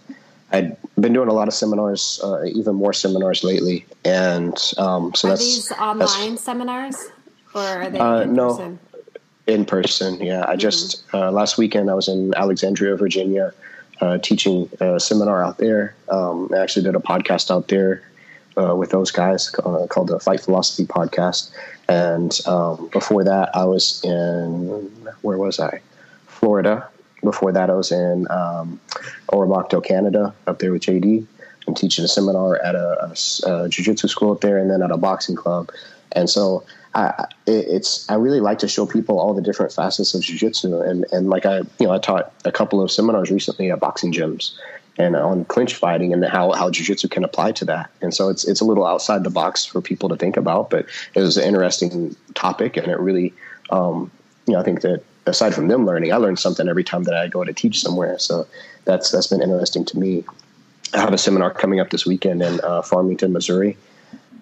I've 0.52 0.78
been 1.00 1.14
doing 1.14 1.30
a 1.30 1.34
lot 1.34 1.48
of 1.48 1.54
seminars, 1.54 2.20
uh, 2.24 2.43
even 2.46 2.76
more 2.76 2.93
seminars 2.93 3.43
lately, 3.43 3.86
and 4.04 4.58
um, 4.78 5.14
so 5.14 5.28
are 5.28 5.32
that's 5.32 5.43
these 5.43 5.72
online 5.74 6.38
seminars 6.38 7.10
or 7.54 7.62
are 7.62 7.89
they 7.89 8.00
uh, 8.00 8.22
in 8.22 8.34
no, 8.34 8.50
person? 8.50 8.80
in 9.48 9.66
person. 9.66 10.20
Yeah, 10.22 10.43
I 10.48 10.52
Mm-hmm. 10.52 10.60
just 10.60 11.04
uh, 11.14 11.32
last 11.32 11.58
weekend 11.58 11.89
I 11.89 11.93
was 11.93 12.08
in 12.08 12.34
Alexandria, 12.36 12.96
Virginia, 12.96 13.54
uh, 14.02 14.18
teaching 14.18 14.70
a 14.80 15.00
seminar 15.00 15.43
out 15.43 15.58
there. 15.58 15.96
Um, 16.10 16.50
I 16.54 16.58
actually 16.58 16.84
did 16.84 16.96
a 16.96 17.00
podcast 17.00 17.52
out 17.52 17.68
there 17.68 18.02
uh, 18.58 18.76
with 18.76 18.89
those 18.91 19.12
guys 19.12 19.53
uh, 19.60 19.88
called 19.88 20.08
the 20.08 20.20
Fight 20.20 20.41
Philosophy 20.41 20.86
Podcast. 20.86 21.51
And 21.88 22.39
um, 22.47 22.89
before 22.89 23.24
that, 23.24 23.56
I 23.56 23.66
was 23.66 24.01
in 24.03 24.91
where 25.22 25.38
was 25.38 25.60
I? 25.60 25.82
Florida. 26.28 26.88
Before 27.24 27.51
that, 27.51 27.70
I 27.70 27.74
was 27.74 27.91
in 27.91 28.28
um, 28.30 28.80
Oromocto, 29.32 29.84
Canada, 29.84 30.34
up 30.47 30.60
there 30.60 30.72
with 30.72 30.84
JD. 30.84 31.26
I'm 31.68 31.74
teaching 31.74 32.06
a 32.06 32.08
seminar 32.08 32.58
at 32.58 32.76
a 32.76 33.68
jiu-jitsu 33.70 34.08
school 34.08 34.32
up 34.32 34.41
there, 34.41 34.60
and 34.60 34.70
then 34.70 34.84
at 34.84 34.91
a 34.91 34.97
boxing 34.97 35.36
club. 35.36 35.72
And 36.12 36.30
so 36.30 36.64
I, 36.93 37.26
it's 37.47 38.08
I 38.10 38.16
really 38.16 38.39
like 38.39 38.60
to 38.60 38.68
show 38.68 38.86
people 38.86 39.20
all 39.20 39.34
the 39.34 39.41
different 39.41 39.74
facets 39.74 40.14
of 40.14 40.22
jiu-jitsu, 40.22 40.82
and 40.82 41.06
and 41.12 41.30
like 41.30 41.45
I 41.47 41.60
you 41.80 41.88
know 41.88 41.91
I 41.91 41.97
taught 41.97 42.32
a 42.45 42.51
couple 42.51 42.82
of 42.82 42.91
seminars 42.91 43.32
recently 43.32 43.72
at 43.72 43.80
boxing 43.80 44.14
gyms 44.14 44.51
and 44.98 45.16
on 45.16 45.46
clinch 45.46 45.76
fighting 45.76 46.14
and 46.14 46.24
how 46.26 46.52
how 46.54 46.70
jiu-jitsu 46.70 47.08
can 47.10 47.24
apply 47.24 47.52
to 47.54 47.66
that. 47.66 47.89
And 48.02 48.14
so 48.14 48.30
it's 48.30 48.46
it's 48.48 48.62
a 48.62 48.66
little 48.66 48.86
outside 48.86 49.24
the 49.24 49.30
box 49.30 49.66
for 49.66 49.82
people 49.82 50.10
to 50.10 50.16
think 50.16 50.38
about, 50.38 50.70
but 50.70 50.86
it 51.14 51.22
was 51.22 51.38
an 51.38 51.43
interesting 51.43 52.16
topic, 52.34 52.78
and 52.78 52.88
it 52.88 53.00
really 53.00 53.34
um, 53.72 54.10
you 54.48 54.54
know 54.54 54.60
I 54.60 54.64
think 54.64 54.82
that 54.82 55.04
aside 55.26 55.54
from 55.56 55.68
them 55.68 55.86
learning, 55.86 56.14
I 56.14 56.18
learned 56.18 56.39
something 56.39 56.68
every 56.68 56.84
time 56.84 57.04
that 57.04 57.16
I 57.16 57.28
go 57.28 57.43
to 57.43 57.54
teach 57.54 57.82
somewhere. 57.82 58.18
So 58.20 58.48
that's 58.86 59.12
that's 59.12 59.28
been 59.28 59.41
interesting 59.41 59.86
to 59.86 60.00
me. 60.00 60.24
I 60.93 61.00
have 61.00 61.14
a 61.14 61.18
seminar 61.18 61.52
coming 61.52 61.80
up 61.80 61.89
this 61.89 62.06
weekend 62.06 62.41
in 62.41 62.62
uh, 62.62 62.82
Farmington, 62.82 63.34
Missouri, 63.34 63.76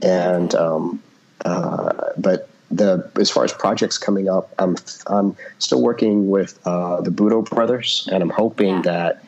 and 0.01 0.53
um, 0.55 1.01
uh, 1.45 2.09
but 2.17 2.49
the 2.69 3.09
as 3.19 3.29
far 3.29 3.43
as 3.43 3.53
projects 3.53 3.97
coming 3.97 4.29
up, 4.29 4.53
I'm 4.59 4.75
I'm 5.07 5.35
still 5.59 5.81
working 5.81 6.29
with 6.29 6.59
uh, 6.65 7.01
the 7.01 7.11
Budo 7.11 7.47
brothers, 7.49 8.07
and 8.11 8.21
I'm 8.21 8.29
hoping 8.29 8.75
Yeah. 8.75 8.81
that 8.81 9.22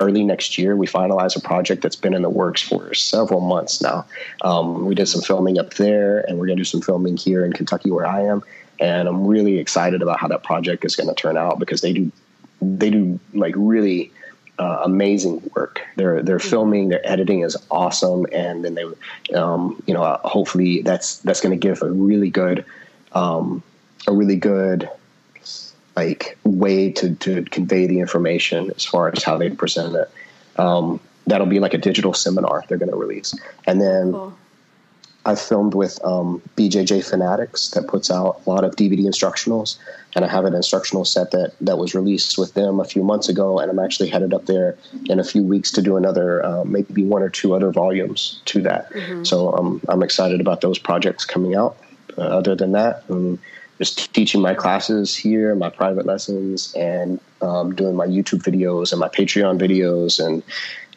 early 0.00 0.24
next 0.24 0.58
year 0.58 0.76
we 0.76 0.86
finalize 0.86 1.36
a 1.36 1.40
project 1.40 1.82
that's 1.82 1.96
been 1.96 2.14
in 2.14 2.22
the 2.22 2.30
works 2.30 2.62
for 2.62 2.94
several 2.94 3.40
months 3.40 3.80
now. 3.80 4.06
Um, 4.42 4.84
we 4.86 4.94
did 4.94 5.06
some 5.06 5.22
filming 5.22 5.58
up 5.58 5.74
there, 5.74 6.20
and 6.20 6.38
we're 6.38 6.46
going 6.46 6.56
to 6.56 6.60
do 6.60 6.64
some 6.64 6.82
filming 6.82 7.16
here 7.16 7.44
in 7.44 7.52
Kentucky 7.52 7.90
where 7.90 8.06
I 8.06 8.22
am, 8.22 8.42
and 8.80 9.08
I'm 9.08 9.26
really 9.26 9.58
excited 9.58 10.02
about 10.02 10.20
how 10.20 10.28
that 10.28 10.42
project 10.42 10.84
is 10.84 10.96
going 10.96 11.08
to 11.08 11.14
turn 11.14 11.36
out 11.36 11.58
because 11.58 11.80
they 11.80 11.92
do 11.92 12.12
they 12.60 12.90
do 12.90 13.20
like 13.34 13.54
really 13.56 14.10
uh, 14.58 14.80
amazing 14.84 15.48
work. 15.54 15.80
Their 15.96 16.22
their 16.22 16.38
filming, 16.38 16.88
their 16.88 17.06
editing 17.08 17.40
is 17.40 17.56
awesome, 17.70 18.26
and 18.32 18.64
then 18.64 18.74
they, 18.74 19.34
um, 19.34 19.82
you 19.86 19.94
know, 19.94 20.02
uh, 20.02 20.18
hopefully 20.26 20.82
that's 20.82 21.18
that's 21.18 21.40
going 21.40 21.58
to 21.58 21.68
give 21.68 21.82
a 21.82 21.90
really 21.90 22.30
good, 22.30 22.64
um, 23.12 23.62
a 24.06 24.12
really 24.12 24.36
good, 24.36 24.88
like 25.98 26.38
way 26.44 26.92
to 26.92 27.14
to 27.16 27.42
convey 27.56 27.86
the 27.92 27.98
information 28.06 28.70
as 28.76 28.84
far 28.84 29.04
as 29.14 29.24
how 29.24 29.36
they 29.36 29.50
present 29.50 29.96
it. 30.02 30.08
Um, 30.64 31.00
that'll 31.26 31.52
be 31.56 31.60
like 31.60 31.74
a 31.74 31.82
digital 31.90 32.14
seminar 32.14 32.64
they're 32.68 32.82
going 32.84 32.94
to 32.96 33.02
release, 33.06 33.30
and 33.66 33.80
then. 33.80 34.12
Cool. 34.12 34.32
I've 35.26 35.40
filmed 35.40 35.74
with 35.74 36.02
um, 36.04 36.40
BJJ 36.56 37.04
Fanatics 37.04 37.70
that 37.72 37.86
puts 37.86 38.10
out 38.10 38.40
a 38.46 38.48
lot 38.48 38.64
of 38.64 38.76
DVD 38.76 39.00
instructionals, 39.00 39.76
and 40.14 40.24
I 40.24 40.28
have 40.28 40.46
an 40.46 40.54
instructional 40.54 41.04
set 41.04 41.32
that 41.32 41.52
that 41.60 41.76
was 41.76 41.94
released 41.94 42.38
with 42.38 42.54
them 42.54 42.80
a 42.80 42.84
few 42.84 43.02
months 43.02 43.28
ago, 43.28 43.58
and 43.58 43.70
I'm 43.70 43.78
actually 43.78 44.08
headed 44.08 44.32
up 44.32 44.46
there 44.46 44.78
in 45.12 45.20
a 45.20 45.24
few 45.24 45.42
weeks 45.42 45.70
to 45.72 45.82
do 45.82 45.98
another, 45.98 46.28
uh, 46.46 46.64
maybe 46.64 47.04
one 47.04 47.22
or 47.22 47.28
two 47.28 47.52
other 47.56 47.70
volumes 47.72 48.40
to 48.46 48.62
that. 48.62 48.82
So 49.26 49.52
um, 49.52 49.82
I'm 49.90 50.02
excited 50.02 50.40
about 50.40 50.62
those 50.62 50.78
projects 50.78 51.26
coming 51.26 51.54
out. 51.54 51.76
Uh, 52.16 52.22
other 52.22 52.54
than 52.54 52.72
that, 52.72 53.04
um, 53.10 53.38
just 53.78 54.12
teaching 54.12 54.40
my 54.40 54.54
classes 54.54 55.16
here, 55.16 55.54
my 55.54 55.70
private 55.70 56.04
lessons, 56.04 56.74
and 56.74 57.20
um, 57.40 57.74
doing 57.74 57.94
my 57.94 58.06
YouTube 58.06 58.42
videos 58.42 58.92
and 58.92 59.00
my 59.00 59.08
Patreon 59.08 59.58
videos, 59.58 60.24
and 60.24 60.42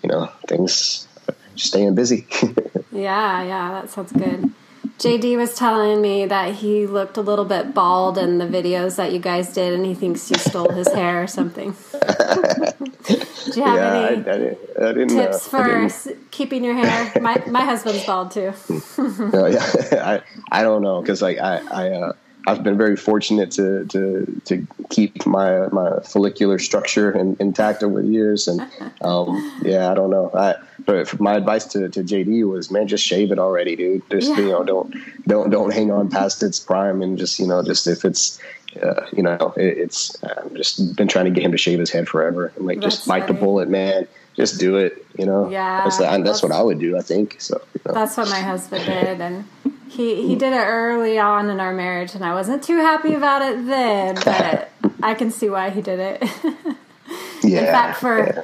you 0.04 0.10
know 0.10 0.30
things. 0.48 1.08
Staying 1.58 1.94
busy. 1.96 2.26
Yeah, 2.92 3.44
yeah, 3.44 3.72
that 3.72 3.90
sounds 3.90 4.12
good. 4.12 4.52
JD 5.00 5.38
was 5.38 5.56
telling 5.56 6.02
me 6.02 6.26
that 6.26 6.56
he 6.56 6.86
looked 6.86 7.18
a 7.18 7.22
little 7.22 7.46
bit 7.46 7.74
bald 7.74 8.18
in 8.18 8.38
the 8.38 8.46
videos 8.46 8.98
that 8.98 9.12
you 9.12 9.20
guys 9.20 9.54
did, 9.54 9.74
and 9.74 9.86
he 9.86 9.96
thinks 9.96 10.30
you 10.30 10.38
stole 10.38 10.70
his 10.70 10.88
hair 10.90 11.24
or 11.24 11.28
something. 11.28 11.74
Do 11.94 13.60
you 13.60 13.64
have 13.64 13.78
yeah, 13.78 13.94
I, 13.94 13.98
I 13.98 14.08
any 14.08 14.24
didn't, 14.24 14.60
I 14.78 14.94
didn't 14.94 15.08
tips 15.08 15.54
uh, 15.54 15.58
I 15.58 15.90
for 15.90 16.14
keeping 16.30 16.64
your 16.64 16.76
hair? 16.76 17.22
My 17.22 17.42
my 17.48 17.64
husband's 17.64 18.06
bald 18.06 18.32
too. 18.32 18.54
No, 19.34 19.48
yeah, 19.48 19.66
I 19.94 20.22
I 20.52 20.62
don't 20.62 20.84
know 20.84 21.02
because 21.02 21.22
like 21.22 21.40
I 21.40 21.62
I 21.72 21.90
uh, 21.92 22.14
I've 22.48 22.64
been 22.64 22.78
very 22.78 22.96
fortunate 22.96 23.52
to 23.52 23.86
to 23.86 24.42
to 24.46 24.68
keep 24.90 25.26
my 25.26 25.68
my 25.68 26.00
follicular 26.00 26.60
structure 26.60 27.12
in, 27.12 27.38
intact 27.40 27.84
over 27.84 28.02
the 28.02 28.08
years, 28.08 28.48
and 28.48 28.62
um, 29.02 29.60
yeah, 29.64 29.92
I 29.92 29.94
don't 29.94 30.10
know. 30.10 30.32
I 30.34 30.56
but 30.86 31.20
my 31.20 31.36
advice 31.36 31.66
to, 31.68 31.88
to 31.90 32.04
JD 32.04 32.50
was, 32.50 32.72
man, 32.72 32.88
just 32.88 33.06
shave 33.06 33.32
it 33.32 33.40
already, 33.40 33.76
dude. 33.76 34.10
Just 34.10 34.30
Yeah. 34.30 34.40
you 34.40 34.50
know, 34.50 34.64
don't 34.64 34.96
don't 35.28 35.50
don't 35.50 35.74
hang 35.74 35.92
on 35.92 36.10
past 36.10 36.42
its 36.44 36.60
prime, 36.60 37.02
and 37.02 37.18
just 37.18 37.40
you 37.40 37.48
know, 37.48 37.64
just 37.64 37.88
if 37.88 38.06
it's. 38.06 38.40
Uh, 38.82 39.06
you 39.12 39.22
know, 39.22 39.54
it, 39.58 39.78
it's. 39.80 40.16
I've 40.24 40.54
just 40.54 40.96
been 40.96 41.10
trying 41.10 41.26
to 41.26 41.32
get 41.32 41.44
him 41.44 41.52
to 41.52 41.58
shave 41.58 41.78
his 41.78 41.92
head 41.92 42.08
forever. 42.08 42.54
I'm 42.58 42.66
like, 42.66 42.80
just 42.80 43.00
That's 43.00 43.08
bite 43.08 43.28
the 43.28 43.34
bullet, 43.34 43.68
man. 43.68 44.08
Just 44.36 44.60
do 44.60 44.78
it. 44.78 45.06
You 45.18 45.26
know. 45.26 45.50
Yeah, 45.50 45.84
that's, 45.84 45.98
that's, 45.98 46.18
that's- 46.18 46.44
what 46.44 46.52
I 46.52 46.62
would 46.62 46.80
do. 46.80 46.98
I 46.98 47.02
think 47.02 47.40
so. 47.40 47.62
you 47.74 47.82
know. 47.86 47.94
That's 47.94 48.16
what 48.18 48.30
my 48.30 48.40
husband 48.40 48.86
did, 48.86 49.22
and 49.22 49.46
he 49.90 50.28
he 50.28 50.36
did 50.36 50.54
it 50.54 50.66
early 50.66 51.20
on 51.20 51.50
in 51.50 51.60
our 51.60 51.74
marriage, 51.74 52.16
and 52.16 52.24
I 52.24 52.34
wasn't 52.34 52.64
too 52.64 52.78
happy 52.78 53.14
about 53.14 53.42
it 53.42 53.66
then, 53.66 54.16
but 54.24 54.72
I 55.04 55.14
can 55.16 55.32
see 55.32 55.50
why 55.50 55.70
he 55.70 55.82
did 55.82 56.00
it. 56.00 56.22
yeah. 57.44 57.60
In 57.60 57.66
fact, 57.66 58.00
for 58.00 58.18
yeah. 58.20 58.44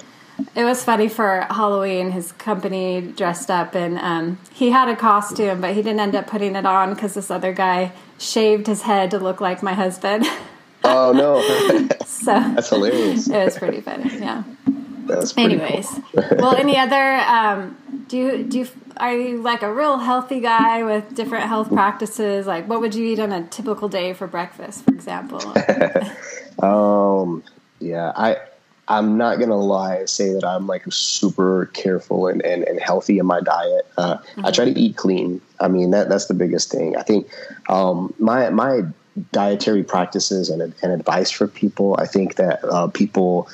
it 0.55 0.65
was 0.65 0.83
funny 0.83 1.07
for 1.07 1.47
Halloween, 1.49 2.11
his 2.11 2.33
company 2.33 3.01
dressed 3.15 3.49
up, 3.49 3.75
and 3.75 3.97
um, 3.99 4.39
he 4.51 4.71
had 4.71 4.89
a 4.89 4.95
costume, 4.95 5.61
but 5.61 5.73
he 5.73 5.81
didn't 5.81 6.01
end 6.01 6.15
up 6.15 6.27
putting 6.27 6.55
it 6.55 6.65
on 6.65 6.93
because 6.93 7.13
this 7.13 7.31
other 7.31 7.53
guy 7.53 7.93
shaved 8.19 8.67
his 8.67 8.81
head 8.81 9.11
to 9.11 9.19
look 9.19 9.39
like 9.39 9.63
my 9.63 9.73
husband. 9.73 10.25
Oh 10.83 11.13
no, 11.13 11.41
so 12.05 12.25
that's 12.25 12.69
hilarious. 12.69 13.27
it 13.29 13.45
was 13.45 13.57
pretty 13.57 13.81
funny. 13.81 14.17
Yeah. 14.17 14.43
That's 15.07 15.37
Anyways, 15.37 15.87
cool. 15.87 16.23
well, 16.37 16.55
any 16.55 16.77
other? 16.77 17.15
Um, 17.17 17.77
do 18.07 18.17
you 18.17 18.43
do 18.43 18.59
you 18.59 18.67
are 18.97 19.15
you 19.15 19.41
like 19.41 19.61
a 19.61 19.73
real 19.73 19.97
healthy 19.97 20.39
guy 20.39 20.83
with 20.83 21.15
different 21.15 21.45
health 21.45 21.69
practices? 21.71 22.47
Like, 22.47 22.67
what 22.67 22.81
would 22.81 22.95
you 22.95 23.05
eat 23.05 23.19
on 23.19 23.31
a 23.31 23.45
typical 23.47 23.89
day 23.89 24.13
for 24.13 24.27
breakfast, 24.27 24.85
for 24.85 24.91
example? 24.91 25.41
Um, 26.59 27.43
yeah, 27.79 28.11
I 28.15 28.37
I'm 28.87 29.17
not 29.17 29.39
gonna 29.39 29.57
lie 29.57 29.97
and 29.97 30.09
say 30.09 30.33
that 30.33 30.43
I'm 30.43 30.65
like 30.67 30.85
super 30.89 31.67
careful 31.67 32.27
and, 32.27 32.43
and, 32.43 32.63
and 32.63 32.79
healthy 32.79 33.19
in 33.19 33.25
my 33.25 33.41
diet. 33.41 33.85
Uh, 33.97 34.17
I 34.43 34.51
try 34.51 34.65
to 34.65 34.79
eat 34.79 34.95
clean. 34.95 35.41
I 35.59 35.67
mean 35.67 35.91
that 35.91 36.09
that's 36.09 36.25
the 36.25 36.33
biggest 36.33 36.71
thing. 36.71 36.95
I 36.95 37.03
think 37.03 37.27
um, 37.69 38.13
my 38.17 38.49
my 38.49 38.83
dietary 39.31 39.83
practices 39.83 40.49
and 40.49 40.61
and 40.81 40.91
advice 40.91 41.31
for 41.31 41.47
people. 41.47 41.95
I 41.99 42.05
think 42.05 42.35
that 42.35 42.63
uh, 42.63 42.87
people 42.87 43.49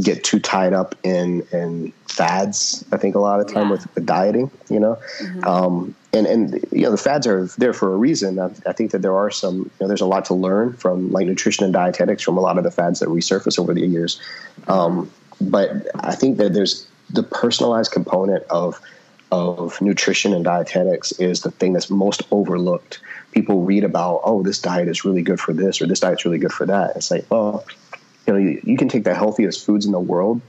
get 0.00 0.22
too 0.22 0.38
tied 0.38 0.72
up 0.72 0.94
in 1.02 1.42
in 1.52 1.92
fads. 2.06 2.84
I 2.92 2.96
think 2.96 3.14
a 3.14 3.18
lot 3.18 3.40
of 3.40 3.46
time 3.46 3.66
Yeah. 3.66 3.72
with, 3.72 3.94
with 3.94 4.06
dieting, 4.06 4.50
you 4.68 4.78
know, 4.78 4.98
um, 5.44 5.94
and 6.12 6.26
and 6.26 6.64
you 6.70 6.82
know 6.82 6.90
the 6.90 6.96
fads 6.96 7.26
are 7.26 7.46
there 7.58 7.72
for 7.72 7.92
a 7.92 7.96
reason. 7.96 8.38
I, 8.38 8.50
I 8.66 8.72
think 8.72 8.92
that 8.92 9.02
there 9.02 9.16
are 9.16 9.30
some. 9.30 9.56
You 9.56 9.70
know, 9.80 9.88
there's 9.88 10.00
a 10.00 10.06
lot 10.06 10.26
to 10.26 10.34
learn 10.34 10.74
from 10.74 11.10
like 11.10 11.26
nutrition 11.26 11.64
and 11.64 11.72
dietetics 11.72 12.22
from 12.22 12.36
a 12.36 12.40
lot 12.40 12.58
of 12.58 12.64
the 12.64 12.70
fads 12.70 13.00
that 13.00 13.08
resurface 13.08 13.58
over 13.58 13.74
the 13.74 13.86
years. 13.86 14.20
Um, 14.68 15.10
but 15.40 15.88
I 15.94 16.14
think 16.14 16.36
that 16.38 16.52
there's 16.52 16.86
the 17.08 17.22
personalized 17.22 17.90
component 17.92 18.44
of 18.44 18.80
of 19.32 19.80
nutrition 19.80 20.34
and 20.34 20.44
dietetics 20.44 21.12
is 21.12 21.42
the 21.42 21.50
thing 21.52 21.72
that's 21.72 21.88
most 21.90 22.22
overlooked. 22.32 23.00
People 23.30 23.62
read 23.62 23.84
about, 23.84 24.22
oh, 24.24 24.42
this 24.42 24.58
diet 24.58 24.88
is 24.88 25.04
really 25.04 25.22
good 25.22 25.38
for 25.38 25.52
this, 25.52 25.80
or 25.80 25.86
this 25.86 26.00
diet's 26.00 26.24
really 26.24 26.38
good 26.38 26.52
for 26.52 26.66
that. 26.66 26.96
It's 26.96 27.12
like, 27.12 27.30
well, 27.30 27.64
you 28.30 28.34
know, 28.44 28.50
you, 28.50 28.60
you 28.64 28.76
can 28.76 28.88
take 28.88 29.04
the 29.04 29.14
healthiest 29.14 29.64
foods 29.66 29.86
in 29.86 29.92
the 29.92 30.00
world, 30.00 30.40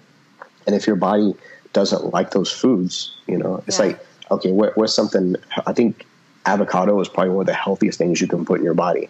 and 0.68 0.76
if 0.76 0.86
your 0.88 0.96
body 0.96 1.34
doesn't 1.74 2.14
like 2.14 2.32
those 2.32 2.52
foods, 2.52 3.16
you 3.28 3.38
know, 3.38 3.64
it's 3.68 3.80
Yeah. 3.80 3.86
like, 3.88 4.06
okay, 4.30 4.52
what, 4.52 4.78
what's 4.78 4.94
something? 4.94 5.36
I 5.66 5.74
think 5.74 6.06
avocado 6.46 7.00
is 7.00 7.08
probably 7.08 7.32
one 7.32 7.42
of 7.42 7.48
the 7.48 7.54
healthiest 7.54 7.98
things 7.98 8.22
you 8.22 8.28
can 8.28 8.46
put 8.46 8.60
in 8.60 8.66
your 8.66 8.74
body. 8.74 9.10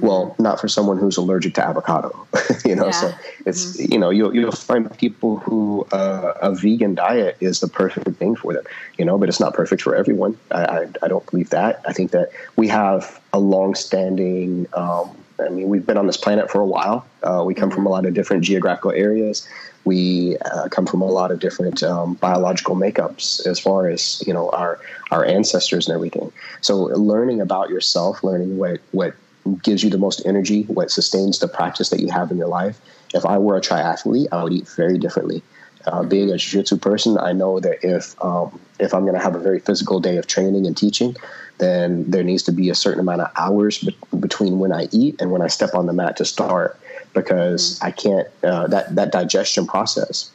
Well, 0.00 0.36
not 0.38 0.60
for 0.60 0.68
someone 0.68 0.98
who's 0.98 1.16
allergic 1.16 1.54
to 1.54 1.66
avocado, 1.66 2.14
you 2.64 2.76
know. 2.76 2.86
Yeah. 2.86 2.90
So 2.92 3.14
it's 3.44 3.76
you 3.80 3.98
know 3.98 4.10
you'll 4.10 4.32
you'll 4.32 4.52
find 4.52 4.96
people 4.98 5.38
who 5.38 5.84
uh, 5.90 6.34
a 6.40 6.54
vegan 6.54 6.94
diet 6.94 7.36
is 7.40 7.58
the 7.58 7.66
perfect 7.66 8.06
thing 8.18 8.36
for 8.36 8.52
them, 8.52 8.62
you 8.98 9.04
know, 9.04 9.18
but 9.18 9.28
it's 9.28 9.40
not 9.40 9.52
perfect 9.52 9.82
for 9.82 9.96
everyone. 9.96 10.38
I 10.52 10.64
I, 10.64 10.86
I 11.02 11.08
don't 11.08 11.28
believe 11.28 11.50
that. 11.50 11.82
I 11.88 11.92
think 11.92 12.12
that 12.12 12.30
we 12.54 12.68
have 12.68 13.20
a 13.32 13.40
long-standing 13.40 14.68
um, 14.74 15.10
I 15.44 15.48
mean, 15.48 15.68
we've 15.68 15.84
been 15.84 15.96
on 15.96 16.06
this 16.06 16.16
planet 16.16 16.50
for 16.50 16.60
a 16.60 16.66
while. 16.66 17.06
Uh, 17.22 17.42
we 17.44 17.54
come 17.54 17.70
from 17.70 17.86
a 17.86 17.88
lot 17.88 18.06
of 18.06 18.14
different 18.14 18.44
geographical 18.44 18.92
areas. 18.92 19.46
We 19.84 20.36
uh, 20.38 20.68
come 20.68 20.86
from 20.86 21.00
a 21.00 21.06
lot 21.06 21.30
of 21.30 21.40
different 21.40 21.82
um, 21.82 22.14
biological 22.14 22.76
makeups 22.76 23.46
as 23.46 23.58
far 23.58 23.88
as 23.88 24.22
you 24.26 24.32
know 24.32 24.50
our 24.50 24.78
our 25.10 25.24
ancestors 25.24 25.88
and 25.88 25.94
everything. 25.94 26.32
So 26.60 26.76
learning 26.76 27.40
about 27.40 27.70
yourself, 27.70 28.22
learning 28.22 28.58
what 28.58 28.80
what 28.92 29.14
gives 29.62 29.82
you 29.82 29.90
the 29.90 29.98
most 29.98 30.22
energy, 30.26 30.64
what 30.64 30.90
sustains 30.90 31.38
the 31.38 31.48
practice 31.48 31.88
that 31.90 32.00
you 32.00 32.10
have 32.10 32.30
in 32.30 32.36
your 32.36 32.48
life. 32.48 32.80
If 33.14 33.24
I 33.24 33.38
were 33.38 33.56
a 33.56 33.60
triathlete, 33.60 34.28
I 34.32 34.44
would 34.44 34.52
eat 34.52 34.68
very 34.68 34.98
differently. 34.98 35.42
Uh, 35.86 36.02
being 36.02 36.30
a 36.30 36.36
jiu-jitsu 36.36 36.76
person, 36.76 37.16
I 37.16 37.32
know 37.32 37.58
that 37.60 37.82
if 37.82 38.14
um, 38.22 38.60
if 38.78 38.92
I'm 38.92 39.02
going 39.02 39.14
to 39.14 39.20
have 39.20 39.34
a 39.34 39.38
very 39.38 39.60
physical 39.60 39.98
day 39.98 40.18
of 40.18 40.26
training 40.26 40.66
and 40.66 40.76
teaching, 40.76 41.16
then 41.56 42.10
there 42.10 42.22
needs 42.22 42.42
to 42.44 42.52
be 42.52 42.68
a 42.68 42.74
certain 42.74 43.00
amount 43.00 43.22
of 43.22 43.30
hours 43.36 43.78
be- 43.78 43.96
between 44.18 44.58
when 44.58 44.72
I 44.72 44.88
eat 44.92 45.20
and 45.20 45.30
when 45.30 45.40
I 45.40 45.46
step 45.48 45.74
on 45.74 45.86
the 45.86 45.94
mat 45.94 46.18
to 46.18 46.24
start, 46.26 46.78
because 47.14 47.78
mm-hmm. 47.78 47.86
I 47.86 47.90
can't 47.92 48.28
uh, 48.44 48.66
that 48.66 48.94
that 48.94 49.10
digestion 49.10 49.66
process. 49.66 50.30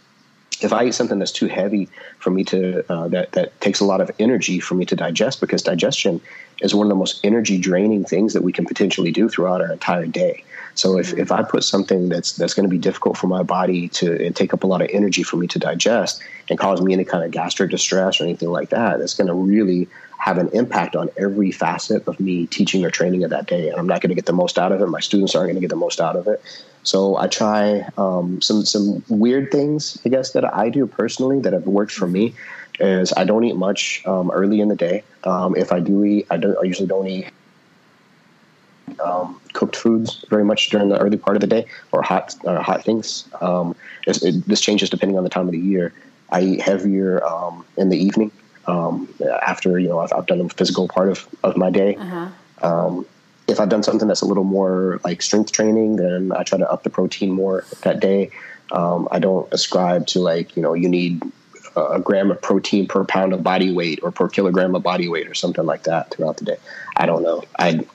If 0.61 0.71
I 0.73 0.85
eat 0.85 0.95
something 0.95 1.19
that's 1.19 1.33
too 1.33 1.47
heavy 1.47 1.89
for 2.17 2.31
me 2.31 2.43
to 2.45 2.83
uh, 2.91 3.07
that 3.09 3.33
that 3.33 3.59
takes 3.61 3.79
a 3.81 3.85
lot 3.85 4.01
of 4.01 4.09
energy 4.17 4.59
for 4.59 4.73
me 4.73 4.85
to 4.85 4.95
digest, 4.95 5.41
because 5.41 5.61
digestion 5.61 6.21
is 6.61 6.73
one 6.73 6.87
of 6.87 6.89
the 6.89 6.95
most 6.95 7.19
energy 7.23 7.59
draining 7.59 8.03
things 8.03 8.33
that 8.33 8.41
we 8.41 8.51
can 8.51 8.65
potentially 8.65 9.11
do 9.11 9.29
throughout 9.29 9.61
our 9.61 9.71
entire 9.71 10.07
day. 10.07 10.43
So 10.75 10.97
if, 10.97 11.13
if 11.13 11.31
I 11.31 11.41
put 11.41 11.63
something 11.63 12.09
that's 12.09 12.33
that's 12.33 12.53
going 12.53 12.65
to 12.65 12.69
be 12.69 12.77
difficult 12.77 13.17
for 13.17 13.27
my 13.27 13.43
body 13.43 13.87
to 13.89 14.25
and 14.25 14.35
take 14.35 14.53
up 14.53 14.63
a 14.63 14.67
lot 14.67 14.81
of 14.81 14.89
energy 14.91 15.23
for 15.23 15.37
me 15.37 15.47
to 15.47 15.59
digest 15.59 16.21
and 16.49 16.59
cause 16.59 16.81
me 16.81 16.93
any 16.93 17.05
kind 17.05 17.23
of 17.23 17.31
gastric 17.31 17.71
distress 17.71 18.19
or 18.19 18.25
anything 18.25 18.49
like 18.49 18.69
that, 18.69 18.99
that's 18.99 19.13
going 19.13 19.27
to 19.27 19.33
really 19.33 19.87
have 20.17 20.37
an 20.37 20.49
impact 20.53 20.95
on 20.95 21.09
every 21.17 21.51
facet 21.51 22.05
of 22.07 22.19
me 22.19 22.47
teaching 22.47 22.83
or 22.83 22.89
training 22.89 23.23
of 23.23 23.29
that 23.29 23.47
day. 23.47 23.69
And 23.69 23.77
I'm 23.77 23.87
not 23.87 24.01
going 24.01 24.09
to 24.09 24.15
get 24.15 24.25
the 24.25 24.33
most 24.33 24.57
out 24.57 24.71
of 24.71 24.81
it. 24.81 24.87
My 24.87 24.99
students 24.99 25.35
aren't 25.35 25.47
going 25.47 25.55
to 25.55 25.61
get 25.61 25.69
the 25.69 25.75
most 25.75 26.01
out 26.01 26.15
of 26.15 26.27
it. 26.27 26.41
So 26.83 27.15
I 27.17 27.27
try 27.27 27.87
um, 27.97 28.41
some 28.41 28.65
some 28.65 29.03
weird 29.07 29.51
things, 29.51 29.97
I 30.05 30.09
guess, 30.09 30.31
that 30.31 30.45
I 30.53 30.69
do 30.69 30.87
personally 30.87 31.39
that 31.39 31.53
have 31.53 31.65
worked 31.65 31.93
for 31.93 32.07
me. 32.07 32.35
Is 32.79 33.13
I 33.15 33.23
don't 33.23 33.45
eat 33.45 33.55
much 33.55 34.05
um, 34.05 34.29
early 34.31 34.59
in 34.59 34.67
the 34.67 34.75
day. 34.75 35.03
Um, 35.23 35.55
if 35.55 35.71
I 35.71 35.79
do 35.79 36.03
eat, 36.03 36.27
I, 36.29 36.35
don't, 36.35 36.57
I 36.57 36.63
usually 36.63 36.87
don't 36.87 37.07
eat 37.07 37.31
um, 39.03 39.39
cooked 39.53 39.75
foods 39.75 40.25
very 40.29 40.43
much 40.43 40.69
during 40.69 40.89
the 40.89 40.97
early 40.97 41.17
part 41.17 41.37
of 41.37 41.41
the 41.41 41.47
day 41.47 41.65
or 41.91 42.01
hot 42.01 42.35
uh, 42.45 42.61
hot 42.61 42.83
things. 42.83 43.27
Um, 43.41 43.75
it, 44.07 44.45
this 44.45 44.61
changes 44.61 44.89
depending 44.89 45.17
on 45.17 45.23
the 45.23 45.29
time 45.29 45.47
of 45.47 45.51
the 45.51 45.59
year. 45.59 45.93
I 46.31 46.41
eat 46.41 46.61
heavier 46.61 47.23
um, 47.25 47.65
in 47.77 47.89
the 47.89 47.97
evening 47.97 48.31
um, 48.67 49.13
after 49.43 49.79
you 49.79 49.89
know 49.89 49.99
I've, 49.99 50.13
I've, 50.13 50.25
done 50.25 50.39
the 50.39 50.49
physical 50.49 50.87
part 50.87 51.09
of, 51.09 51.27
of 51.43 51.57
my 51.57 51.69
day. 51.69 51.95
Uh-huh. 51.95 52.27
Um, 52.61 53.05
if 53.47 53.59
I've 53.59 53.69
done 53.69 53.83
something 53.83 54.07
that's 54.07 54.21
a 54.21 54.25
little 54.25 54.43
more 54.43 54.99
like 55.03 55.21
strength 55.21 55.51
training, 55.51 55.97
then 55.97 56.31
I 56.31 56.43
try 56.43 56.57
to 56.57 56.71
up 56.71 56.83
the 56.83 56.89
protein 56.89 57.31
more 57.31 57.63
that 57.83 57.99
day. 57.99 58.31
Um, 58.71 59.07
I 59.11 59.19
don't 59.19 59.51
ascribe 59.53 60.07
to 60.07 60.19
like 60.19 60.55
you 60.55 60.63
know 60.63 60.73
you 60.73 60.89
need 60.89 61.21
a 61.75 61.99
gram 61.99 62.31
of 62.31 62.41
protein 62.41 62.87
per 62.87 63.03
pound 63.03 63.33
of 63.33 63.43
body 63.43 63.71
weight 63.71 63.99
or 64.01 64.11
per 64.11 64.29
kilogram 64.29 64.75
of 64.75 64.83
body 64.83 65.09
weight 65.09 65.27
or 65.27 65.33
something 65.33 65.65
like 65.65 65.83
that 65.83 66.09
throughout 66.11 66.37
the 66.37 66.45
day. 66.45 66.57
I 66.95 67.05
don't 67.05 67.21
know. 67.21 67.43
I 67.59 67.85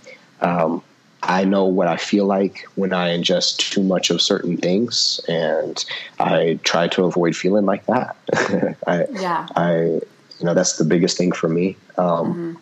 um, 0.41 0.83
I 1.23 1.45
know 1.45 1.65
what 1.65 1.87
I 1.87 1.97
feel 1.97 2.25
like 2.25 2.67
when 2.77 2.93
I 2.93 3.17
ingest 3.17 3.59
too 3.59 3.83
much 3.83 4.11
of 4.11 4.23
certain 4.23 4.57
things, 4.57 5.21
and 5.29 5.85
I 6.19 6.59
try 6.63 6.89
to 6.89 7.05
avoid 7.05 7.37
feeling 7.37 7.67
like 7.67 7.85
that. 7.87 8.17
I, 8.87 9.05
yeah. 9.13 9.47
I, 9.55 9.83
you 9.83 10.45
know, 10.45 10.55
that's 10.55 10.79
the 10.79 10.85
biggest 10.85 11.19
thing 11.19 11.33
for 11.33 11.49
me. 11.49 11.77
Um, 11.99 12.07
mm-hmm. 12.07 12.53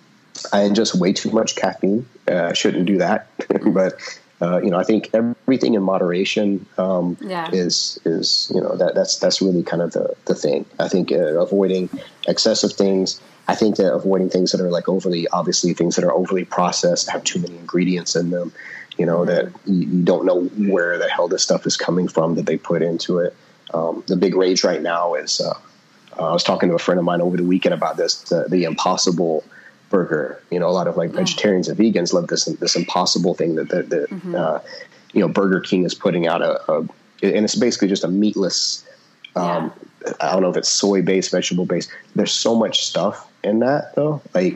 I 0.53 0.59
ingest 0.61 0.97
way 0.97 1.13
too 1.13 1.31
much 1.31 1.57
caffeine. 1.57 2.07
Uh, 2.27 2.53
shouldn't 2.53 2.87
do 2.87 2.99
that, 2.99 3.29
but 3.73 3.95
uh, 4.41 4.61
you 4.63 4.71
know, 4.71 4.79
I 4.79 4.85
think 4.85 5.11
everything 5.15 5.75
in 5.75 5.83
moderation 5.83 6.67
um, 6.79 7.17
yeah. 7.21 7.51
is 7.53 7.99
is 8.05 8.51
you 8.55 8.61
know 8.61 8.77
that 8.77 8.95
that's 8.95 9.19
that's 9.19 9.41
really 9.41 9.63
kind 9.63 9.83
of 9.83 9.93
the 9.93 10.15
the 10.27 10.35
thing. 10.35 10.65
I 10.79 10.89
think 10.89 11.13
uh, 11.13 11.39
avoiding 11.41 11.89
excessive 12.27 12.73
things 12.73 13.21
I 13.49 13.55
think 13.55 13.77
that 13.77 13.93
avoiding 13.93 14.29
things 14.29 14.53
that 14.53 14.61
are 14.61 14.71
like 14.71 14.89
overly, 14.89 15.27
obviously, 15.29 15.73
things 15.73 15.97
that 15.97 16.05
are 16.05 16.13
overly 16.13 16.45
processed, 16.45 17.09
have 17.09 17.25
too 17.25 17.41
many 17.41 17.57
ingredients 17.57 18.15
in 18.15 18.29
them, 18.29 18.53
you 18.99 19.07
know, 19.07 19.25
that 19.25 19.51
you, 19.65 19.87
don't 20.05 20.27
know 20.27 20.45
where 20.71 20.99
the 20.99 21.09
hell 21.09 21.29
this 21.29 21.45
stuff 21.45 21.67
is 21.67 21.77
coming 21.77 22.09
from 22.09 22.35
that 22.35 22.45
they 22.45 22.59
put 22.59 22.83
into 22.83 23.19
it. 23.21 23.35
Um, 23.73 24.05
the 24.07 24.17
big 24.17 24.35
rage 24.35 24.65
right 24.65 24.83
now 24.83 25.15
is 25.15 25.41
uh, 25.41 25.59
uh, 26.19 26.29
I 26.29 26.33
was 26.33 26.45
talking 26.45 26.69
to 26.69 26.75
a 26.75 26.79
friend 26.79 26.99
of 26.99 27.05
mine 27.05 27.23
over 27.23 27.39
the 27.39 27.45
weekend 27.45 27.75
about 27.75 27.97
this 27.97 28.23
the, 28.23 28.45
the 28.49 28.65
impossible 28.65 29.45
burger. 29.89 30.43
You 30.51 30.61
know, 30.61 30.69
a 30.69 30.71
lot 30.71 30.87
of 30.87 30.99
like 30.99 31.11
vegetarians 31.11 31.69
and 31.69 31.79
vegans 31.79 32.13
love 32.13 32.27
this 32.27 32.45
this 32.45 32.77
impossible 32.77 33.35
thing 33.35 33.55
that 33.55 33.71
that, 33.71 33.89
that 33.89 34.11
mm-hmm. 34.11 34.35
uh, 34.35 34.59
you 35.15 35.21
know 35.21 35.29
Burger 35.29 35.61
King 35.61 35.85
is 35.85 35.95
putting 35.95 36.27
out 36.27 36.43
a, 36.43 36.71
a, 36.71 36.79
and 37.23 37.45
it's 37.45 37.55
basically 37.55 37.89
just 37.89 38.05
a 38.05 38.09
meatless. 38.09 38.87
Um, 39.37 39.73
yeah. 40.05 40.13
I 40.21 40.33
don't 40.33 40.43
know 40.43 40.51
if 40.51 40.57
it's 40.57 40.69
soy 40.69 41.01
based, 41.03 41.31
vegetable 41.31 41.67
based. 41.67 41.91
There's 42.15 42.33
so 42.33 42.55
much 42.55 42.85
stuff 42.85 43.28
in 43.49 43.61
that 43.61 43.95
though. 43.95 44.23
Like 44.35 44.55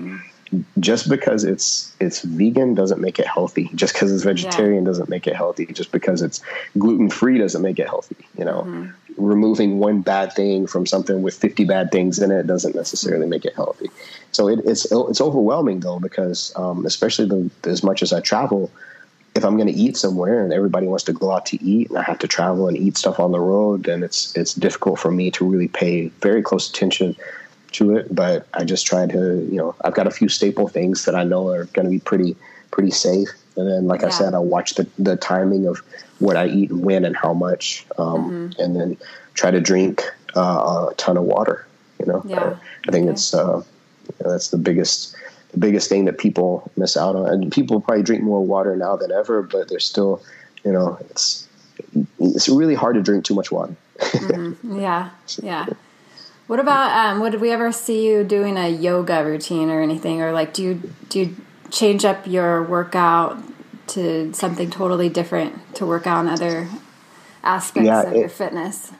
just 0.78 1.08
because 1.08 1.44
it's 1.44 1.94
it's 2.00 2.22
vegan 2.22 2.74
doesn't 2.74 3.00
make 3.00 3.18
it 3.18 3.26
healthy. 3.26 3.70
Just 3.74 3.94
because 3.94 4.12
it's 4.12 4.22
vegetarian 4.22 4.84
yeah. 4.84 4.88
doesn't 4.88 5.08
make 5.08 5.26
it 5.26 5.34
healthy. 5.34 5.66
Just 5.66 5.92
because 5.92 6.22
it's 6.22 6.40
gluten 6.78 7.08
free 7.08 7.38
doesn't 7.38 7.62
make 7.62 7.78
it 7.78 7.86
healthy. 7.86 8.16
You 8.36 8.44
know, 8.44 8.62
mm-hmm. 8.62 8.90
removing 9.24 9.78
one 9.78 10.02
bad 10.02 10.32
thing 10.32 10.66
from 10.66 10.86
something 10.86 11.22
with 11.22 11.34
fifty 11.34 11.64
bad 11.64 11.90
things 11.90 12.18
in 12.18 12.30
it 12.30 12.46
doesn't 12.46 12.74
necessarily 12.74 13.26
make 13.26 13.44
it 13.44 13.54
healthy. 13.54 13.88
So 14.32 14.48
it, 14.48 14.60
it's 14.64 14.86
it's 14.90 15.20
overwhelming 15.20 15.80
though 15.80 15.98
because 15.98 16.52
um, 16.56 16.84
especially 16.84 17.26
the, 17.26 17.50
as 17.70 17.82
much 17.82 18.02
as 18.02 18.12
I 18.12 18.20
travel, 18.20 18.70
if 19.34 19.44
I'm 19.44 19.56
going 19.56 19.72
to 19.72 19.78
eat 19.78 19.96
somewhere 19.96 20.44
and 20.44 20.52
everybody 20.52 20.86
wants 20.86 21.04
to 21.04 21.14
go 21.14 21.32
out 21.32 21.46
to 21.46 21.62
eat 21.64 21.88
and 21.88 21.98
I 21.98 22.02
have 22.02 22.18
to 22.20 22.28
travel 22.28 22.68
and 22.68 22.76
eat 22.76 22.98
stuff 22.98 23.18
on 23.18 23.32
the 23.32 23.40
road, 23.40 23.84
then 23.84 24.02
it's 24.02 24.36
it's 24.36 24.52
difficult 24.52 24.98
for 24.98 25.10
me 25.10 25.30
to 25.32 25.48
really 25.48 25.68
pay 25.68 26.08
very 26.20 26.42
close 26.42 26.68
attention 26.68 27.16
to 27.72 27.96
it, 27.96 28.14
but 28.14 28.46
I 28.54 28.64
just 28.64 28.86
try 28.86 29.06
to, 29.06 29.48
you 29.50 29.56
know, 29.56 29.74
I've 29.84 29.94
got 29.94 30.06
a 30.06 30.10
few 30.10 30.28
staple 30.28 30.68
things 30.68 31.04
that 31.04 31.14
I 31.14 31.24
know 31.24 31.48
are 31.48 31.64
going 31.66 31.84
to 31.84 31.90
be 31.90 31.98
pretty, 31.98 32.36
pretty 32.70 32.90
safe. 32.90 33.28
And 33.56 33.68
then, 33.68 33.86
like 33.86 34.00
yeah. 34.00 34.08
I 34.08 34.10
said, 34.10 34.34
I'll 34.34 34.44
watch 34.44 34.74
the, 34.74 34.86
the 34.98 35.16
timing 35.16 35.66
of 35.66 35.78
what 36.18 36.36
I 36.36 36.46
eat 36.46 36.70
and 36.70 36.84
when 36.84 37.04
and 37.04 37.16
how 37.16 37.34
much, 37.34 37.84
um, 37.98 38.30
mm-hmm. 38.30 38.60
and 38.60 38.76
then 38.76 38.96
try 39.34 39.50
to 39.50 39.60
drink 39.60 40.02
uh, 40.34 40.88
a 40.90 40.94
ton 40.96 41.16
of 41.16 41.24
water. 41.24 41.66
You 41.98 42.06
know, 42.06 42.22
yeah. 42.24 42.40
I, 42.40 42.88
I 42.88 42.92
think 42.92 43.04
okay. 43.04 43.12
it's 43.12 43.34
uh, 43.34 43.62
you 44.06 44.24
know, 44.24 44.32
that's 44.32 44.48
the 44.48 44.58
biggest 44.58 45.14
the 45.52 45.58
biggest 45.58 45.88
thing 45.88 46.06
that 46.06 46.18
people 46.18 46.70
miss 46.76 46.96
out 46.96 47.14
on. 47.14 47.28
And 47.28 47.52
people 47.52 47.80
probably 47.80 48.02
drink 48.02 48.22
more 48.22 48.44
water 48.44 48.74
now 48.76 48.96
than 48.96 49.12
ever, 49.12 49.42
but 49.42 49.68
they're 49.68 49.78
still, 49.78 50.22
you 50.64 50.72
know, 50.72 50.96
it's 51.10 51.46
it's 52.18 52.48
really 52.48 52.74
hard 52.74 52.94
to 52.94 53.02
drink 53.02 53.24
too 53.24 53.34
much 53.34 53.52
water. 53.52 53.76
mm-hmm. 53.98 54.80
Yeah, 54.80 55.10
yeah. 55.42 55.66
What 56.52 56.60
about 56.60 56.90
um, 56.94 57.20
would 57.20 57.40
we 57.40 57.50
ever 57.50 57.72
see 57.72 58.06
you 58.06 58.24
doing 58.24 58.58
a 58.58 58.68
yoga 58.68 59.24
routine 59.24 59.70
or 59.70 59.80
anything, 59.80 60.20
or 60.20 60.32
like 60.32 60.52
do 60.52 60.62
you 60.62 60.92
do 61.08 61.20
you 61.20 61.36
change 61.70 62.04
up 62.04 62.26
your 62.26 62.62
workout 62.62 63.42
to 63.86 64.34
something 64.34 64.70
totally 64.70 65.08
different 65.08 65.74
to 65.76 65.86
work 65.86 66.06
on 66.06 66.28
other 66.28 66.68
aspects 67.42 67.86
yeah, 67.86 68.02
of 68.02 68.12
it, 68.12 68.18
your 68.18 68.28
fitness? 68.28 68.92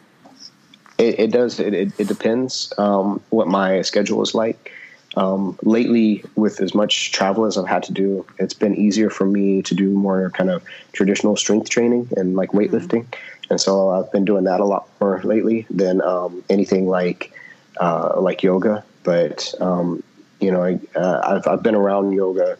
It, 0.97 1.21
it 1.21 1.31
does. 1.31 1.61
It, 1.61 1.75
it, 1.75 1.93
it 2.01 2.09
depends 2.09 2.73
um, 2.79 3.21
what 3.29 3.49
my 3.49 3.83
schedule 3.83 4.23
is 4.23 4.35
like. 4.35 4.73
Um, 5.19 5.59
lately, 5.63 6.25
with 6.37 6.59
as 6.63 6.75
much 6.75 7.13
travel 7.13 7.45
as 7.45 7.59
I've 7.59 7.69
had 7.69 7.83
to 7.83 7.93
do, 7.93 8.25
it's 8.39 8.55
been 8.55 8.75
easier 8.75 9.11
for 9.11 9.27
me 9.27 9.61
to 9.61 9.75
do 9.75 9.91
more 9.91 10.31
kind 10.31 10.49
of 10.49 10.65
traditional 10.93 11.37
strength 11.37 11.69
training 11.69 12.09
and 12.17 12.35
like 12.35 12.53
mm-hmm. 12.53 12.75
weightlifting. 12.75 13.05
Mm-hmm. 13.05 13.32
And 13.53 13.61
so 13.61 13.91
I've 13.91 14.11
been 14.11 14.25
doing 14.25 14.45
that 14.45 14.61
a 14.61 14.65
lot 14.65 14.89
more 14.99 15.21
lately 15.25 15.67
than 15.69 16.01
um, 16.01 16.43
anything 16.49 16.89
like 16.89 17.35
uh, 17.77 18.19
like 18.19 18.43
yoga, 18.43 18.83
but 19.03 19.55
um, 19.61 20.03
you 20.41 20.51
know, 20.51 20.63
I, 20.65 20.81
uh, 20.97 21.21
I've 21.23 21.47
I've 21.47 21.63
been 21.63 21.75
around 21.75 22.13
yoga, 22.13 22.57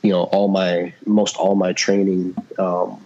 you 0.00 0.12
know, 0.12 0.22
all 0.22 0.48
my 0.48 0.94
most 1.04 1.36
all 1.36 1.54
my 1.54 1.74
training 1.74 2.34
um, 2.58 2.98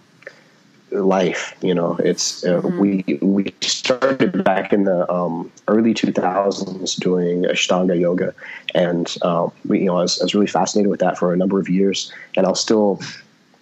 life. 0.91 1.53
You 1.61 1.73
know, 1.73 1.97
it's 1.97 2.45
uh, 2.45 2.61
mm-hmm. 2.61 2.79
we 2.79 3.19
we 3.21 3.53
started 3.59 4.45
back 4.45 4.71
in 4.71 4.85
the 4.85 5.11
um, 5.11 5.51
early 5.67 5.93
2000s 5.93 6.95
doing 6.95 7.43
Ashtanga 7.43 7.99
yoga, 7.99 8.33
and 8.73 9.13
um, 9.21 9.51
we, 9.65 9.79
you 9.79 9.87
know, 9.87 9.97
I 9.97 10.03
was, 10.03 10.21
I 10.21 10.23
was 10.23 10.33
really 10.33 10.47
fascinated 10.47 10.89
with 10.89 11.01
that 11.01 11.17
for 11.17 11.33
a 11.33 11.35
number 11.35 11.59
of 11.59 11.67
years, 11.67 12.09
and 12.37 12.45
I'll 12.45 12.55
still 12.55 13.01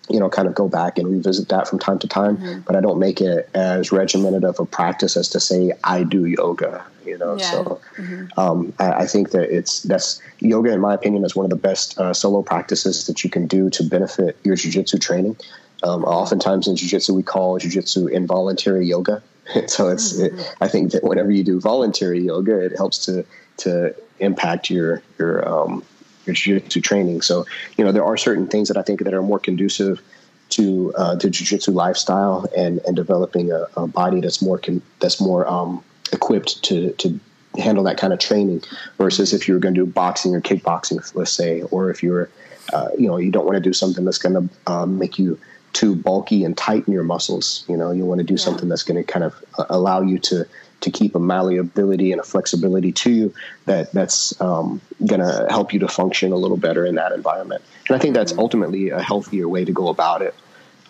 you 0.10 0.20
know, 0.20 0.30
kind 0.30 0.48
of 0.48 0.56
go 0.56 0.68
back 0.68 0.98
and 0.98 1.08
revisit 1.08 1.50
that 1.50 1.68
from 1.68 1.80
time 1.80 2.00
to 2.00 2.08
time, 2.08 2.38
mm-hmm. 2.38 2.60
but 2.62 2.76
I 2.76 2.82
don't 2.82 3.00
make 3.00 3.22
it 3.22 3.50
as 3.54 3.92
regimented 3.92 4.44
of 4.44 4.60
a 4.60 4.66
practice 4.66 5.16
as 5.16 5.30
to 5.30 5.40
say 5.40 5.72
I 5.84 6.04
do 6.04 6.26
yoga 6.26 6.86
you 7.10 7.18
know. 7.18 7.38
Yeah. 7.38 7.52
So 7.52 7.82
mm-hmm. 7.98 8.40
um, 8.40 8.74
I, 8.80 8.92
I, 8.92 9.08
think 9.08 9.32
that 9.32 9.56
it's 9.56 9.82
that's 9.84 10.22
yoga, 10.40 10.72
in 10.72 10.80
my 10.80 10.94
opinion, 10.94 11.26
is 11.26 11.36
one 11.36 11.46
of 11.46 11.50
the 11.50 11.58
best 11.58 11.98
uh, 12.00 12.14
solo 12.14 12.42
practices 12.42 13.08
that 13.08 13.24
you 13.24 13.30
can 13.30 13.48
do 13.48 13.70
to 13.72 13.84
benefit 13.84 14.38
your 14.44 14.56
jujitsu 14.56 15.02
training. 15.02 15.36
Um, 15.82 16.04
oftentimes 16.04 16.68
in 16.68 16.76
jujitsu, 16.76 17.12
we 17.12 17.24
call 17.24 17.60
jujitsu 17.60 18.12
involuntary 18.12 18.86
yoga. 18.86 19.24
so 19.68 19.90
it's, 19.90 20.14
mm-hmm. 20.14 20.38
it, 20.38 20.56
I 20.62 20.68
think 20.68 20.92
that 20.92 21.04
whenever 21.04 21.32
you 21.32 21.44
do 21.44 21.60
voluntary 21.60 22.22
yoga, 22.22 22.60
it 22.60 22.78
helps 22.78 23.06
to 23.06 23.26
to 23.58 23.96
impact 24.20 24.70
your 24.70 25.02
your 25.18 25.48
um, 25.48 25.84
your 26.30 26.60
jiu-jitsu 26.60 26.82
training. 26.82 27.22
So 27.22 27.46
you 27.78 27.84
know 27.84 27.92
there 27.92 28.06
are 28.06 28.18
certain 28.18 28.48
things 28.48 28.68
that 28.70 28.78
I 28.78 28.82
think 28.82 29.04
that 29.04 29.14
are 29.14 29.22
more 29.22 29.40
conducive 29.40 30.02
to 30.50 30.94
uh, 30.98 31.16
jiu-jitsu 31.16 31.72
lifestyle 31.72 32.48
and, 32.58 32.80
and 32.88 32.96
developing 32.96 33.52
a, 33.52 33.68
a 33.78 33.88
body 33.88 34.20
that's 34.22 34.42
more 34.42 34.58
con- 34.58 34.82
that's 35.00 35.22
more 35.22 35.48
um, 35.48 35.84
equipped 36.12 36.64
to, 36.64 36.92
to 36.94 37.20
handle 37.58 37.84
that 37.84 37.98
kind 37.98 38.14
of 38.14 38.20
training 38.20 38.62
versus 38.98 39.34
if 39.34 39.48
you 39.48 39.54
were 39.54 39.60
going 39.60 39.76
to 39.76 39.86
do 39.86 39.92
boxing 39.92 40.36
or 40.36 40.42
kickboxing, 40.42 41.00
let's 41.16 41.32
say, 41.32 41.62
or 41.64 41.90
if 41.90 42.02
you're, 42.04 42.30
uh, 42.74 42.90
you 42.98 43.08
know, 43.08 43.18
you 43.18 43.32
don't 43.32 43.46
want 43.46 43.56
to 43.56 43.62
do 43.62 43.74
something 43.74 44.06
that's 44.06 44.18
going 44.18 44.36
to 44.36 44.72
um, 44.72 44.98
make 44.98 45.20
you 45.20 45.40
too 45.74 45.96
bulky 45.96 46.44
and 46.44 46.58
tighten 46.58 46.94
your 46.94 47.04
muscles. 47.04 47.64
You 47.68 47.78
know, 47.78 47.92
you 47.92 48.06
want 48.06 48.20
to 48.20 48.26
do 48.26 48.34
yeah. 48.34 48.40
something 48.40 48.70
that's 48.70 48.84
going 48.84 49.04
to 49.04 49.12
kind 49.12 49.24
of 49.24 49.44
uh, 49.58 49.66
allow 49.70 50.02
you 50.02 50.20
to 50.20 50.46
to 50.82 50.92
keep 50.92 51.14
a 51.14 51.20
malleability 51.20 52.12
and 52.12 52.22
a 52.22 52.24
flexibility 52.24 52.92
to 52.94 53.12
you 53.12 53.34
that 53.66 53.92
that's 53.92 54.40
um, 54.40 54.80
going 55.06 55.20
to 55.20 55.46
help 55.50 55.74
you 55.74 55.80
to 55.80 55.88
function 55.88 56.32
a 56.32 56.38
little 56.38 56.58
better 56.58 56.86
in 56.86 56.96
that 56.96 57.12
environment. 57.12 57.62
And 57.88 57.96
I 57.98 58.00
think 58.00 58.14
that's 58.14 58.32
mm-hmm. 58.32 58.40
ultimately 58.40 58.90
a 58.90 59.02
healthier 59.02 59.48
way 59.50 59.66
to 59.66 59.74
go 59.74 59.90
about 59.90 60.22
it. 60.22 60.34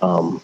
Um, 0.01 0.41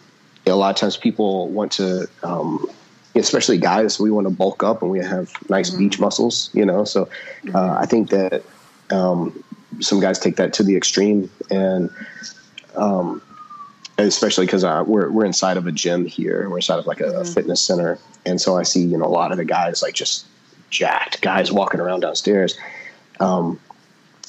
a 0.48 0.54
lot 0.54 0.72
of 0.72 0.76
times 0.78 0.98
people 0.98 1.48
want 1.50 1.74
to, 1.74 2.08
um, 2.24 2.68
especially 3.16 3.58
guys, 3.58 4.00
we 4.00 4.12
want 4.12 4.28
to 4.28 4.34
bulk 4.34 4.64
up 4.64 4.82
and 4.82 4.92
we 4.92 5.00
have 5.00 5.32
nice 5.50 5.70
mm-hmm. 5.70 5.80
beach 5.80 6.00
muscles, 6.00 6.50
you 6.54 6.66
know. 6.66 6.84
So 6.84 7.04
uh, 7.04 7.06
mm-hmm. 7.46 7.84
I 7.84 7.86
think 7.86 8.10
that 8.10 8.44
um, 8.92 9.44
some 9.80 10.00
guys 10.00 10.20
take 10.20 10.38
that 10.38 10.54
to 10.54 10.64
the 10.64 10.76
extreme 10.76 11.30
and 11.50 11.90
um, 12.76 13.22
especially 13.98 14.46
because 14.46 14.64
uh, 14.64 14.84
we're 14.86 15.10
we're 15.10 15.26
inside 15.26 15.58
of 15.58 15.68
a 15.68 15.72
gym 15.72 16.06
here. 16.06 16.50
We're 16.50 16.58
inside 16.58 16.80
of 16.80 16.88
like 16.88 17.00
a, 17.00 17.06
mm-hmm. 17.06 17.34
fitness 17.34 17.62
center, 17.62 18.00
and 18.26 18.40
so 18.40 18.58
I 18.58 18.64
see 18.64 18.82
you 18.82 18.98
know 18.98 19.06
a 19.06 19.08
lot 19.08 19.32
of 19.32 19.38
the 19.38 19.46
guys 19.46 19.82
like 19.82 19.94
just 19.94 20.26
jacked 20.70 21.22
guys 21.22 21.52
walking 21.52 21.80
around 21.80 22.02
downstairs. 22.02 22.58
Um, 23.20 23.60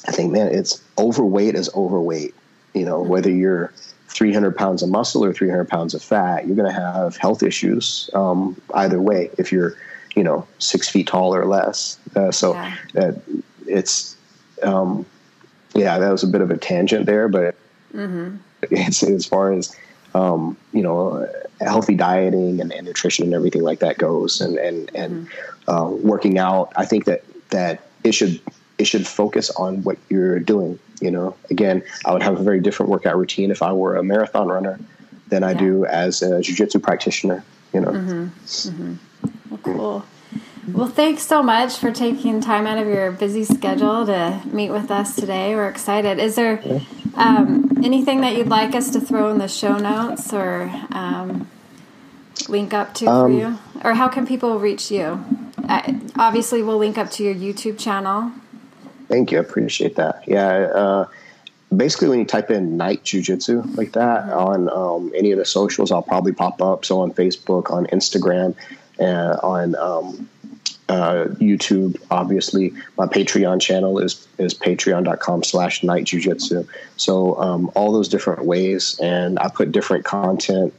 I 0.07 0.11
think, 0.11 0.31
man, 0.31 0.47
it's 0.47 0.81
overweight 0.97 1.55
is 1.55 1.69
overweight. 1.75 2.33
You 2.73 2.85
know, 2.85 3.01
mm-hmm. 3.01 3.09
whether 3.09 3.31
you're 3.31 3.73
300 4.09 4.55
pounds 4.55 4.81
of 4.81 4.89
muscle 4.89 5.23
or 5.23 5.33
300 5.33 5.67
pounds 5.67 5.93
of 5.93 6.01
fat, 6.01 6.47
you're 6.47 6.55
going 6.55 6.73
to 6.73 6.79
have 6.79 7.17
health 7.17 7.43
issues 7.43 8.09
um, 8.13 8.59
either 8.73 9.01
way. 9.01 9.29
If 9.37 9.51
you're, 9.51 9.75
you 10.15 10.23
know, 10.23 10.47
six 10.59 10.87
feet 10.87 11.07
tall 11.07 11.35
or 11.35 11.45
less, 11.45 11.99
uh, 12.15 12.31
so 12.31 12.53
yeah. 12.53 12.75
uh, 12.95 13.11
it's, 13.67 14.15
um, 14.63 15.05
yeah, 15.75 15.99
that 15.99 16.09
was 16.09 16.23
a 16.23 16.27
bit 16.27 16.41
of 16.41 16.51
a 16.51 16.57
tangent 16.57 17.05
there, 17.05 17.27
but. 17.27 17.55
Mm-hmm 17.93 18.37
as 18.71 19.25
far 19.25 19.53
as 19.53 19.75
um, 20.17 20.57
you 20.73 20.81
know, 20.81 21.27
healthy 21.61 21.95
dieting 21.95 22.61
and, 22.61 22.71
and, 22.71 22.85
nutrition 22.85 23.25
and 23.25 23.33
everything 23.33 23.61
like 23.61 23.79
that 23.79 23.97
goes, 23.97 24.41
and 24.41 24.57
and 24.57 24.91
and 24.95 25.27
mm-hmm. 25.27 25.71
uh, 25.71 25.89
working 25.89 26.37
out. 26.37 26.71
I 26.75 26.85
think 26.85 27.05
that 27.05 27.23
that 27.49 27.83
it 28.03 28.13
should 28.13 28.41
it 28.77 28.85
should 28.85 29.07
focus 29.07 29.49
on 29.51 29.83
what 29.83 29.97
you're 30.09 30.39
doing. 30.39 30.79
You 31.01 31.11
know, 31.11 31.35
again, 31.49 31.83
I 32.05 32.13
would 32.13 32.23
have 32.23 32.39
a 32.39 32.43
very 32.43 32.59
different 32.59 32.89
workout 32.89 33.17
routine 33.17 33.51
if 33.51 33.61
I 33.61 33.71
were 33.73 33.95
a 33.95 34.03
marathon 34.03 34.47
runner 34.47 34.79
than 35.27 35.43
I 35.43 35.53
do 35.53 35.85
as 35.85 36.21
a 36.21 36.41
jiu-jitsu 36.41 36.79
practitioner. 36.79 37.43
You 37.73 37.81
know. 37.81 37.91
Mm-hmm. 37.91 38.23
Mm-hmm. 38.69 38.93
Well, 39.49 39.59
cool. 39.63 40.05
Well, 40.67 40.87
thanks 40.87 41.23
so 41.23 41.41
much 41.41 41.77
for 41.77 41.91
taking 41.91 42.41
time 42.41 42.67
out 42.67 42.77
of 42.77 42.87
your 42.87 43.11
busy 43.11 43.45
schedule 43.45 44.05
to 44.05 44.41
meet 44.47 44.69
with 44.69 44.91
us 44.91 45.15
today. 45.15 45.55
We're 45.55 45.69
excited. 45.69 46.19
Is 46.19 46.35
there 46.35 46.61
um, 47.17 47.81
anything 47.83 48.21
that 48.21 48.37
you'd 48.37 48.47
like 48.47 48.75
us 48.75 48.91
to 48.91 49.01
throw 49.01 49.29
in 49.31 49.39
the 49.39 49.47
show 49.47 49.77
notes 49.77 50.31
or 50.33 50.71
um, 50.91 51.49
link 52.47 52.73
up 52.73 52.93
to 52.95 53.07
um, 53.07 53.31
for 53.31 53.37
you? 53.37 53.57
Or 53.83 53.93
how 53.93 54.07
can 54.07 54.25
people 54.25 54.59
reach 54.59 54.91
you? 54.91 55.23
Uh, 55.67 55.93
obviously, 56.15 56.63
we'll 56.63 56.77
link 56.77 56.97
up 56.97 57.09
to 57.11 57.23
your 57.23 57.35
YouTube 57.35 57.77
channel. 57.79 58.31
Thank 59.07 59.31
you. 59.31 59.39
I 59.39 59.41
appreciate 59.41 59.95
that. 59.95 60.23
Yeah. 60.27 60.47
Uh, 60.47 61.07
basically, 61.75 62.09
when 62.09 62.19
you 62.19 62.25
type 62.25 62.51
in 62.51 62.77
Knight 62.77 63.03
Jiu 63.03 63.21
Jitsu 63.21 63.63
like 63.75 63.93
that 63.93 64.25
mm-hmm. 64.25 64.31
on 64.31 64.69
um, 64.69 65.11
any 65.15 65.31
of 65.31 65.39
the 65.39 65.45
socials, 65.45 65.91
I'll 65.91 66.01
probably 66.01 66.33
pop 66.33 66.61
up. 66.61 66.85
So 66.85 67.01
on 67.01 67.13
Facebook, 67.13 67.71
on 67.71 67.87
Instagram, 67.87 68.55
and 68.99 69.39
on 69.39 69.75
um, 69.75 70.29
uh, 70.89 71.25
YouTube, 71.35 72.01
obviously. 72.09 72.73
My 72.97 73.07
Patreon 73.07 73.61
channel 73.61 73.99
is 73.99 74.27
is 74.37 74.53
patreon.com 74.53 75.43
slash 75.43 75.83
knight 75.83 76.05
jujitsu. 76.05 76.67
So 76.95 77.39
um, 77.39 77.71
all 77.75 77.91
those 77.91 78.07
different 78.07 78.45
ways, 78.45 78.99
and 79.01 79.37
I 79.39 79.49
put 79.49 79.71
different 79.71 80.05
content 80.05 80.73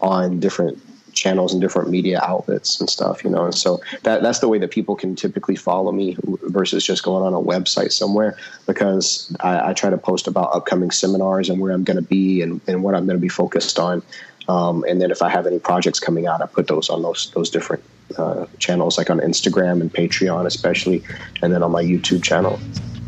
on 0.00 0.40
different 0.40 0.78
channels 1.12 1.52
and 1.52 1.60
different 1.60 1.90
media 1.90 2.20
outlets 2.22 2.80
and 2.80 2.88
stuff, 2.88 3.22
you 3.24 3.30
know. 3.30 3.44
And 3.44 3.54
so 3.54 3.80
that 4.02 4.22
that's 4.22 4.38
the 4.38 4.48
way 4.48 4.58
that 4.58 4.70
people 4.70 4.96
can 4.96 5.14
typically 5.14 5.56
follow 5.56 5.92
me 5.92 6.16
versus 6.24 6.84
just 6.84 7.02
going 7.02 7.24
on 7.24 7.34
a 7.34 7.44
website 7.44 7.92
somewhere 7.92 8.36
because 8.66 9.34
I, 9.40 9.70
I 9.70 9.72
try 9.74 9.90
to 9.90 9.98
post 9.98 10.26
about 10.26 10.54
upcoming 10.54 10.90
seminars 10.90 11.50
and 11.50 11.60
where 11.60 11.72
I'm 11.72 11.84
going 11.84 11.96
to 11.96 12.08
be 12.08 12.42
and, 12.42 12.60
and 12.66 12.82
what 12.82 12.94
I'm 12.94 13.06
going 13.06 13.18
to 13.18 13.20
be 13.20 13.28
focused 13.28 13.78
on. 13.78 14.02
Um, 14.48 14.84
and 14.88 15.00
then 15.00 15.10
if 15.10 15.22
I 15.22 15.28
have 15.28 15.46
any 15.46 15.58
projects 15.58 16.00
coming 16.00 16.26
out, 16.26 16.40
I 16.40 16.46
put 16.46 16.66
those 16.66 16.88
on 16.88 17.02
those 17.02 17.30
those 17.34 17.50
different 17.50 17.82
uh, 18.18 18.46
channels, 18.58 18.98
like 18.98 19.10
on 19.10 19.20
Instagram 19.20 19.80
and 19.80 19.92
Patreon, 19.92 20.46
especially, 20.46 21.02
and 21.42 21.52
then 21.52 21.62
on 21.62 21.70
my 21.70 21.82
YouTube 21.82 22.22
channel. 22.22 22.58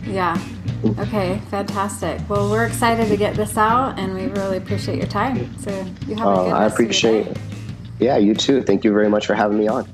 Yeah. 0.05 0.41
Okay. 0.99 1.41
Fantastic. 1.51 2.21
Well, 2.29 2.51
we're 2.51 2.67
excited 2.67 3.09
to 3.09 3.17
get 3.17 3.37
this 3.37 3.57
out, 3.57 3.99
and 3.99 4.15
we 4.15 4.27
really 4.27 4.57
appreciate 4.57 4.99
your 4.99 5.07
time. 5.07 5.57
So 5.59 5.71
you 6.07 6.17
have 6.17 6.27
a 6.27 6.31
uh, 6.31 6.45
good. 6.45 6.53
Uh, 6.53 6.57
I 6.57 6.67
appreciate. 6.67 7.27
it. 7.29 7.39
Yeah, 8.01 8.17
you 8.17 8.35
too. 8.35 8.63
Thank 8.63 8.85
you 8.85 8.93
very 8.93 9.09
much 9.09 9.27
for 9.27 9.35
having 9.35 9.59
me 9.59 9.69
on. 9.69 9.89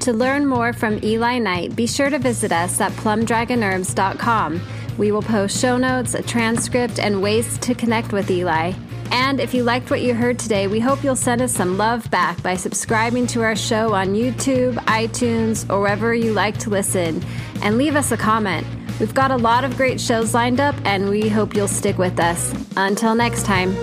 To 0.00 0.12
learn 0.12 0.46
more 0.46 0.72
from 0.72 0.98
Eli 1.04 1.38
Knight, 1.38 1.76
be 1.76 1.86
sure 1.86 2.10
to 2.10 2.18
visit 2.18 2.50
us 2.50 2.80
at 2.80 2.90
plumdragonherbs.com. 2.92 4.60
We 4.98 5.12
will 5.12 5.22
post 5.22 5.60
show 5.60 5.78
notes, 5.78 6.14
a 6.14 6.22
transcript, 6.22 6.98
and 6.98 7.22
ways 7.22 7.56
to 7.58 7.74
connect 7.74 8.12
with 8.12 8.28
Eli. 8.28 8.72
And 9.12 9.40
if 9.40 9.52
you 9.52 9.62
liked 9.62 9.90
what 9.90 10.00
you 10.00 10.14
heard 10.14 10.38
today, 10.38 10.66
we 10.66 10.80
hope 10.80 11.04
you'll 11.04 11.16
send 11.16 11.42
us 11.42 11.52
some 11.52 11.76
love 11.76 12.10
back 12.10 12.42
by 12.42 12.56
subscribing 12.56 13.26
to 13.28 13.42
our 13.42 13.54
show 13.54 13.92
on 13.92 14.14
YouTube, 14.14 14.74
iTunes, 14.86 15.70
or 15.70 15.80
wherever 15.80 16.14
you 16.14 16.32
like 16.32 16.56
to 16.58 16.70
listen, 16.70 17.22
and 17.62 17.76
leave 17.76 17.94
us 17.94 18.10
a 18.10 18.16
comment. 18.16 18.66
We've 18.98 19.14
got 19.14 19.30
a 19.30 19.36
lot 19.36 19.64
of 19.64 19.76
great 19.76 20.00
shows 20.00 20.32
lined 20.32 20.60
up, 20.60 20.74
and 20.86 21.10
we 21.10 21.28
hope 21.28 21.54
you'll 21.54 21.68
stick 21.68 21.98
with 21.98 22.18
us. 22.18 22.54
Until 22.76 23.14
next 23.14 23.44
time. 23.44 23.76